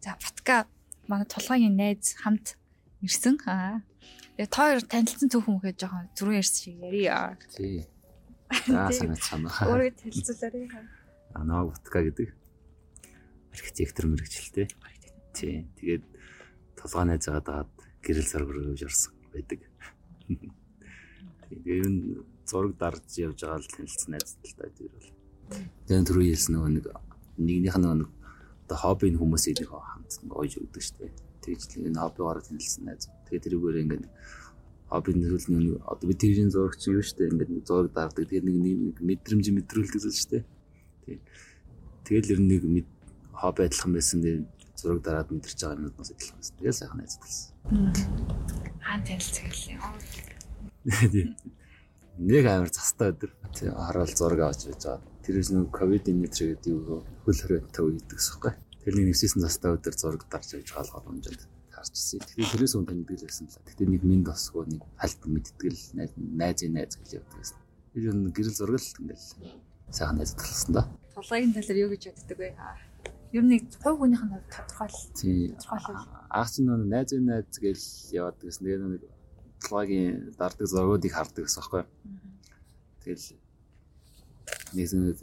За 0.01 0.17
Батка 0.17 0.65
манай 1.07 1.27
тулгаагийн 1.29 1.75
найз 1.77 2.17
хамт 2.17 2.57
ирсэн. 3.01 3.37
Аа. 3.45 3.81
Тэгээ 4.37 4.49
та 4.49 4.61
хоёр 4.65 4.83
танилцсан 4.85 5.29
цөөхөн 5.29 5.53
мөхөө 5.57 5.73
жоохон 5.77 6.09
зүрх 6.17 6.37
ярьсан 6.41 6.59
шиг 6.61 6.77
ярья. 6.81 7.37
Тий. 7.53 7.85
За 8.69 8.89
санаа 8.89 9.19
санаа. 9.21 9.53
Өөрөө 9.69 9.91
танилцуулаарай. 10.01 10.65
А 11.33 11.43
наа 11.45 11.69
Батка 11.69 11.99
гэдэг 12.01 12.29
архитектор 13.53 14.05
мэрэгчлээ. 14.09 14.67
Тий. 15.33 15.69
Тэгээд 15.77 16.03
тулгаа 16.77 17.05
найз 17.05 17.25
байгаад 17.29 17.69
гэрэл 18.01 18.27
саргар 18.29 18.57
өгж 18.73 18.83
орсон 18.85 19.13
байдаг. 19.33 19.61
Тэгээ 21.49 21.77
юу 21.85 22.25
зураг 22.45 22.73
дарж 22.77 23.05
явж 23.17 23.41
байгаа 23.41 23.61
л 23.61 23.73
танилцсан 23.73 24.09
найз 24.13 24.37
л 24.41 24.53
та 24.57 24.69
тэр 24.69 24.89
бол. 24.89 25.09
Тэгээд 25.87 26.07
түрүү 26.09 26.25
хэлсэн 26.29 26.53
нөгөө 26.55 26.71
нэг 26.75 26.85
нэгнийх 27.37 27.77
нь 27.77 27.85
нэг 27.85 28.09
одоо 28.65 28.77
хоббийн 28.77 29.19
хүмүүсийг 29.21 29.61
нэг 29.61 29.69
хамт 29.69 30.11
ойж 30.33 30.57
өгдөг 30.57 30.81
шүү 30.81 30.97
дээ. 31.05 31.13
Тэгж 31.45 31.61
л 31.77 31.87
энэ 31.89 32.01
хоббигоор 32.01 32.41
танилцсан 32.41 32.83
найз. 32.89 33.05
Тэгээ 33.29 33.45
тэрүүгээр 33.45 33.81
ингээд 33.85 34.05
хоббийн 34.89 35.17
нөлөөлөл 35.21 35.85
одоо 35.85 36.05
би 36.09 36.15
тэрийн 36.17 36.49
зурагч 36.49 36.81
юу 36.89 37.05
шүү 37.05 37.17
дээ. 37.21 37.31
Ингээд 37.33 37.69
зураг 37.69 37.93
даардаг. 37.93 38.25
Тэгээ 38.25 38.41
нэг 38.41 38.57
нэг 38.57 38.97
мэдрэмж 39.05 39.45
мэдрүүлдэг 39.53 40.01
шүү 40.01 40.29
дээ. 40.33 40.43
Тэг. 41.05 41.21
Тэгэл 42.09 42.33
ер 42.33 42.41
нь 42.41 42.49
нэг 42.49 42.85
хобби 43.37 43.61
адилхан 43.69 43.93
байсан 43.93 44.25
дээр 44.25 44.49
зураг 44.73 45.01
дараад 45.05 45.29
мэдэрч 45.29 45.59
байгаа 45.61 45.77
юмнаас 45.77 46.09
адилхан 46.09 46.37
байсан. 46.41 46.57
Тэгээ 46.57 46.73
сайхан 46.73 46.97
найз 46.97 47.15
болсон. 47.21 47.53
Хаан 48.81 49.01
танилцсан 49.05 49.45
гэлээ. 49.45 49.77
Нэг 52.17 52.43
амар 52.49 52.71
цастай 52.73 53.13
өдөр. 53.13 53.29
Тэг 53.53 53.69
хараад 53.77 54.09
зураг 54.17 54.41
авч 54.41 54.73
байж 54.73 54.81
байгаа 54.81 55.14
Тэрээс 55.25 55.49
нэг 55.57 55.73
ковид 55.73 56.05
инэтр 56.05 56.53
гэдэг 56.53 56.69
юу 56.69 57.01
хөл 57.25 57.41
хорионтой 57.41 57.97
үйдэг 57.97 58.17
гэсэхгүй. 58.21 58.53
тэрний 58.85 59.09
нэгссэн 59.09 59.41
застаа 59.41 59.73
өдөр 59.73 59.97
зураг 59.97 60.29
дарж 60.29 60.53
явж 60.53 60.69
боломжтой 60.69 61.49
харж 61.73 61.97
ирсэн. 61.97 62.21
Тэгэхээр 62.21 62.51
тэрээс 62.53 62.73
өмнө 62.77 63.01
би 63.09 63.17
л 63.17 63.25
байсан 63.25 63.49
л. 63.49 63.57
Гэтэ 63.65 63.89
нэг 63.89 64.03
минь 64.05 64.21
тосгоо 64.21 64.69
нэг 64.69 64.85
хальт 65.01 65.21
мэдтгэл 65.25 65.81
найзын 65.97 66.73
найз 66.77 66.93
гэж 66.93 67.09
явдаг 67.17 67.37
гэсэн. 67.41 67.57
Тэр 67.97 68.13
нь 68.13 68.29
гэрэл 68.29 68.53
зураг 68.53 68.77
л 68.77 69.01
ингээл 69.01 69.25
сайхан 69.89 70.17
найз 70.21 70.31
талсан 70.37 70.71
да. 70.77 70.83
Тулгайгийн 71.17 71.53
талаар 71.57 71.81
юу 71.81 71.89
гэж 71.89 72.03
боддөг 72.13 72.37
вэ? 72.37 72.49
Ер 73.33 73.43
нь 73.43 73.49
нэг 73.49 73.63
хувь 73.81 73.97
хүнийх 73.97 74.23
нь 74.23 74.33
тодорхойл. 74.53 75.01
Тийм. 75.17 75.57
Аач 76.29 76.53
нь 76.61 76.69
найзын 76.69 77.25
найз 77.25 77.49
гэж 77.57 77.81
яваад 78.13 78.37
гэсэн. 78.45 78.61
Тэгээ 78.61 78.79
нэг 78.85 79.03
тулгайгийн 79.65 80.37
дардаг 80.37 80.67
зургуудыг 80.69 81.13
хардаг 81.13 81.43
гэсэн 81.49 81.61
байхгүй. 81.65 81.83
Тэгэл 83.01 83.25
нэг 84.75 85.17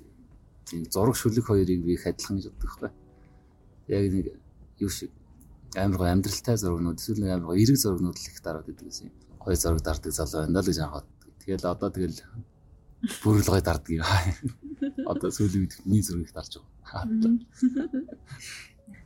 тийм 0.66 0.84
зураг 0.90 1.16
шүлэг 1.16 1.44
хоёрыг 1.46 1.80
би 1.84 1.94
их 1.94 2.06
адилхан 2.06 2.36
гэж 2.40 2.46
боддог 2.48 2.70
байхгүй. 2.70 2.90
Яг 3.88 4.04
нэг 4.12 4.26
юу 4.78 4.88
шиг 4.88 5.10
амар 5.76 5.98
гоо 5.98 6.08
амьдралтай 6.08 6.56
зургнууд 6.56 6.98
эсвэл 6.98 7.22
нэг 7.22 7.32
амар 7.32 7.46
гоо 7.52 7.56
эрэг 7.56 7.76
зургнууд 7.76 8.16
л 8.16 8.28
их 8.28 8.42
дараад 8.42 8.68
идэг 8.68 8.86
гэсэн 8.88 9.08
юм. 9.08 9.14
Гоё 9.40 9.56
зураг 9.56 9.82
дардаг 9.82 10.12
залуу 10.12 10.46
байна 10.46 10.60
л 10.60 10.66
гэж 10.68 10.78
анхаад. 10.80 11.06
Тэгэл 11.42 11.66
одоо 11.66 11.90
тэгэл 11.90 12.20
бүрэл 13.22 13.50
гоё 13.50 13.62
дардаг 13.62 13.90
юм. 13.90 14.04
Одоо 15.06 15.30
сүүлийн 15.30 15.66
үед 15.66 15.74
миний 15.84 16.02
зургийг 16.02 16.32
дарж 16.32 16.62
байгаа. 16.92 17.08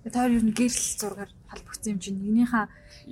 Тэр 0.07 0.43
нь 0.43 0.55
гэрэл 0.55 0.87
зургаар 1.01 1.31
халбогдсон 1.51 1.93
юм 1.97 2.01
чинь 2.01 2.19
нэгнийхээ 2.23 2.67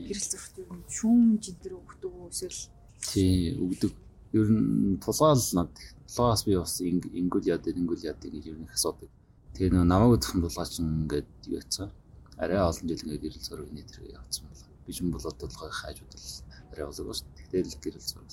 гэрэл 0.08 0.28
зургт 0.30 0.54
юу 0.62 0.66
юм 0.70 0.82
шүүм 0.86 1.42
жидэр 1.42 1.74
өгдөг 1.74 2.12
үү 2.12 2.30
эсвэл 2.30 2.70
тий 3.02 3.54
өгдөг. 3.58 3.92
Ер 4.34 4.46
нь 4.50 4.98
тулгаал 5.04 5.42
над 5.58 5.70
тулгаас 6.10 6.42
би 6.46 6.58
бас 6.58 6.74
ингүүл 6.82 7.46
яд 7.54 7.64
ингүүл 7.70 8.02
яд 8.10 8.18
гэж 8.18 8.44
ер 8.50 8.58
нь 8.58 8.66
их 8.66 8.74
асуудаг. 8.74 9.10
Тэгээ 9.54 9.72
нөө 9.74 9.86
намайг 9.86 10.18
удахын 10.18 10.42
тулгаа 10.42 10.66
чинь 10.66 11.06
ингээд 11.06 11.28
юу 11.48 11.58
яцсан 11.62 11.90
арай 12.36 12.58
олон 12.58 12.88
жил 12.88 13.02
ингээ 13.06 13.22
гэрэл 13.22 13.46
зураг 13.46 13.70
нэтэр 13.70 14.10
явцсан 14.18 14.44
байна. 14.50 14.66
Би 14.86 14.92
ч 14.92 15.00
юм 15.02 15.10
бол 15.14 15.22
бодлогын 15.22 15.78
хайжууд 15.80 16.14
л 16.14 16.26
арай 16.72 16.84
олон 16.90 17.14
шүү 17.14 17.26
дээ. 17.36 17.50
Тэгэл 17.50 17.78
гэрэл 17.82 18.10
зураг 18.10 18.30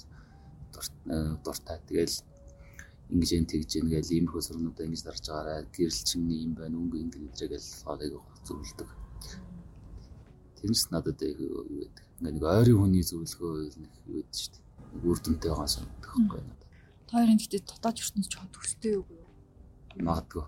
дуртай. 1.46 1.78
Тэгэл 1.86 2.16
ингэж 3.14 3.30
энэ 3.38 3.50
тэгж 3.52 3.72
ингээл 3.78 4.14
иймэрхүү 4.16 4.42
сурнуудаа 4.42 4.86
ингэж 4.90 5.02
дарж 5.06 5.24
байгаарай. 5.30 5.70
Гэрэл 5.70 6.02
чинь 6.10 6.26
юм 6.34 6.54
байна. 6.58 6.82
Өнгө 6.82 6.98
ингэ 6.98 7.18
нэтрэгэл 7.22 7.70
фагийг 7.86 8.16
зөвлөдөг. 8.48 8.90
Тэрнээс 10.58 10.86
надад 10.90 11.22
юу 11.22 11.66
гэдэг. 11.70 12.06
Ингээ 12.18 12.34
нэг 12.34 12.44
ойрын 12.44 12.78
хүний 12.82 13.06
зөвлөгөө 13.06 13.54
юу 14.10 14.18
гэдэг 14.18 14.38
шүү 14.42 14.54
дээ. 14.58 14.66
Үр 15.00 15.18
дүнтэй 15.24 15.50
байгаа 15.52 15.70
санагдах 15.72 16.14
байхгүй 16.16 16.42
надад. 16.44 16.64
Тойрын 17.08 17.40
гэхдээ 17.40 17.62
дотоод 17.64 17.98
ертөнц 18.04 18.28
ч 18.28 18.34
хот 18.36 18.52
төстэй 18.52 18.92
юу? 19.00 19.06
Магадгүй 20.00 20.46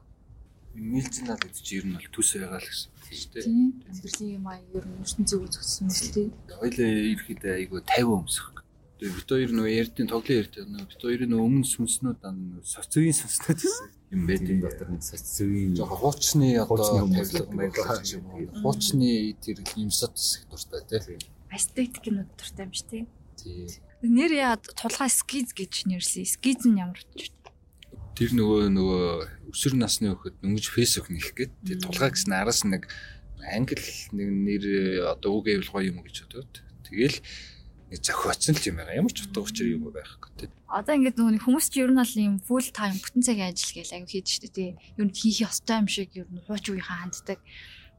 нээлцэн 0.74 1.30
наад 1.30 1.46
гэж 1.46 1.68
ер 1.78 1.86
нь 1.86 1.94
бол 1.94 2.10
төс 2.10 2.34
байгаа 2.34 2.58
л 2.58 2.66
гэсэн 2.66 2.89
шүү 3.14 3.30
дээ. 3.34 3.46
Тийм. 3.46 3.70
Амьдралын 3.86 4.30
юм 4.34 4.46
аа 4.50 4.58
ер 4.58 4.86
нь 4.89 4.98
ертөнцийг 5.06 5.41
үзүүлсэн 5.46 5.86
юм 5.86 5.94
шүү 5.94 6.12
дээ. 6.18 6.28
Хоёлаа 6.58 6.89
ирэхэд 7.14 7.44
айгүй 7.46 7.82
50 7.86 8.18
өмсөх. 8.18 8.48
Тэгээ 8.98 9.14
бит 9.14 9.30
хоёр 9.30 9.52
нөгөө 9.54 9.78
ярдын 9.78 10.10
тоглоом 10.10 10.39
ярьдаг 10.41 10.66
нөгөө 10.66 10.89
бит 10.89 11.02
хоёрын 11.04 11.30
нөгөө 11.30 11.46
өмнө 11.46 11.68
сүнснүүд 11.70 12.18
дан 12.26 12.38
соцгийн 12.66 13.18
сүнснүүд 13.22 13.60
гэсэн 13.62 13.88
юм 14.14 14.22
байдیں۔ 14.26 14.58
дотор 14.66 14.89
нэг 14.89 15.04
соцгийн 15.06 15.74
жоохон 15.78 16.00
хуучны 16.02 16.50
одоо 16.58 17.06
тавилга 17.06 17.54
маягаар 17.54 18.02
юм 18.10 18.26
уу. 18.34 18.50
Хуучны 18.64 19.38
тэр 19.44 19.58
юмсад 19.78 20.18
их 20.18 20.44
дуртай 20.50 20.82
тий. 20.89 21.22
Эстетик 21.54 22.04
юм 22.10 22.26
дуртай 22.34 22.66
юм 22.66 22.74
шүү 22.74 22.89
дээ. 22.89 23.06
Тий. 23.38 23.68
Нэр 24.04 24.32
яа 24.36 24.56
тулгай 24.60 25.08
скиз 25.08 25.56
гэж 25.56 25.88
нэрлсэн. 25.88 26.28
Скиз 26.28 26.68
нь 26.68 26.76
ямар 26.76 26.99
ч 27.16 27.32
тэр 28.14 28.36
нөгөө 28.38 28.70
нөгөө 28.70 29.04
өсвөр 29.49 29.74
насны 29.80 30.14
хөхөд 30.14 30.38
дөнгөж 30.43 30.66
фэйсбુક 30.70 31.10
нэх 31.10 31.34
гээд 31.34 31.54
тэр 31.66 31.80
тулгаа 31.82 32.14
гэсэн 32.14 32.34
араас 32.36 32.62
нэг 32.62 32.86
англи 33.41 33.82
нэг 34.14 34.30
нэр 34.30 34.64
одоо 35.18 35.41
үг 35.41 35.49
гэвэл 35.49 35.74
гоё 35.74 35.89
юм 35.89 36.06
гэж 36.06 36.30
бодоод 36.30 36.62
тэгэл 36.86 37.18
нэг 37.89 37.99
зохиоцсон 38.06 38.54
л 38.54 38.68
юм 38.70 38.78
байгаа. 38.78 38.99
Ямар 39.01 39.14
ч 39.14 39.26
утга 39.26 39.41
учир 39.41 39.66
юм 39.66 39.89
байхгүй 39.89 40.30
тий. 40.38 40.49
Одоо 40.70 40.93
ингээд 40.93 41.18
нөгөө 41.18 41.41
хүмүүс 41.41 41.68
ч 41.74 41.82
ер 41.82 41.89
нь 41.89 41.97
бол 41.97 42.14
юм 42.22 42.38
full 42.38 42.70
time 42.70 42.97
бүтэн 43.01 43.26
цагийн 43.26 43.49
ажил 43.49 43.74
гэж 43.74 43.89
аяг 43.97 44.10
хийж 44.10 44.28
штэ 44.30 44.49
тий. 44.54 44.70
Ер 44.97 45.06
нь 45.10 45.14
хийх 45.14 45.49
ёстой 45.49 45.82
юм 45.82 45.89
шиг 45.89 46.14
ер 46.14 46.30
нь 46.30 46.41
хууч 46.45 46.70
үеийнхаа 46.70 47.10
ханддаг. 47.10 47.41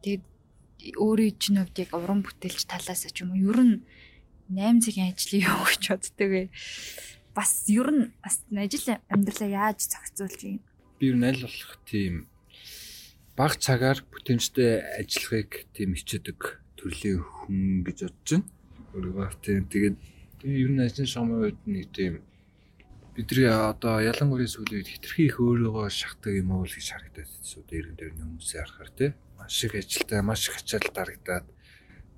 Тэгээд 0.03 0.25
өөрийн 0.95 1.35
чинь 1.43 1.59
хувьд 1.59 1.79
яг 1.79 1.91
уран 1.91 2.23
бүтээлч 2.23 2.71
талаас 2.71 3.03
ч 3.03 3.19
юм 3.23 3.35
уу 3.35 3.51
ер 3.51 3.61
нь 3.63 3.77
8 4.53 4.85
цагийн 4.85 5.13
ажил 5.13 5.41
юу 5.41 5.63
гэж 5.65 5.83
боддөг 5.89 6.31
вэ? 6.31 6.45
бас 7.35 7.67
ер 7.69 7.91
нь 7.91 8.13
бас 8.23 8.39
ажил 8.55 8.95
амьдралаа 9.11 9.51
яаж 9.51 9.91
зохицуулж 9.91 10.41
юм? 10.47 10.61
Би 10.99 11.11
ер 11.11 11.19
нь 11.19 11.27
аль 11.27 11.43
болох 11.43 11.75
тийм 11.85 12.31
баг 13.35 13.59
цагаар 13.59 13.99
бүтэмжтэй 14.07 15.03
ажиллахыг 15.03 15.67
тийм 15.75 15.99
хичээдэг 15.99 16.39
төрлийн 16.79 17.21
хүн 17.27 17.83
гэж 17.83 17.99
бодож 18.07 18.31
байна. 18.31 18.47
Өөрийгөө 18.95 19.29
тийм 19.43 19.67
тэгээд 19.67 19.97
ер 20.47 20.71
нь 20.71 20.85
ажлын 20.87 21.11
шамын 21.11 21.43
үед 21.43 21.59
нэг 21.67 21.91
тийм 21.91 22.23
бидний 23.19 23.51
одоо 23.51 23.99
ялангуяа 23.99 24.47
сүүлийн 24.47 24.79
үед 24.87 24.93
хитрхи 24.95 25.27
их 25.27 25.43
өөрийгөө 25.43 25.91
шахдаг 25.91 26.39
юм 26.39 26.55
уу 26.55 26.63
гэж 26.63 26.87
харагдаад 26.95 27.27
байна. 27.27 27.67
Дээрэн 27.67 27.97
дээр 27.99 28.15
хүмүүсээ 28.15 28.63
харахаар 28.63 28.91
тийм 28.95 29.13
маш 29.35 29.59
их 29.67 29.75
ажилтай, 29.75 30.21
маш 30.23 30.43
их 30.47 30.57
ачаал 30.63 30.87
дарагдаад 30.95 31.47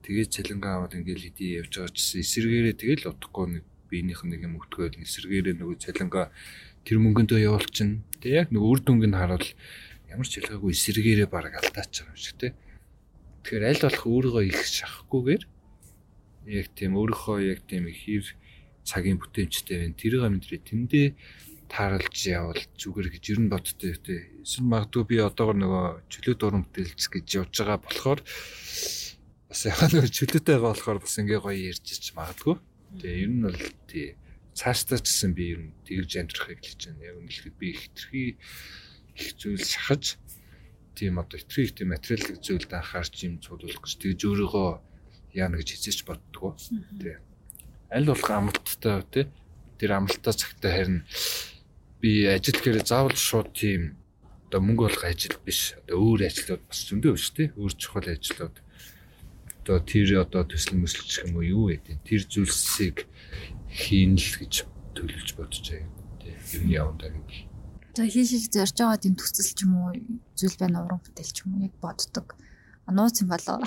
тэгээд 0.07 0.31
цалингаа 0.31 0.73
аваад 0.87 0.95
ингээл 1.03 1.27
хэдий 1.35 1.51
явж 1.59 1.73
байгаа 1.83 1.91
ч 1.91 2.23
эсэргээрээ 2.23 2.75
тэгэл 2.79 3.11
утгагүй 3.11 3.47
нэг 3.59 3.65
биенийх 3.91 4.23
нэг 4.23 4.41
юм 4.47 4.55
өгтгөөл 4.63 5.03
эсэргээрээ 5.03 5.59
нөгөө 5.59 5.77
цалингаа 5.83 6.31
тэр 6.87 7.03
мөнгөндөө 7.03 7.43
явуулчихна. 7.43 8.07
Тэгээ 8.23 8.41
яг 8.47 8.49
нөгөө 8.55 8.71
үр 8.71 8.81
дүнг 8.87 9.05
нь 9.11 9.19
харуул 9.19 9.49
ямар 10.07 10.27
ч 10.31 10.33
хэлгээгүй 10.39 10.71
эсэргээрээ 10.71 11.27
баг 11.27 11.51
алдаач 11.59 11.91
байгаа 11.91 12.15
юм 12.15 12.23
шиг 12.23 12.37
те. 12.39 12.55
Тэгэхээр 13.43 13.67
аль 13.67 13.83
болох 13.83 14.07
өөрийгөө 14.07 14.45
их 14.47 14.61
шахахгүйгээр 14.63 15.43
яг 16.55 16.67
тийм 16.79 16.93
өөрийнхөө 16.95 17.39
яг 17.43 17.61
тийм 17.67 17.85
хэр 17.91 18.25
цагийн 18.87 19.19
бүтээмжтэй 19.19 19.77
байна. 19.83 19.99
Тэрийг 19.99 20.23
мэдрээ 20.31 20.63
тэндээ 20.63 21.07
тааралж 21.67 22.17
явал 22.31 22.63
зүгээр 22.79 23.09
гэж 23.11 23.25
ер 23.35 23.39
нь 23.43 23.51
боддтой 23.51 23.99
те. 23.99 24.31
Эсвэл 24.47 24.71
магадгүй 24.71 25.05
би 25.11 25.17
одоогор 25.19 25.59
нөгөө 25.59 25.85
чөлөө 26.07 26.35
дуран 26.39 26.63
бүтээлч 26.71 27.03
гэж 27.11 27.27
явж 27.43 27.53
байгаа 27.59 27.79
болохоор 27.83 28.21
бас 29.57 29.73
яхаа 29.73 29.89
нөгөө 29.89 30.13
чөлөөтэй 30.13 30.53
байгаа 30.61 30.69
болохоор 30.69 30.99
бас 31.01 31.17
ингээ 31.17 31.41
гоё 31.41 31.57
ярьж 31.73 31.89
ич 31.89 32.13
магадгүй. 32.13 32.61
Тэгээ 33.01 33.25
ер 33.25 33.33
нь 33.33 33.41
бол 33.41 33.63
тий 33.89 34.13
цаашдаа 34.53 35.01
ч 35.01 35.09
гэсэн 35.09 35.33
би 35.33 35.45
ер 35.57 35.61
нь 35.65 35.73
тэгж 35.89 36.13
амьдрахыг 36.21 36.61
хэлж 36.61 36.81
байна. 36.93 37.09
Яг 37.09 37.17
үнэхээр 37.25 37.57
би 37.57 37.67
их 37.73 37.89
тэрхий 37.97 38.29
их 39.17 39.29
зүйл 39.41 39.65
шахаж 39.65 40.21
тийм 40.93 41.17
одоо 41.17 41.41
итгэх 41.41 41.73
тийм 41.73 41.89
материалын 41.89 42.37
зүйлд 42.37 42.69
анхаарч 42.69 43.17
юм 43.25 43.41
цуглуулах 43.41 43.81
гэж 43.81 43.93
тэгж 43.97 44.21
өөрийгөө 44.29 44.71
яана 45.41 45.57
гэж 45.57 45.69
хизээч 45.73 46.05
боддгоо. 46.05 46.53
Тий. 47.01 47.17
Аль 47.89 48.05
болох 48.13 48.29
амралттай 48.29 49.09
тий. 49.09 49.25
Тэр 49.81 49.91
амралттай 49.97 50.37
цагтаа 50.37 50.73
харин 50.77 51.09
би 52.05 52.29
ажил 52.29 52.61
гэхээр 52.61 52.85
заавал 52.85 53.17
шууд 53.17 53.57
тийм 53.57 53.97
одоо 54.53 54.61
мөнгө 54.61 54.93
олох 54.93 55.05
ажил 55.09 55.41
биш. 55.41 55.73
Одоо 55.89 55.97
өөр 55.97 56.29
ажлууд 56.29 56.61
бас 56.69 56.85
зөндөө 56.93 57.13
биш 57.17 57.33
тий. 57.33 57.49
Өөр 57.57 57.73
чухал 57.73 58.05
ажлууд 58.05 58.66
одоо 59.67 59.83
тэр 59.83 60.23
одоо 60.23 60.47
төсөл 60.47 60.79
мөслөж 60.79 61.27
юм 61.27 61.43
уу 61.43 61.43
юу 61.43 61.64
гэдэг 61.75 61.99
тэр 62.07 62.23
зүйлсийг 62.31 63.11
хийн 63.67 64.14
л 64.14 64.31
гэж 64.39 64.62
төлөвлөж 64.95 65.31
бодож 65.35 65.67
байгаа. 65.67 65.91
Тэг. 66.23 66.39
Ер 66.55 66.62
нь 66.62 66.75
явандаа 66.79 67.11
гэж. 67.11 67.31
За 67.99 68.07
хийж 68.07 68.31
зорж 68.55 68.79
байгаа 68.79 69.03
тийм 69.03 69.19
төсөл 69.19 69.51
ч 69.51 69.67
юм 69.67 69.75
уу 69.75 69.91
зүйл 70.39 70.57
байна 70.62 70.87
уран 70.87 71.03
бүтээл 71.03 71.35
ч 71.35 71.43
юм 71.43 71.59
уу 71.59 71.67
яг 71.67 71.75
боддог. 71.83 72.39
Нууц 72.87 73.27
юм 73.27 73.29
болоо. 73.35 73.59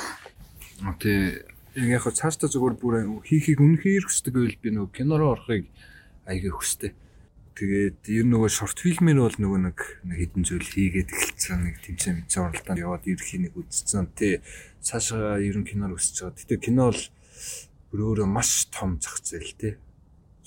Тэг. 1.03 1.43
Яг 1.75 1.89
яг 1.99 2.03
цаашдаа 2.07 2.47
зүгээр 2.47 2.75
бүр 2.79 2.95
хийхийг 3.27 3.59
үнэхээр 3.59 4.07
хүсдэг 4.07 4.33
байл 4.39 4.55
би 4.55 4.69
нөгөө 4.71 4.95
кинороо 4.95 5.35
орохыг 5.35 5.67
аяга 6.23 6.55
хүсдэг. 6.55 6.95
Тэгээд 7.59 8.07
ер 8.07 8.23
нь 8.23 8.31
нөгөө 8.31 8.51
шорт 8.55 8.79
фильмэр 8.79 9.19
бол 9.19 9.35
нөгөө 9.35 9.59
нэг 9.67 9.79
хэдэн 10.07 10.47
зүйл 10.47 10.63
хийгээд 10.63 11.11
эхэлсэн 11.11 11.59
нэг 11.67 11.75
тэмцээн 11.83 12.15
мэдсэн 12.23 12.43
оролдоонд 12.47 12.79
яваад 12.79 13.03
ирэхийг 13.03 13.51
нэг 13.51 13.53
үзсэн. 13.59 14.07
Тэ 14.15 14.39
цаашаа 14.79 15.43
ер 15.43 15.59
нь 15.59 15.67
киноор 15.67 15.99
өсөж 15.99 16.23
байгаа. 16.23 16.39
Гэтэ 16.39 16.55
кино 16.55 16.87
бол 16.87 17.03
өөрөө 17.99 18.27
маш 18.31 18.71
том 18.71 18.95
зах 19.03 19.19
зээл 19.19 19.59
тэ. 19.59 19.75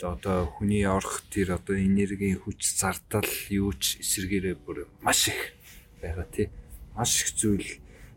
Одоо 0.00 0.48
хүний 0.56 0.88
орох 0.88 1.20
тэр 1.28 1.60
одоо 1.60 1.76
энергийн 1.76 2.40
хүч 2.40 2.80
зардал 2.80 3.28
юу 3.52 3.76
ч 3.76 4.00
эсэргээрээ 4.00 4.56
бүр 4.56 4.88
маш 5.04 5.28
их 5.28 5.52
байгаа 6.00 6.24
тий. 6.32 6.48
Маш 6.96 7.28
их 7.28 7.36
зүйл 7.36 7.68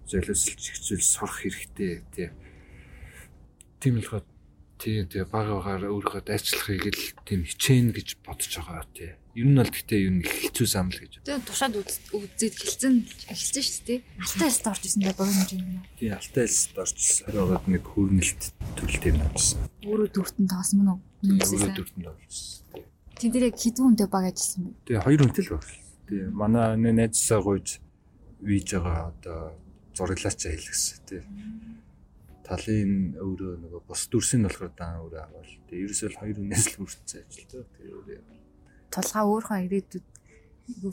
золиослж 0.08 0.72
их 0.72 0.80
зүйл 0.80 1.04
сурах 1.04 1.44
хэрэгтэй 1.44 2.00
тий. 2.16 2.32
Тийм 3.84 4.00
л 4.00 4.08
гоо 4.08 4.24
тий 4.80 5.06
тэгээ 5.08 5.32
баг 5.32 5.48
багаар 5.50 5.84
өөрийгөө 5.88 6.24
дайчлахыг 6.28 6.84
л 6.92 7.04
тийм 7.24 7.42
хичээн 7.48 7.96
гэж 7.96 8.20
бодож 8.24 8.52
байгаа 8.60 8.86
тий. 8.92 9.16
Ер 9.36 9.48
нь 9.52 9.60
бол 9.60 9.68
гэхдээ 9.68 10.00
ер 10.04 10.14
нь 10.16 10.24
хэцүү 10.24 10.68
зам 10.68 10.88
л 10.92 11.00
гэж. 11.00 11.24
Тэгээ 11.28 11.44
тушаад 11.44 11.76
үзээд 11.76 12.56
хэлсэн 12.56 12.94
эхэлсэн 13.32 13.64
шүү 13.64 13.84
дээ. 13.88 14.00
Алтай 14.20 14.48
альст 14.48 14.68
орж 14.68 14.84
исэн 14.88 15.02
дээ 15.04 15.16
богино 15.20 15.44
юм. 15.52 15.84
Тий 16.00 16.12
алтай 16.12 16.44
альст 16.48 16.76
орж 16.76 17.00
байгаад 17.28 17.66
нэг 17.68 17.84
хөрнөлт 17.84 18.44
төлөлтэй 18.80 19.14
навсан. 19.16 19.60
Өөрөө 19.84 20.10
дүртэн 20.12 20.48
тоосон 20.48 20.76
мөн 20.84 20.90
үү? 20.96 21.00
Өөрөө 21.36 21.72
дүртэн 21.76 22.04
тоосон. 22.08 22.84
Тэн 23.16 23.32
дээр 23.32 23.48
яг 23.52 23.56
хэдэн 23.60 23.84
хүнтэй 23.84 24.08
баг 24.12 24.24
ажилласан 24.32 24.62
бэ? 24.68 24.72
Тэгээ 24.92 25.04
хоёр 25.04 25.22
хүнтэй 25.24 25.44
л 25.44 25.52
баг. 25.56 25.68
Тэгээ 26.08 26.28
манай 26.32 26.92
найзсаа 26.96 27.40
гуйж 27.44 27.68
виж 28.44 28.68
байгаа 28.76 29.12
одоо 29.12 29.40
зураглаач 29.96 30.40
хэлгэсэн 30.44 31.00
тий. 31.08 31.24
Талын 32.46 33.18
өөрөө 33.18 33.54
нөгөө 33.66 33.82
бус 33.90 34.02
дүрсийн 34.14 34.46
болохоор 34.46 34.74
даан 34.78 35.02
өөрөө 35.02 35.22
авал. 35.26 35.54
Тэгээ 35.66 35.86
ерөөсөө 35.86 36.10
л 36.14 36.20
хоёр 36.22 36.38
үнээс 36.46 36.66
л 36.70 36.78
хүрсэн 36.78 37.26
ажилтаа. 37.26 37.64
Тэр 37.74 37.90
өөрөө. 37.98 38.20
Тулгаа 38.94 39.24
өөрхөн 39.26 39.66
ирээдүйд 39.66 40.06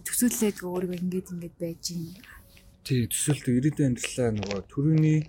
төсөөллээд 0.09 0.59
өөрийгөө 0.64 0.98
ингэж 1.05 1.26
ингэж 1.32 1.55
байж 1.61 1.84
юм. 1.92 2.03
Тий 2.84 3.05
төсөөлт 3.05 3.46
ирээдүйн 3.53 3.88
амьдралаа 3.92 4.30
нөгөө 4.32 4.61
төрөний 4.72 5.20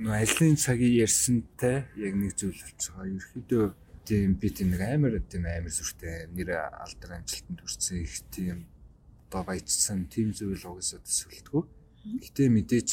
нөгөө 0.00 0.16
ажлын 0.24 0.56
цагийг 0.56 0.94
ярьсантай 1.04 1.76
яг 2.00 2.12
нэг 2.16 2.32
зүйл 2.32 2.56
болцгоо. 2.56 3.04
Ерөөхдөө 3.12 3.64
тийм 4.08 4.34
би 4.40 4.48
тийм 4.50 4.68
нэг 4.72 4.82
амар 4.82 5.20
тийм 5.30 5.44
амар 5.46 5.72
сүртэй 5.72 6.32
нэр 6.32 6.48
алдар 6.58 7.20
амжилтанд 7.20 7.60
хүрсэн 7.60 7.96
их 8.02 8.14
тийм 8.34 8.66
одоо 9.28 9.42
баяжсан 9.46 10.08
тийм 10.08 10.34
зүйл 10.36 10.58
угаасаа 10.58 11.00
төсөөлтгөө. 11.04 11.62
Гэтэ 12.24 12.50
мэдээч 12.50 12.90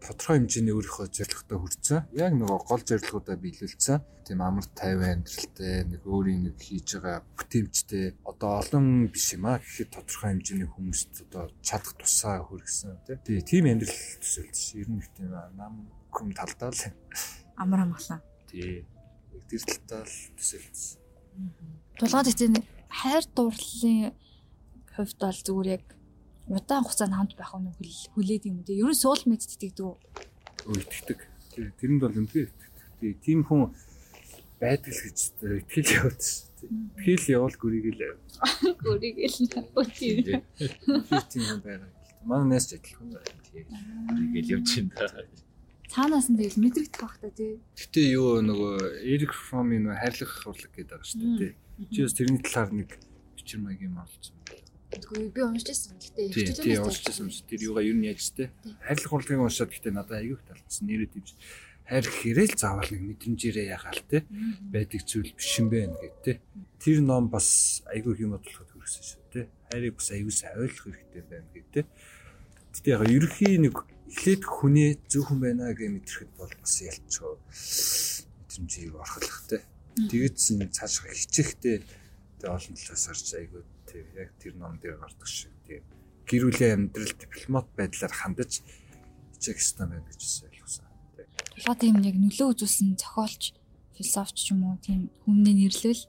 тодорхой 0.00 0.36
хэмжээний 0.38 0.74
өөрийнхөө 0.76 1.06
зорилготой 1.12 1.58
хүрсэн. 1.58 2.00
Яг 2.14 2.32
нөгөө 2.36 2.58
гол 2.68 2.82
зорилгоудаа 2.84 3.36
биелүүлсэн. 3.36 3.98
Тийм 4.26 4.40
амар 4.42 4.66
тайван 4.74 5.22
амьдралтай 5.22 5.86
нэг 5.86 6.02
өөрийн 6.02 6.42
нэг 6.50 6.56
хийж 6.58 6.98
байгаа 6.98 7.22
бүтээмжтэй 7.38 8.04
одоо 8.26 8.50
олон 8.60 9.06
биш 9.08 9.38
юм 9.38 9.46
а 9.46 9.62
гэхэд 9.62 9.94
тодорхой 9.94 10.34
хэмжээний 10.34 10.66
хүмүүст 10.66 11.30
одоо 11.30 11.44
чадах 11.62 11.94
тусаа 11.94 12.42
хүргэсэн 12.42 12.98
тий. 13.06 13.38
Тийм 13.46 13.70
амьдрал 13.70 14.02
төсөөлж 14.18 14.58
ер 14.82 14.88
нь 14.90 15.02
тийм 15.14 15.30
нам 15.54 15.86
хүм 16.10 16.34
талдаа 16.34 16.74
л 16.74 16.82
амар 17.54 17.86
амгалан. 17.86 18.20
Тий 18.50 18.82
тэр 19.46 19.62
талдаа 19.62 20.02
л 20.02 20.18
төсөөлсөн. 20.34 20.98
Тулгаад 22.02 22.30
ихтэй 22.30 22.50
хайр 22.90 23.24
дурлалын 23.30 24.14
хувьд 24.96 25.18
бол 25.20 25.40
зүгээр 25.46 25.68
яг 25.76 25.84
удаан 26.48 26.84
хугацаанд 26.84 27.14
хамт 27.16 27.34
байх 27.36 27.52
нь 27.58 27.70
хүлээд 28.14 28.44
юм 28.46 28.62
үү? 28.62 28.80
Ер 28.82 28.90
нь 28.90 28.98
суул 28.98 29.22
мэд 29.26 29.42
итгэдэг 29.46 29.82
үү? 29.82 29.94
Итгэдэг. 30.78 31.20
Тэрэнд 31.78 32.00
бол 32.02 32.18
үнэхээр 32.20 32.48
итгэдэг. 32.50 33.18
Тийм 33.22 33.40
хүн 33.46 33.74
байдаг 34.62 34.92
л 34.94 35.02
гэж 35.06 35.18
итгэл 35.66 35.94
яваад 35.98 36.20
шүү. 36.22 36.70
Итгэл 37.02 37.26
явал 37.34 37.56
гүрийг 37.58 37.86
л 37.94 38.02
гүрийг 38.84 39.16
л 39.26 39.38
үгүй. 39.58 39.86
Тийм 41.30 41.42
хүн 41.42 41.60
байгаа. 41.64 41.90
Манай 42.26 42.56
нэс 42.56 42.70
ч 42.70 42.78
адилхан 42.78 43.10
байна. 43.10 43.30
Гүрийг 44.12 44.44
л 44.46 44.52
явж 44.58 44.70
байна 44.80 45.44
цаанаас 45.96 46.28
нь 46.28 46.36
тэгэл 46.36 46.60
мэдрэгдэх 46.60 47.00
байх 47.00 47.16
та 47.22 47.30
тий. 47.30 47.56
Гэтэ 47.78 48.02
юу 48.18 48.42
нөгөө 48.42 49.06
Эрик 49.06 49.32
Фромын 49.32 49.86
нөгөө 49.86 50.00
хайрлах 50.02 50.32
урлаг 50.44 50.72
гэдэг 50.74 50.92
байгаа 50.92 51.08
шүү 51.08 51.20
дээ 51.22 51.38
тий. 51.40 51.52
Чи 51.94 51.98
бас 52.04 52.14
тэрний 52.18 52.42
талаар 52.42 52.70
нэг 52.74 52.90
бичвэр 53.38 53.60
маягийн 53.62 53.96
олцсон 53.96 54.36
байна. 54.44 54.65
Тэгвэл 55.00 55.30
би 55.34 55.40
уншиж 55.44 55.68
байсан. 55.68 55.96
Гэтэ 56.00 56.20
хичээлээ 56.32 56.64
тий 56.64 56.78
уншиж 56.80 57.04
байсан. 57.06 57.28
Тэр 57.48 57.60
юугаа 57.68 57.84
ер 57.84 57.96
нь 57.96 58.08
яаж 58.08 58.24
тий. 58.32 58.48
Хайрлах 58.84 59.12
урлагийг 59.12 59.42
уншаад 59.44 59.70
гэтэ 59.72 59.90
надад 59.92 60.20
аягүй 60.20 60.40
талцсан. 60.46 60.84
Нэрээ 60.88 61.10
дивж 61.12 61.30
хайр 61.86 62.06
хэрэл 62.06 62.54
заавал 62.58 62.90
нэг 62.90 63.02
мэдрэмжээрээ 63.14 63.66
ягаал 63.70 64.02
тий. 64.10 64.22
Байдаг 64.74 65.00
зүйл 65.06 65.30
биш 65.38 65.52
юм 65.62 65.68
байна 65.70 65.94
гэд 65.94 66.16
тий. 66.24 66.36
Тэр 66.82 66.98
ном 67.06 67.30
бас 67.30 67.82
аягүй 67.86 68.18
юм 68.26 68.34
бодлоход 68.34 68.70
хүрсэн 68.74 69.04
шүү 69.06 69.22
тий. 69.30 69.44
Хайрыг 69.70 69.94
бас 69.94 70.08
аягүй 70.10 70.34
сайн 70.34 70.58
ойлгох 70.58 70.84
хэрэгтэй 70.90 71.24
байна 71.30 71.48
гэд 71.54 71.68
тий. 71.70 71.84
Гэтэ 72.74 72.88
яг 72.90 73.02
ерөхийн 73.06 73.62
нэг 73.70 73.76
эхлээд 74.10 74.42
хүний 74.42 74.98
зөв 75.06 75.30
хүн 75.30 75.40
байна 75.42 75.70
гэж 75.70 75.90
мэдрэхэд 75.94 76.30
бол 76.34 76.54
бас 76.58 76.74
ялчгүй 76.82 77.34
мэдрэмжийг 77.38 78.94
орхолохтой. 78.98 79.60
Тэгээд 79.96 80.36
цааш 80.74 80.94
хичээхтэй 81.06 81.86
тэг 82.40 82.50
олон 82.50 82.74
талаас 82.74 83.04
харж 83.06 83.28
айгүй 83.38 83.62
тэг 83.86 84.04
яг 84.14 84.30
тэр 84.42 84.54
ном 84.58 84.76
дээр 84.82 84.98
гардаг 84.98 85.28
шиг 85.30 85.54
тэг 85.66 85.82
гэр 86.26 86.42
бүлийн 86.50 86.90
амьдрал 86.90 87.14
дипломат 87.16 87.66
байдлаар 87.78 88.14
хандаж 88.14 88.60
хичээх 89.32 89.62
ёстой 89.62 89.86
байна 89.86 90.06
гэж 90.10 90.22
ойлгосон. 90.50 90.86
Тулгаа 91.54 91.76
тийм 91.78 91.96
яг 92.02 92.16
нөлөө 92.18 92.48
үзүүлсэн 92.52 92.98
зохиолч 92.98 93.54
философч 93.94 94.36
ч 94.36 94.46
юм 94.52 94.66
уу 94.66 94.76
тийм 94.82 95.08
хүмүүний 95.24 95.70
нэрлэл 95.70 96.02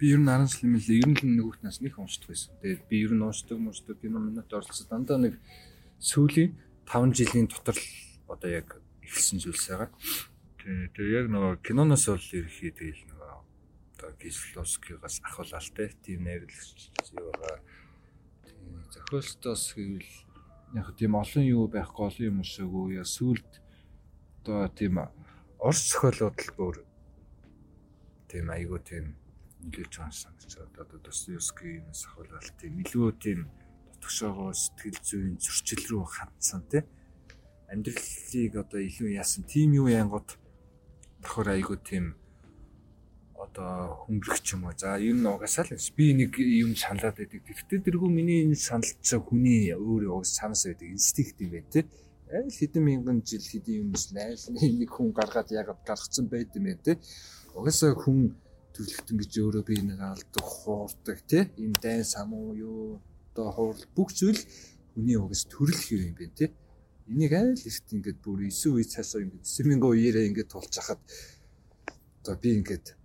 би 0.00 0.06
ер 0.16 0.18
нь 0.18 0.26
10 0.26 0.48
жил 0.48 0.64
юм 0.64 0.74
л 0.80 0.88
ер 0.88 1.08
нь 1.12 1.18
л 1.20 1.28
нөгөөтнөөс 1.28 1.78
нэг 1.84 1.94
уншдаг 2.00 2.32
байсан. 2.32 2.56
Тэгээд 2.64 2.82
би 2.88 2.96
ер 3.04 3.12
нь 3.12 3.20
уншдаг, 3.20 3.60
уншдаг 3.60 4.00
кино 4.00 4.18
минут 4.18 4.48
оролцсон. 4.48 4.88
Дандаа 4.88 5.18
нэг 5.20 5.36
сүүлийн 6.00 6.56
5 6.88 7.12
жилийн 7.12 7.46
дотор 7.52 7.76
л 7.76 7.86
одоо 8.32 8.48
яг 8.48 8.80
эхэлсэн 9.04 9.44
зүйлс 9.44 9.68
байгаа. 9.68 9.92
Тэгээ 10.64 11.16
яг 11.20 11.26
нөгөө 11.28 11.60
киноноос 11.60 12.08
бол 12.08 12.28
ерхий 12.32 12.72
тэгэл 12.72 13.04
нөгөө 14.10 14.16
одоо 14.16 14.18
Кисловскигаас 14.18 15.20
ахвалалтай 15.22 15.94
тийм 16.02 16.24
найруулагч 16.24 16.90
юугаа 17.14 17.62
зохиолтоос 18.90 19.74
гэвэл 19.74 20.10
яг 20.74 20.96
тийм 20.98 21.14
олон 21.14 21.44
юу 21.46 21.68
байхгүй 21.70 22.06
олон 22.06 22.26
юм 22.26 22.38
уушаагүй 22.42 22.98
яа 22.98 23.06
сүулт 23.06 23.50
одоо 24.42 24.68
тийм 24.74 24.98
орс 25.58 25.94
зохиолууд 25.94 26.38
л 26.42 26.50
бүр 26.58 26.76
тийм 28.26 28.50
айгуу 28.50 28.80
тийм 28.82 29.14
нөлөөж 29.62 29.94
байгаа 29.94 30.10
санагч 30.10 30.58
одоо 30.58 30.98
Достоевскийнээс 30.98 32.02
ахвалал 32.10 32.50
тийм 32.58 32.82
илүү 32.82 33.08
тийм 33.22 33.40
тогшоогоо 34.02 34.50
сэтгэл 34.54 34.98
зүйн 35.06 35.34
зөрчил 35.38 35.84
рүү 35.86 36.04
хандсан 36.08 36.62
тий 36.66 36.82
амьдралыг 37.70 38.52
одоо 38.58 38.80
илүү 38.82 39.14
яасан 39.14 39.44
тийм 39.46 39.78
юу 39.78 39.86
янгот 39.86 40.38
тохор 41.22 41.54
айгуу 41.54 41.78
тийм 41.78 42.18
одоо 43.40 44.04
хөнгөрөх 44.04 44.44
юм 44.52 44.64
уу? 44.68 44.74
За 44.76 45.00
ер 45.00 45.16
нь 45.16 45.26
угаасаа 45.26 45.64
л 45.68 45.94
би 45.96 46.06
нэг 46.14 46.36
юм 46.36 46.76
саналаад 46.76 47.16
байдаг. 47.16 47.40
Гэхдээ 47.46 47.80
тэргүй 47.86 48.10
миний 48.12 48.44
энэ 48.44 48.56
саналж 48.56 49.00
байгаа 49.00 49.28
хүний 49.28 49.72
өөрөө 49.72 50.12
угаас 50.20 50.36
санаас 50.36 50.68
байдаг. 50.68 50.88
Инстинкт 50.92 51.40
юм 51.40 51.50
байна 51.56 51.72
тий 51.72 51.84
айл 52.30 52.50
хэдэн 52.50 52.84
мянган 52.84 53.18
жил 53.26 53.42
хэдэн 53.42 53.90
юмс 53.90 54.14
айл 54.14 54.44
нэг 54.54 54.90
хүн 54.90 55.10
гаргаад 55.10 55.50
ягаад 55.50 55.82
гаргацсан 55.82 56.26
байд 56.30 56.54
юм 56.54 56.64
бэ 56.70 56.78
тий 56.86 56.96
угаасаа 57.58 57.94
хүн 57.98 58.38
төрлөختөн 58.74 59.16
гэж 59.18 59.32
өөрөө 59.42 59.64
би 59.66 59.76
нэг 59.82 59.98
алдаг 59.98 60.44
хуурдаг 60.46 61.18
тий 61.26 61.42
энэ 61.58 61.80
дайн 61.82 62.04
самуу 62.06 62.54
юу 62.54 63.02
одоо 63.34 63.50
хурал 63.50 63.84
бүх 63.96 64.14
зүйл 64.14 64.38
хүний 64.94 65.18
угаас 65.18 65.42
төрөл 65.50 65.80
хэр 65.86 66.06
юм 66.06 66.14
бэ 66.14 66.26
те. 66.38 66.46
Энийг 67.10 67.32
айл 67.34 67.58
ихт 67.58 67.90
ингээд 67.90 68.18
бүр 68.22 68.46
9 68.46 68.78
үе 68.78 68.84
цаасаа 68.86 69.26
ингээд 69.26 69.42
9000 69.42 69.82
үеэрээ 69.82 70.28
ингээд 70.30 70.52
тулж 70.54 70.74
хахад 70.78 71.02
одоо 72.22 72.34
би 72.38 72.54
ингээд 72.62 72.99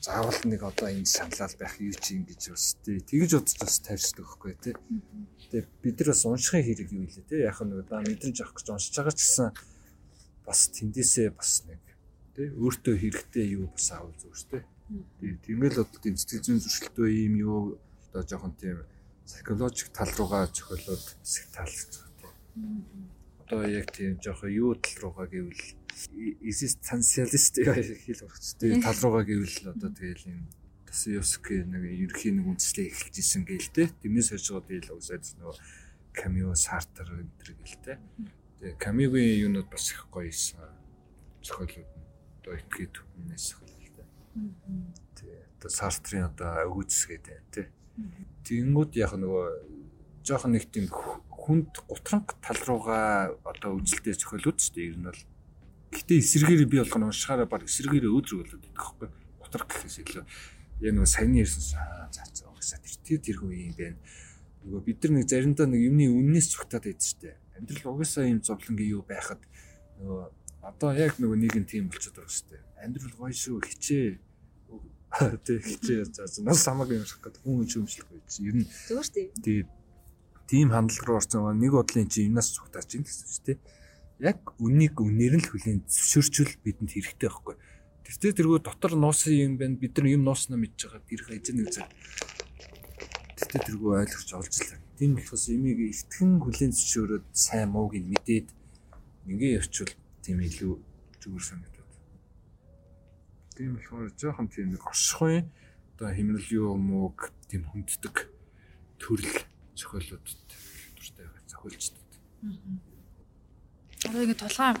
заавал 0.00 0.40
нэг 0.44 0.62
одоо 0.64 0.88
энэ 0.88 1.04
саналал 1.04 1.54
байх 1.60 1.76
юу 1.80 1.92
чи 1.92 2.16
ингэж 2.16 2.42
бас 2.56 2.76
тий 2.84 2.98
тэгж 3.00 3.30
бодож 3.36 3.56
бас 3.60 3.74
тавьчихдаг 3.84 4.24
байхгүй 4.24 4.52
тий. 4.56 4.74
Тэгээ 5.52 5.64
бид 5.84 5.96
нар 6.00 6.08
бас 6.12 6.24
уншихын 6.24 6.64
хэрэг 6.64 6.88
юу 6.92 7.04
илээ 7.04 7.28
тий 7.28 7.40
яг 7.44 7.60
нэг 7.60 7.84
даа 7.84 8.00
мэдрэмж 8.00 8.38
авах 8.40 8.56
гэж 8.56 8.66
уншиж 8.72 8.94
байгаа 8.96 9.14
ч 9.14 9.20
гэсэн 9.20 9.48
бас 10.48 10.60
тэндээсээ 10.72 11.28
бас 11.36 11.52
нэг 11.68 11.80
тий 12.32 12.48
өөртөө 12.48 12.94
хэрэгтэй 12.96 13.46
юу 13.60 13.68
бас 13.68 13.86
авал 13.92 14.16
зүгээр 14.16 14.48
тий 14.48 14.64
Тэгэл 14.90 15.86
бодлоо 15.86 16.02
тийм 16.02 16.16
сэтгэл 16.18 16.42
зүйн 16.42 16.58
зөрчилтэй 16.64 17.30
юм 17.30 17.34
юу? 17.38 17.60
Одоо 18.10 18.26
жоохон 18.26 18.54
тийм 18.58 18.82
психологик 19.22 19.88
тал 19.94 20.10
руугаа 20.18 20.50
зохиолоод 20.50 21.04
тал 21.54 21.70
гэж 21.70 21.94
байна. 21.94 23.19
Одоо 23.50 23.66
яг 23.66 23.90
тийм 23.90 24.14
жоохон 24.22 24.54
юу 24.54 24.78
тал 24.78 25.10
руугаа 25.10 25.26
гэвэл 25.26 25.58
экзистенциалист 26.46 27.58
хэл 27.58 28.22
урагчтай 28.22 28.78
тал 28.78 28.94
руугаа 29.02 29.26
гэвэл 29.26 29.74
одоо 29.74 29.90
тэгэл 29.90 30.30
юм 30.30 30.46
Достоевский 30.86 31.66
нэг 31.66 31.82
ерхий 31.82 32.30
нэг 32.30 32.46
үндслээ 32.46 32.94
эхэлж 32.94 33.18
исэн 33.18 33.42
гээл 33.42 33.74
те. 33.74 33.90
Тэрнээс 33.90 34.30
хойш 34.30 34.54
байгаа 34.54 34.70
тэгэл 34.70 34.94
уусаад 34.94 35.22
нөгөө 35.38 35.54
Камио 36.14 36.54
Сартер 36.54 37.10
энэ 37.10 37.30
гээл 37.42 37.78
те. 37.82 37.98
Тэгээ 38.62 38.78
Камигийн 38.78 39.50
юунууд 39.50 39.66
бас 39.66 39.86
их 39.90 40.06
гоё 40.14 40.30
исэн. 40.30 40.62
Зохиолууд 41.42 41.90
одоо 42.42 42.54
итгэхэд 42.54 42.94
хүнээс 43.02 43.46
хэл 43.54 43.94
те. 43.98 44.06
Тэгээ 45.18 45.42
одоо 45.58 45.70
Сартрын 45.70 46.30
одоо 46.30 46.70
өгөөцсгээд 46.70 47.24
байна 47.26 47.50
те. 47.50 47.70
Тэнгүүд 48.46 48.94
яг 48.98 49.14
нөгөө 49.14 49.46
жоохон 50.26 50.58
нэг 50.58 50.70
тийм 50.70 50.90
хүнд 51.50 51.74
гутранг 51.90 52.38
тал 52.38 52.60
руугаа 52.62 53.34
одоо 53.42 53.82
үзэлтэй 53.82 54.14
зохиолууд 54.14 54.58
ч 54.62 54.70
тийм 54.70 54.86
ер 54.86 54.96
нь 55.02 55.06
бол 55.10 55.22
гэтээ 55.90 56.22
эсэргээр 56.22 56.70
би 56.70 56.78
болох 56.78 56.94
нь 56.94 57.06
уншихаараа 57.10 57.48
баг 57.50 57.66
эсэргээр 57.66 58.06
өөдрөг 58.06 58.38
болоод 58.46 58.62
идэх 58.62 58.78
байхгүй 58.78 59.08
гутраг 59.42 59.66
гэхээс 59.66 59.98
илүү 60.06 60.24
яг 60.86 60.92
нөгөө 60.94 61.10
саяны 61.10 61.42
ярьсан 61.42 61.64
цаа 61.66 62.06
цаа 62.14 62.54
угсаа 62.54 62.78
тэр 62.78 62.94
тэр 63.02 63.20
тэрхүү 63.26 63.50
юм 63.50 63.74
байна 63.74 63.98
нөгөө 64.64 64.82
бид 64.84 64.98
нар 65.04 65.12
нэг 65.16 65.28
заримдаа 65.28 65.66
нэг 65.66 65.80
юмны 65.88 66.04
үннээс 66.12 66.52
зүгтаад 66.52 66.84
байдаг 66.84 67.00
шүү 67.00 67.20
дээ. 67.24 67.36
Амьдрал 67.56 67.88
угаасаа 67.96 68.28
юм 68.28 68.40
зовлонгийн 68.44 68.92
юу 68.92 69.02
байхад 69.08 69.40
нөгөө 69.96 70.20
одоо 70.68 70.90
яг 71.00 71.16
нөгөө 71.16 71.38
нэг 71.40 71.54
нь 71.56 71.68
тийм 71.68 71.88
болчиход 71.88 72.20
байгаа 72.20 72.36
шүү 72.36 72.48
дээ. 72.52 72.62
Амьдрал 72.84 73.16
гоё 73.16 73.32
шүү 73.32 73.56
хичээ. 73.64 74.08
Тэг 75.48 75.58
хичээ. 75.64 76.00
Заасан. 76.12 76.44
Нас 76.44 76.60
хамаагүй 76.68 77.00
юм 77.00 77.08
шиг 77.08 77.24
гэдэг 77.24 77.40
хүн 77.40 77.64
чөмшлөхгүй 77.72 78.20
чи. 78.28 78.38
Ер 78.44 78.56
нь 78.60 78.68
зүгээр 78.68 79.06
шүү 79.08 79.16
дээ. 79.16 79.28
Тэгээд 79.40 79.68
тийм 80.50 80.74
хандлага 80.74 81.06
руу 81.06 81.18
орсон 81.22 81.54
нэг 81.54 81.70
бодлын 81.78 82.10
чи 82.10 82.26
юмнаас 82.26 82.50
цугтаач 82.50 82.98
юм 82.98 83.06
гэсэн 83.06 83.26
чинь 83.30 83.46
тий. 83.46 83.58
Яг 84.18 84.42
үнийг 84.58 84.98
үнээр 84.98 85.38
нь 85.38 85.44
л 85.46 85.50
хүлийн 85.54 85.86
зөвшөөрчл 85.86 86.58
бидэнд 86.66 86.90
хэрэгтэй 86.90 87.30
байхгүй. 87.30 87.54
Тэртээ 88.10 88.34
тэргөө 88.42 88.58
дотор 88.66 88.98
нуусан 88.98 89.32
юм 89.38 89.54
байна. 89.54 89.78
Бид 89.78 89.94
нар 89.94 90.10
юм 90.10 90.26
нууснаа 90.26 90.58
мэдж 90.58 90.90
байгаа. 90.90 91.06
Ирэх 91.06 91.30
эзэн 91.30 91.70
цаг. 91.70 91.86
Тэртээ 93.38 93.62
тэргөө 93.70 94.02
ойлгож 94.02 94.30
олж 94.34 94.54
л 94.58 94.90
Тийм 95.00 95.16
болохоос 95.16 95.48
имийг 95.48 95.80
эртхэн 95.80 96.44
хүлэн 96.44 96.76
зөвшөөрөөд 96.76 97.24
сайн 97.32 97.72
мууг 97.72 97.96
нь 97.96 98.12
мэдээд 98.12 98.52
ингээ 99.32 99.56
явчвал 99.56 99.96
тийм 100.20 100.44
илүү 100.44 100.76
зүгээр 101.24 101.44
санагдаад. 101.48 101.92
Тийм 103.56 103.80
болохоор 103.80 104.12
жоохон 104.20 104.52
тийм 104.52 104.76
нэг 104.76 104.84
оршихуй 104.84 105.48
одоо 105.96 106.08
хэмнэл 106.12 106.52
юу 106.52 106.76
мууг 106.76 107.32
тийм 107.48 107.64
хүнддэг 107.72 108.28
төрөл 109.00 109.40
зохиолуудад 109.80 110.36
дуртай 110.96 111.24
байгаа 111.26 111.44
зохиолчдод. 111.48 112.08
Одоо 114.06 114.20
ингэ 114.24 114.36
тулгаан 114.40 114.76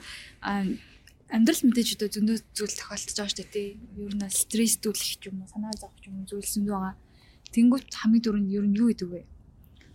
амьдрал 1.30 1.62
мэдээж 1.64 1.88
одоо 1.96 2.08
зөндөө 2.14 2.36
зүйл 2.56 2.74
тохиолдож 2.76 3.16
байгаа 3.16 3.32
шүү 3.32 3.48
дээ. 3.54 3.68
Ер 4.04 4.14
нь 4.18 4.24
стресстүүлэх 4.28 5.12
ч 5.20 5.22
юм 5.30 5.42
уу, 5.42 5.52
санаа 5.52 5.74
зовх 5.78 5.96
юм 6.04 6.26
зүйл 6.28 6.44
зөндөө 6.44 6.74
байгаа. 6.76 6.96
Тэнгүүт 7.54 7.88
хамгийн 7.94 8.24
дөрөнд 8.24 8.50
ер 8.50 8.66
нь 8.66 8.78
юу 8.78 8.88
гэдэг 8.90 9.08
вэ? 9.10 9.22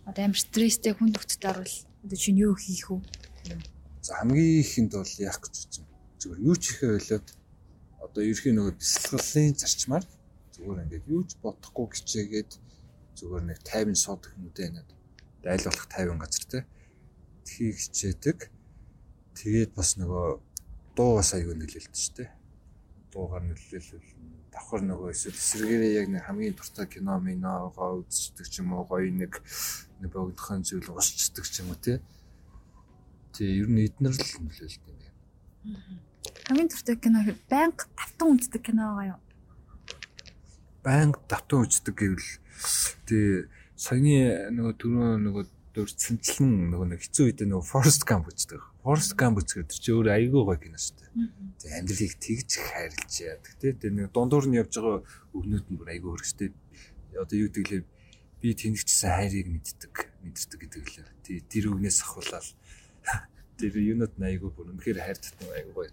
Одоо 0.08 0.22
амар 0.24 0.40
стресстэй 0.40 0.92
хүн 0.94 1.10
нөхцөл 1.12 1.50
орвол 1.50 1.76
одоо 2.04 2.18
чинь 2.18 2.40
юу 2.40 2.54
хийх 2.54 2.88
вэ? 2.90 3.02
За 4.06 4.14
хамгийн 4.22 4.62
ихэнд 4.62 4.92
бол 4.94 5.14
яах 5.18 5.40
гэж 5.42 5.54
байна. 5.82 5.90
Зүгээр 6.20 6.40
юу 6.46 6.56
ч 6.56 6.64
ихэ 6.72 6.86
ойлоод 6.96 7.26
одоо 8.06 8.22
ерхий 8.22 8.52
нөгөө 8.54 8.74
бясалгалын 8.78 9.54
зарчмаар 9.60 10.04
зүгээр 10.54 10.82
ингээд 10.84 11.10
юу 11.10 11.22
ч 11.28 11.30
бодохгүй 11.42 11.86
гिचээгээд 11.92 12.50
зүгээр 13.18 13.44
нэг 13.50 13.58
тайван 13.66 13.98
суудаг 13.98 14.32
юм 14.38 14.48
дээ 14.56 14.70
надад. 14.72 14.95
Айл 15.46 15.64
болох 15.64 15.86
тайван 15.86 16.18
газар 16.18 16.44
те. 16.50 16.58
Тхийг 17.46 17.78
хичээдэг. 17.78 18.50
Тэгээд 19.38 19.72
бас 19.78 19.94
нөгөө 20.00 20.26
дуу 20.96 21.12
бас 21.20 21.30
аягүй 21.36 21.54
нөлөөлдөг 21.54 21.94
шүү 21.94 22.14
дээ. 22.18 22.30
Дуугаар 23.12 23.44
нөлөөлөл 23.46 24.08
давхар 24.56 24.82
нөгөө 24.88 25.12
эсвэл 25.12 25.36
эсрэгээрээ 25.36 25.92
яг 26.00 26.08
нэг 26.08 26.22
хамгийн 26.24 26.56
дуртай 26.56 26.86
кино 26.88 27.20
миногоо 27.20 28.00
үздэг 28.00 28.46
ч 28.48 28.64
юм 28.64 28.72
уу 28.72 28.88
гоё 28.88 29.12
нэг 29.12 29.44
нэг 30.00 30.10
богдохын 30.10 30.64
зүйл 30.64 30.88
уусчдаг 30.96 31.44
ч 31.44 31.60
юм 31.60 31.76
уу 31.76 31.78
тий. 31.78 32.00
Тий 33.36 33.60
ер 33.60 33.68
нь 33.68 33.84
эднэр 33.84 34.16
л 34.16 34.32
нөлөөлдөг 34.40 34.88
юм 34.88 34.96
байна. 34.96 36.00
Хамгийн 36.48 36.70
дуртай 36.72 36.96
кино 36.96 37.20
байнга 37.52 37.84
тавтан 37.92 38.28
үздэг 38.40 38.62
кино 38.64 38.96
байгаа 38.96 39.12
юу? 39.12 39.20
Байнга 40.80 41.20
тавтан 41.28 41.68
үздэг 41.68 41.92
гэвэл 41.92 42.30
тий 43.04 43.44
саяны 43.76 44.50
нөгөө 44.56 44.74
түрүү 44.80 45.08
нөгөө 45.20 45.44
дурдсанчлан 45.76 46.72
нөгөө 46.72 46.86
нэг 46.94 47.00
хэцүү 47.04 47.24
үед 47.28 47.42
нөгөө 47.44 47.68
Forest 47.68 48.06
Gump 48.08 48.30
үздэг. 48.32 48.62
Forest 48.80 49.12
Gump 49.20 49.42
үзэхэд 49.42 49.76
чи 49.76 49.92
өөр 49.92 50.08
айгүй 50.14 50.42
гоё 50.48 50.56
кино 50.56 50.80
шүү 50.80 50.96
дээ. 51.04 51.28
Тэг 51.60 51.72
амьдралыг 51.76 52.14
тэгж 52.16 52.50
хайрлаж 52.64 53.12
яадаг 53.20 53.52
тий. 53.60 53.72
Тэр 53.76 53.92
нэг 53.92 54.08
дундуур 54.16 54.48
нь 54.48 54.56
явж 54.56 54.72
байгаа 54.80 55.04
өвнүүд 55.36 55.66
нь 55.68 55.76
бүр 55.76 55.92
айгүй 55.92 56.10
хөргөстэй. 56.16 56.48
Одоо 57.20 57.36
юу 57.36 57.52
гэвэл 57.52 57.84
би 58.40 58.48
тэнэгчсэн 58.56 59.12
хайрыг 59.12 59.48
мэддэг, 59.52 59.94
мэдэрдэг 60.24 60.60
гэдэг 60.64 60.84
лээ. 60.96 61.08
Тий 61.20 61.38
тэр 61.44 61.76
үгнээс 61.76 62.00
ахуулаад 62.00 62.48
тэр 63.60 63.72
юунод 63.76 64.16
айгүй 64.16 64.48
бүр 64.56 64.72
үнэхээр 64.72 65.04
хайр 65.04 65.20
татсан 65.20 65.52
айгүй 65.52 65.72
гоё. 65.76 65.92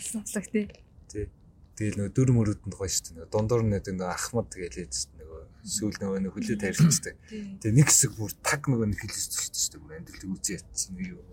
Сонслог 0.00 0.48
тий. 0.48 0.64
Тий. 1.12 1.28
Тэгэл 1.76 2.08
нөгөө 2.08 2.12
дүр 2.16 2.30
мөрөдөнд 2.40 2.72
гоё 2.72 2.88
шүү 2.88 3.20
дээ. 3.20 3.28
Дундуур 3.28 3.68
нь 3.68 3.76
нөгөө 3.76 4.08
ахмад 4.08 4.48
тэгэл 4.48 4.84
ээж 4.88 5.12
нөгөө 5.12 5.19
сүүл 5.64 5.96
нөгөө 6.00 6.20
нэг 6.24 6.32
хөлөө 6.34 6.58
тарилчдаг. 6.60 7.14
Тэгээ 7.60 7.76
нэг 7.76 7.88
хэсэг 7.88 8.12
бүр 8.16 8.32
таг 8.40 8.62
нөгөө 8.68 8.88
нэг 8.90 9.00
дээ. 9.00 9.80
Бүр 9.80 9.92
амьдрал 10.00 10.32
үзээ 10.36 10.56
ятсан 10.60 10.92
нэг 10.96 11.06
юм. 11.14 11.24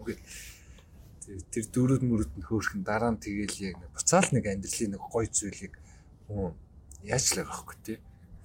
Тэр 1.51 1.65
дөрөв 1.71 2.01
мөрөд 2.07 2.31
нь 2.39 2.47
хөөрхөн 2.47 2.83
дараа 2.87 3.11
нь 3.11 3.19
тэгээл 3.19 3.75
яг 3.75 3.77
буцаал 3.91 4.29
нэг 4.31 4.45
амьдралын 4.47 4.91
нэг 4.95 5.03
гоё 5.03 5.27
зүйлийг 5.27 5.73
хүн 6.27 6.55
байгаа 7.35 7.55
хөөх 7.55 7.75
тий. 7.83 7.97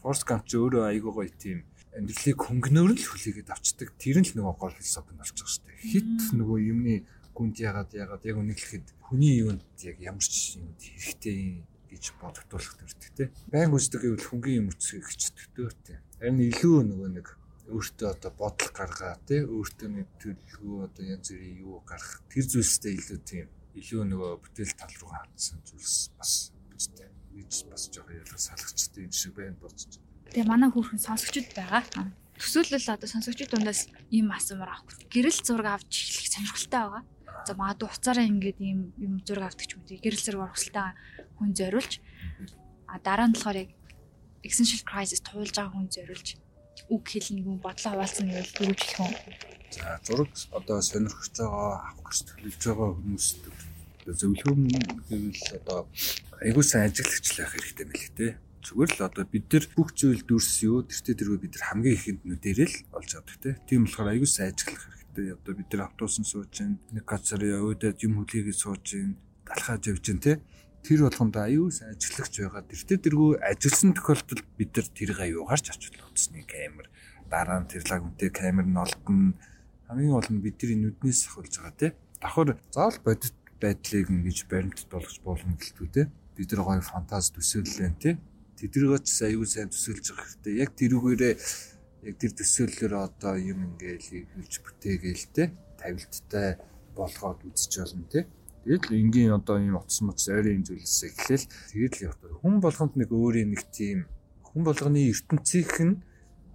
Force 0.02 0.26
Gump 0.26 0.50
ч 0.50 0.58
өөрөө 0.58 0.90
айгүй 0.90 1.12
гоё 1.14 1.30
тийм 1.30 1.62
амьдралыг 1.94 2.38
хөнгөнөөр 2.42 2.92
нь 2.96 3.06
хүлээгээд 3.06 3.54
авчдаг. 3.54 3.94
Тэр 4.02 4.18
нь 4.18 4.26
л 4.26 4.34
нөгөө 4.34 4.54
гол 4.58 4.74
философи 4.74 5.14
нь 5.14 5.22
шүү 5.46 5.62
дээ. 5.62 5.78
Хит 5.94 6.20
нөгөө 6.34 6.58
юмны 6.74 6.94
гүнд 7.32 7.56
ягаад 7.60 7.90
ягаад 7.96 8.22
яг 8.28 8.36
үнэхээр 8.36 8.82
хүний 9.08 9.40
юунд 9.40 9.62
яг 9.80 9.96
ямар 10.00 10.24
ч 10.24 10.60
юм 10.60 10.74
хэрэгтэй 10.76 11.64
гэж 11.92 12.04
бодогдуулах 12.18 12.74
төрдөг 12.80 13.12
те. 13.12 13.24
Байн 13.52 13.76
үздэг 13.76 14.00
гэвэл 14.02 14.28
хүнгийн 14.32 14.58
юм 14.64 14.68
үцгийг 14.72 15.04
хичдэг 15.06 15.76
те. 15.84 16.00
Харин 16.18 16.40
илүү 16.40 16.78
нөгөө 16.88 17.10
нэг 17.20 17.26
өөртөө 17.72 18.08
одоо 18.10 18.32
бодол 18.36 18.70
гаргаа 18.74 19.14
те 19.28 19.44
өөртөө 19.46 19.88
нэг 19.88 20.08
төлөвлөгөө 20.20 20.80
одоо 20.88 21.04
янз 21.06 21.28
бүрийн 21.30 21.60
юу 21.62 21.80
гаргах 21.86 22.20
тэр 22.28 22.44
зүйлстэй 22.50 22.92
илүү 22.98 23.20
тийм 23.22 23.46
илүү 23.78 24.02
нөгөө 24.12 24.32
бүтээл 24.42 24.74
тал 24.76 24.94
руу 25.00 25.10
хандсан 25.14 25.60
зүйлс 25.64 26.12
бас 26.18 26.32
бидтэй 26.68 27.08
гэж 27.32 27.52
бас 27.70 27.82
жоохон 27.88 28.18
ялгаж 28.20 28.42
салгачтай 28.42 29.02
юм 29.06 29.12
шиг 29.14 29.32
байна 29.38 29.56
бодож. 29.62 29.92
Тэгээ 30.28 30.50
манай 30.50 30.68
хүүхэн 30.74 31.00
сонсогчд 31.00 31.54
байгаа. 31.56 32.12
Төсөөлөл 32.36 32.92
одоо 32.92 33.08
сонсогчд 33.08 33.50
дундаас 33.52 33.88
ийм 34.10 34.28
асуумаар 34.34 34.76
авах. 34.76 34.98
Гэрэл 35.08 35.40
зураг 35.40 35.80
авч 35.80 35.92
эхлэх 35.92 36.28
сонирхолтой 36.28 36.80
байгаа. 36.82 37.02
За 37.46 37.52
магадгүй 37.56 37.88
хуцаараа 37.88 38.26
ингээд 38.28 38.58
ийм 38.60 38.80
юм 39.00 39.14
зураг 39.24 39.54
авдаг 39.54 39.66
ч 39.66 39.72
юм 39.76 39.82
уу. 39.84 40.02
Гэрэл 40.02 40.24
зураг 40.24 40.40
урагсалтай 40.52 40.92
хүн 41.42 41.52
зориулж 41.58 41.92
а 42.86 43.02
дараа 43.02 43.26
нь 43.26 43.34
болохоор 43.34 43.58
яг 43.66 43.70
existential 44.46 44.82
crisis 44.86 45.20
туулж 45.26 45.50
байгаа 45.50 45.74
хүн 45.74 45.90
зориулж 45.90 46.28
үг 46.94 47.02
хэлнэ 47.08 47.42
юм 47.42 47.58
бодлоо 47.58 47.92
хуваалцсан 47.92 48.30
юу 48.30 48.42
гэж 48.42 48.80
хэлэх 48.82 49.20
вэ? 49.26 49.52
За 49.74 49.98
зураг 50.06 50.30
одоо 50.58 50.78
сонирхож 50.82 51.28
байгаа 51.34 51.70
авах 51.88 52.12
гэж 52.12 52.18
төлөвлөж 52.28 52.62
байгаа 52.66 52.90
хүмүүс 52.98 53.26
зөвлөм 54.20 54.60
гэвэл 55.08 55.42
одоо 55.58 55.78
айгуу 56.42 56.64
сайн 56.66 56.90
ажиглагч 56.90 57.26
л 57.32 57.38
байх 57.38 57.52
хэрэгтэй 57.54 57.86
мэлээ 57.86 58.12
те. 58.18 58.26
Зүгээр 58.62 58.90
л 58.98 59.06
одоо 59.08 59.24
бид 59.26 59.46
нар 59.50 59.64
бүх 59.74 59.88
зүйл 59.94 60.22
дүрс 60.26 60.52
юу 60.66 60.82
тэртээ 60.86 61.18
тэргүй 61.18 61.38
бид 61.38 61.54
нар 61.54 61.66
хамгийн 61.70 61.96
ихэнд 61.96 62.20
нүдэрээ 62.26 62.68
л 62.68 62.76
олж 62.98 63.10
авдаг 63.14 63.38
те. 63.42 63.50
Тийм 63.66 63.86
болохоор 63.86 64.12
айгуу 64.12 64.28
сайн 64.28 64.50
ажиглах 64.52 64.84
хэрэгтэй. 64.86 65.26
Одоо 65.38 65.54
бид 65.54 65.70
нар 65.70 65.82
автобусан 65.86 66.26
сууж 66.26 66.54
нэг 66.62 67.04
газар 67.06 67.42
явуудад 67.42 67.98
юм 68.02 68.22
хүлээгээд 68.22 68.58
сууж 68.58 68.86
явж 68.92 70.04
гин 70.06 70.20
те 70.22 70.42
тэр 70.82 71.06
болгонд 71.06 71.36
аюу 71.38 71.70
сайн 71.70 71.94
ажиглагч 71.94 72.34
байгаа. 72.42 72.62
Тэртээ 72.66 72.98
тэргүй 73.06 73.38
ажилласан 73.38 73.94
тохиолдолд 73.94 74.46
бид 74.58 74.70
нар 74.74 74.88
тэрийг 74.90 75.20
аюугаарч 75.22 75.66
ачуул 75.70 76.10
утасны 76.10 76.42
камер 76.42 76.86
дараа 77.32 77.64
нь 77.64 77.70
тэрлаг 77.72 78.02
үнтэй 78.04 78.28
камер 78.28 78.66
нь 78.68 78.76
олдно. 78.76 79.32
Хамгийн 79.88 80.12
гол 80.12 80.28
нь 80.28 80.44
бидний 80.44 80.76
нүднээс 80.76 81.32
ахуулж 81.32 81.54
байгаа 81.56 81.76
тий. 81.80 81.92
Давхар 82.20 82.60
заавал 82.74 83.00
бодит 83.00 83.36
байдлыг 83.56 84.10
ингэж 84.12 84.38
баримтд 84.52 84.88
болгож 84.92 85.16
болно 85.24 85.56
гэлтүү 85.56 85.88
тий. 85.96 86.06
Бид 86.36 86.50
нар 86.52 86.62
гоё 86.66 86.82
фантаз 86.84 87.32
төсөөллөө 87.32 87.90
тий. 88.02 88.14
Тэдрийгээ 88.60 89.00
ч 89.00 89.08
аюу 89.24 89.48
сайн 89.48 89.72
төсөөлж 89.72 90.04
байгаа 90.12 90.26
хэрэгтэй. 90.28 90.54
Яг 90.60 90.70
тэрүүгээрээ 90.76 91.34
яг 92.08 92.14
тэр 92.20 92.32
төсөөллөөр 92.36 92.94
одоо 93.00 93.34
юм 93.38 93.58
ингээл 93.72 94.28
хэлж 94.34 94.54
бүтээгээл 94.60 95.24
тий. 95.32 95.48
Тавилттай 95.80 96.48
болгоод 96.92 97.40
үзэж 97.48 97.72
болно 97.80 98.06
тий 98.62 98.78
Тэгэл 98.78 98.94
энгийн 98.94 99.32
одоо 99.34 99.58
ийм 99.58 99.74
утас 99.74 100.00
мутас 100.06 100.30
ойрын 100.30 100.62
зүйлсээ 100.62 101.10
эхлээл 101.10 101.46
тэгээд 101.74 101.94
л 101.98 102.04
явах. 102.06 102.38
Хүн 102.42 102.54
болгонд 102.62 102.94
нэг 102.94 103.10
өөрийн 103.10 103.50
нэг 103.50 103.62
тийм 103.74 104.06
хүн 104.46 104.62
болгоны 104.62 105.10
ертөнцийнх 105.10 105.76
нь 105.82 105.94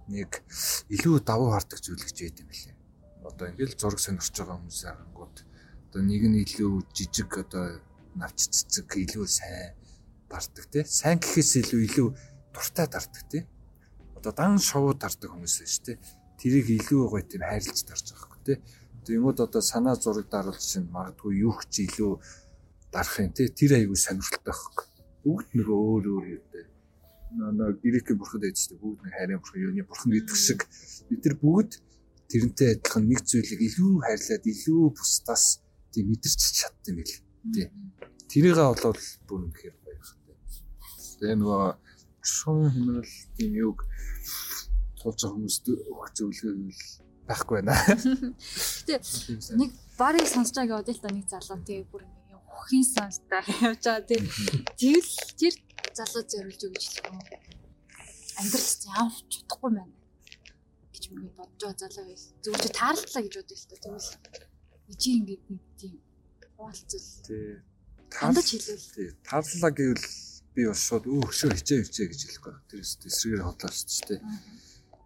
нэг 0.08 0.40
илүү 0.88 1.20
давуу 1.20 1.52
хардаг 1.52 1.78
зүйл 1.84 2.00
гэж 2.00 2.16
ядсан 2.32 2.48
юм 2.48 2.52
лээ. 2.56 2.76
Одоо 3.28 3.46
ингээл 3.52 3.76
зураг 3.76 4.00
сонирхож 4.00 4.32
байгаа 4.40 4.56
хүмүүс 4.56 4.80
арангууд 4.88 5.36
одоо 5.92 6.00
нэг 6.00 6.22
нь 6.32 6.40
илүү 6.48 6.72
жижиг 6.96 7.30
одоо 7.44 7.84
навч 8.16 8.38
цэцэг 8.56 8.88
илүү 8.88 9.26
сайн 9.28 9.76
дарддаг 10.32 10.64
тий. 10.72 10.84
Сайн 10.88 11.20
гэхээс 11.20 11.60
илүү 11.60 11.80
илүү 11.92 12.08
дуртай 12.56 12.86
дарддаг 12.88 13.24
тий. 13.28 13.42
Одоо 14.16 14.32
дан 14.32 14.56
шоу 14.56 14.96
дарддаг 14.96 15.28
хүмүүс 15.28 15.60
шүү 15.60 15.84
дээ. 15.92 15.98
Тэрийг 16.40 16.68
илүү 16.72 17.02
гоё 17.04 17.24
тийм 17.28 17.44
хайрлаж 17.44 17.80
дарж 17.84 18.16
байгаа 18.16 18.28
хгүй 18.32 18.42
тий 18.48 18.58
Тэнгүүд 19.08 19.40
одоо 19.40 19.62
санаа 19.64 19.96
зураг 19.96 20.28
даруул 20.28 20.60
чинь 20.60 20.92
магадгүй 20.92 21.40
юу 21.40 21.56
ч 21.72 21.88
илүү 21.88 22.12
дарах 22.92 23.16
юм 23.24 23.32
тий 23.32 23.48
тэр 23.48 23.80
аягүй 23.80 23.96
сонирхолтой 23.96 24.44
байхгүй. 24.52 24.84
Бүгд 25.24 25.48
нөгөө 25.56 25.78
өөр 25.88 26.04
өөр 26.12 26.24
юутай. 26.36 26.64
Нөө 27.56 27.70
грек 27.80 28.08
бурхад 28.20 28.44
ээжтэй 28.44 28.76
бүгд 28.76 29.00
нэг 29.08 29.12
хайрын 29.16 29.40
бурхан 29.40 29.64
юуны 29.64 29.82
бурхан 29.88 30.12
гэдэг 30.12 30.36
шиг 30.36 30.60
бид 31.08 31.24
нар 31.24 31.36
бүгд 31.40 31.72
тэрнтэй 32.28 32.68
адилхан 32.76 33.04
нэг 33.08 33.20
зүйлийг 33.24 33.60
илүү 33.64 33.92
хайрлаад 34.04 34.44
илүү 34.52 34.82
бусдаас 34.92 35.44
тий 35.92 36.04
мэдэрч 36.04 36.40
чадсан 36.60 36.92
юм 36.92 36.96
бэл. 37.00 37.16
Тий. 37.56 37.66
Тэрийгээ 38.28 38.66
болоод 38.68 39.00
бүр 39.24 39.40
үнэхээр 39.48 39.76
баяр 39.88 40.04
хэрэгтэй. 40.04 40.36
Тэгээ 41.16 41.36
нөгөө 41.40 41.64
шуун 42.20 42.68
хэмээл 42.76 43.14
тийм 43.40 43.52
юг 43.56 43.88
тулж 45.00 45.20
хүмүүст 45.24 45.64
өгөх 45.72 46.08
зөвлөгөө 46.12 47.07
байхгүй 47.28 47.60
байна. 47.60 47.76
Гэтэ 48.88 48.96
нэг 49.60 49.70
барыг 50.00 50.26
сонсож 50.26 50.56
байгаа 50.56 50.80
гэдэг 50.80 50.96
л 50.96 51.04
та 51.04 51.10
нэг 51.12 51.26
залуу 51.28 51.60
тэгээ 51.60 51.86
бүр 51.92 52.02
ингээ 52.08 52.40
хөхийн 52.48 52.86
сонстой 52.88 53.42
явж 53.68 53.82
байгаа 53.84 54.08
тийм. 54.08 54.24
Тэгэл 54.80 55.12
тэр 55.36 55.54
залуу 55.92 56.22
зориулж 56.24 56.62
өгч 56.64 56.84
хэлэх 56.88 57.06
юм. 57.12 57.20
Амьдрал 58.40 58.72
явж 59.04 59.16
чадахгүй 59.28 59.70
байна 59.76 59.96
гэж 60.94 61.04
мөнгө 61.12 61.36
бодож 61.36 61.62
байгаа 61.68 61.90
залуу 61.92 62.08
байл. 62.08 62.26
Зүгээр 62.42 62.72
таарлаа 62.80 63.22
гэж 63.22 63.34
бодъё 63.36 63.56
л 63.58 63.68
та. 63.68 63.76
Тэгвэл 63.84 64.10
ичи 64.88 65.10
ингээд 65.20 65.44
нэг 65.52 65.62
тийм 65.76 65.94
хуваалцал. 66.56 67.08
Тий. 67.28 67.60
Тандаж 68.08 68.48
хэлвэл. 68.48 68.88
Тий. 68.96 69.08
Таарлаа 69.20 69.72
гэвэл 69.76 70.06
би 70.56 70.62
бас 70.64 70.80
шууд 70.80 71.04
өөх 71.06 71.30
шөө 71.36 71.50
хичээ 71.54 71.84
хичээ 71.84 72.06
гэж 72.08 72.20
хэлэхгүй. 72.24 72.54
Тэр 72.72 72.80
эсрэгээр 72.82 73.44
хотлооч 73.44 73.78
тий. 74.08 74.18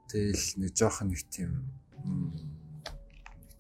Тэгэл 0.09 0.47
нэг 0.63 0.71
жоох 0.79 1.03
нэг 1.03 1.21
тийм 1.29 1.51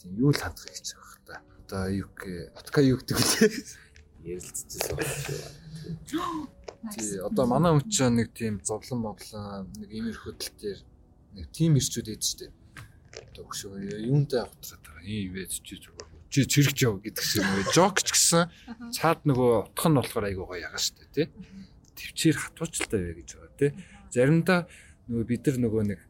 Тийм 0.03 0.13
юу 0.19 0.31
л 0.35 0.39
хандах 0.39 0.67
гэж 0.67 0.87
байгаа 0.99 1.21
та. 1.27 1.35
Одоо 1.63 1.83
юу 1.91 2.09
гэ 2.17 2.51
ботка 2.55 2.81
юу 2.83 2.99
гэдэг 2.99 3.17
вэ? 3.19 3.49
ярилцчихсан 4.25 4.97
байна. 4.97 6.49
Тий 6.95 7.19
одоо 7.23 7.47
манай 7.47 7.73
хүн 7.75 7.91
чинь 7.91 8.17
нэг 8.19 8.35
тийм 8.35 8.59
зовлон 8.63 9.07
моглон 9.07 9.71
нэг 9.79 9.91
иймэрхүү 9.91 10.33
тал 10.39 10.55
дээр 10.59 10.81
нэг 11.39 11.47
тийм 11.55 11.79
ирчүүд 11.79 12.11
ээж 12.11 12.23
штэ. 12.23 12.47
Одоо 13.31 13.47
хөшөө 13.47 14.03
юунтай 14.03 14.43
авахтраад 14.43 14.83
байгаа 14.83 15.07
юм 15.07 15.33
вэ 15.39 15.47
чи 15.47 15.79
зүгээр 15.79 16.11
чи 16.33 16.47
чирэгч 16.49 16.79
яв 16.83 16.99
гэдэг 16.99 17.25
шиг 17.25 17.45
нэг 17.47 17.69
жок 17.71 18.03
ч 18.03 18.11
гэсэн 18.11 18.51
цаад 18.91 19.23
нөгөө 19.29 19.71
утх 19.71 19.85
нь 19.87 19.99
болохоор 19.99 20.27
айгуу 20.27 20.47
гоё 20.51 20.65
ягаа 20.67 20.83
штэ 20.83 21.07
тий. 21.15 21.27
Төвчээр 21.95 22.37
хатуучтай 22.41 23.01
вэ 23.05 23.13
гэж 23.23 23.29
байгаа 23.37 23.59
тий. 23.61 23.71
Заримдаа 24.11 24.67
нөгөө 25.07 25.27
бид 25.29 25.43
нар 25.47 25.59
нөгөө 25.61 25.83
нэг 25.87 26.01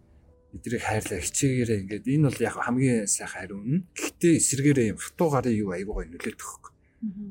эдрийг 0.52 0.82
хайрлаа. 0.84 1.20
Хичээгээрээ 1.20 1.78
ингээд 1.82 2.06
энэ 2.12 2.26
бол 2.28 2.40
яг 2.44 2.56
хамгийн 2.60 3.08
сайхан 3.08 3.32
хариу 3.32 3.60
нь. 3.64 3.84
Гэхдээ 3.96 4.34
эсэргээрээ 4.36 4.90
юм 4.92 4.98
хатуу 5.00 5.28
гарын 5.32 5.56
юу 5.56 5.70
айгуу 5.72 5.94
гоё 5.96 6.08
нөлөөлөх 6.12 6.48
хөөх. 6.52 6.72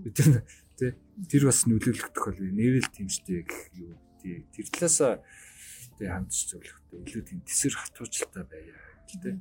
Бид 0.01 0.17
нар 0.25 0.43
тий 0.77 0.91
тэр 1.29 1.43
бас 1.45 1.59
нөлөөлөгдөх 1.69 2.25
бол 2.25 2.39
нэрэл 2.41 2.89
тэмцтэй 2.89 3.45
гэх 3.45 3.61
юу 3.77 3.93
тий. 4.21 4.41
Тэр 4.49 4.67
талаасаа 4.73 5.21
тий 6.01 6.07
хандж 6.09 6.33
зөвлөхтэй 6.49 6.97
илүү 7.05 7.23
тийм 7.29 7.39
тэсэр 7.45 7.73
хатуучтай 7.77 8.43
байя 8.49 8.73
тий. 9.05 9.17
Тэр 9.21 9.37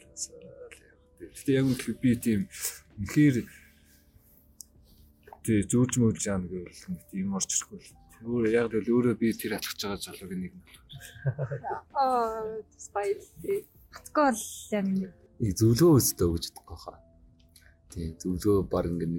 талаасаа 0.00 0.36
л 0.40 0.48
яг 0.48 0.72
тий 0.72 0.90
гэхдээ 1.20 1.58
яг 1.60 1.66
үгүй 1.68 1.94
би 2.00 2.10
тийм 2.16 2.40
үнэхээр 2.96 3.36
тий 5.44 5.58
зүүж 5.68 5.92
мөж 6.00 6.24
яана 6.24 6.48
гэвэл 6.48 7.04
тийм 7.12 7.36
орч 7.36 7.50
ирэхгүй 7.52 7.80
өөр 8.24 8.44
яг 8.52 8.72
л 8.74 8.88
өөрөө 8.96 9.14
би 9.20 9.32
тэр 9.32 9.56
атгах 9.56 9.76
байгаа 9.80 10.00
залууг 10.04 10.32
нэг 10.36 10.52
нь 10.52 10.64
Аа 11.96 12.60
спайс 12.76 13.32
тий 13.42 13.64
хатгүй 13.94 14.24
бол 14.28 14.42
яг 14.76 14.86
нэг. 14.88 15.12
Зөвлөгөө 15.58 15.98
өсдөө 16.00 16.28
гэж 16.34 16.44
боддог 16.54 16.78
хаа. 16.84 16.98
Тий 17.90 18.06
зөвлөгөө 18.20 18.68
баг 18.68 18.84
ингээд 18.90 19.14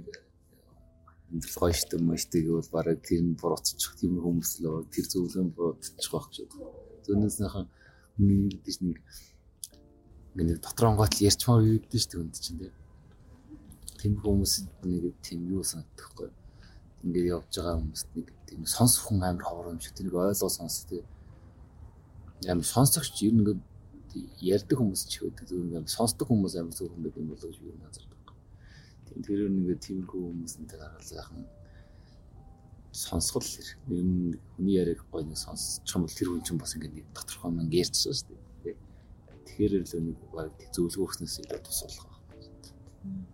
нэг 1.32 1.46
гоё 1.56 1.74
штэ 1.74 1.98
мөштэй 1.98 2.42
гэвэл 2.46 2.74
бараг 2.76 3.00
тэр 3.02 3.22
нь 3.24 3.40
буруутчих 3.40 3.96
тийм 3.98 4.20
хүмүүс 4.22 4.52
л 4.62 4.86
тэр 4.94 5.06
зөвлөгөө 5.12 5.56
буруутчих 5.56 6.12
байх 6.12 6.28
гэж 6.30 6.38
байна. 6.52 6.70
Зөнөөснийхэн 7.06 7.68
хүний 8.16 8.40
гэдэг 8.52 8.74
чинь 8.76 8.90
нэг 8.92 9.00
нэг 10.36 10.60
дотроо 10.62 10.94
гоц 11.00 11.16
ярьчмаар 11.24 11.64
юу 11.66 11.80
гэдэг 11.80 12.02
штэ 12.04 12.20
үнд 12.20 12.36
чинь 12.36 12.70
тийм 14.00 14.14
хүмүүс 14.20 14.54
нэг 14.84 15.16
тийм 15.26 15.40
юу 15.50 15.64
санагдахгүй. 15.64 16.30
Ингээд 17.04 17.32
явж 17.36 17.50
байгаа 17.56 17.76
хүмүүст 17.80 18.10
нэг 18.16 18.28
тийм 18.48 18.62
сонсох 18.66 19.04
хүн 19.10 19.24
амар 19.24 19.46
ховор 19.46 19.74
юм 19.74 19.82
шиг 19.82 19.94
тэрийг 19.98 20.16
ойлгоо 20.16 20.50
сонс 20.50 20.86
тийм 20.90 21.06
амар 22.52 22.68
сонсогч 22.68 23.16
ер 23.26 23.34
нь 23.34 23.42
ингээд 23.42 23.62
ярьдаг 24.54 24.78
хүмүүс 24.78 25.04
ч 25.10 25.14
байдаг 25.26 25.46
зөв 25.50 25.60
амар 25.66 25.90
сонсдог 25.98 26.28
хүмүүс 26.30 26.54
амар 26.60 26.76
зөв 26.78 26.90
хүмүүс 26.94 27.16
юм 27.18 27.28
болоо 27.32 27.50
гэж 27.50 27.60
юу 27.62 27.78
назар 27.82 28.12
Тэр 29.20 29.52
ингээд 29.52 29.84
тиймэрхүү 29.84 30.22
хүмүүсэнтэй 30.24 30.80
гаргал 30.80 31.04
сайхан 31.04 31.44
сонсгол 32.96 33.44
юм 33.92 34.40
хүний 34.56 34.80
яриаг 34.80 35.04
гоё 35.12 35.28
нэг 35.28 35.36
сонсчих 35.36 35.84
юм 35.92 36.08
бол 36.08 36.16
тэр 36.16 36.28
хүн 36.32 36.44
чинь 36.48 36.62
бас 36.62 36.76
ингээд 36.80 36.96
нэг 36.96 37.08
тодорхой 37.12 37.52
мэн 37.52 37.68
ярьчихсан 37.76 38.16
шүү 38.16 38.40
дээ. 38.64 38.76
Тэгэхээр 39.46 39.74
л 39.84 39.94
нэг 40.08 40.18
баг 40.32 40.56
зөвлөгөө 40.72 41.06
өгснөөс 41.12 41.36
илүү 41.44 41.60
тусалах 41.60 42.08
байна. 42.08 42.56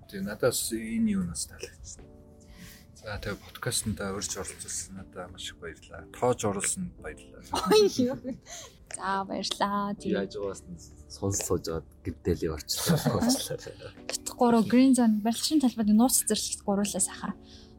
Тэгээ 0.10 0.26
надаас 0.26 0.62
энэ 0.74 1.14
юунаас 1.14 1.46
таалагдсан. 1.46 2.17
За 3.08 3.16
тэгээ 3.24 3.40
подкастнда 3.40 4.12
урьж 4.12 4.36
оролцуулсан 4.36 5.00
надад 5.00 5.32
маш 5.32 5.48
их 5.48 5.56
баярлалаа. 5.64 6.04
Тоож 6.12 6.44
оруулсан 6.44 6.92
баярлалаа. 7.00 7.40
За 7.40 9.24
баярлаа. 9.24 9.96
Тэгээ 9.96 10.28
яаж 10.28 10.36
нь 10.68 10.76
сонс 11.08 11.40
сууж 11.40 11.72
аваад 11.72 11.88
гэрдэл 12.04 12.52
яварчлаа. 12.52 13.24
Бит 14.12 14.28
3 14.28 14.68
Green 14.68 14.92
Zone 14.92 15.24
барилгын 15.24 15.64
талбайд 15.64 15.96
нууц 15.96 16.28
зэрлэгт 16.28 16.68
гуруулаа 16.68 17.00
сайхан 17.00 17.32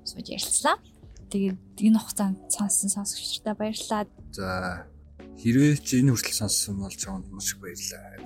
сууж 0.08 0.32
ярилцлаа. 0.32 0.80
Тэгээд 1.28 1.76
энэ 1.76 2.00
хугацаанд 2.00 2.48
сонссон 2.48 2.88
сонсогчдаа 2.88 3.52
баярлалаа. 3.52 4.08
За 4.32 4.88
хэрвээ 5.44 5.76
чи 5.84 6.00
энэ 6.00 6.16
хүртэл 6.16 6.40
сонссон 6.40 6.80
бол 6.80 6.96
чамд 6.96 7.28
маш 7.28 7.52
их 7.52 7.60
баярлалаа. 7.60 8.16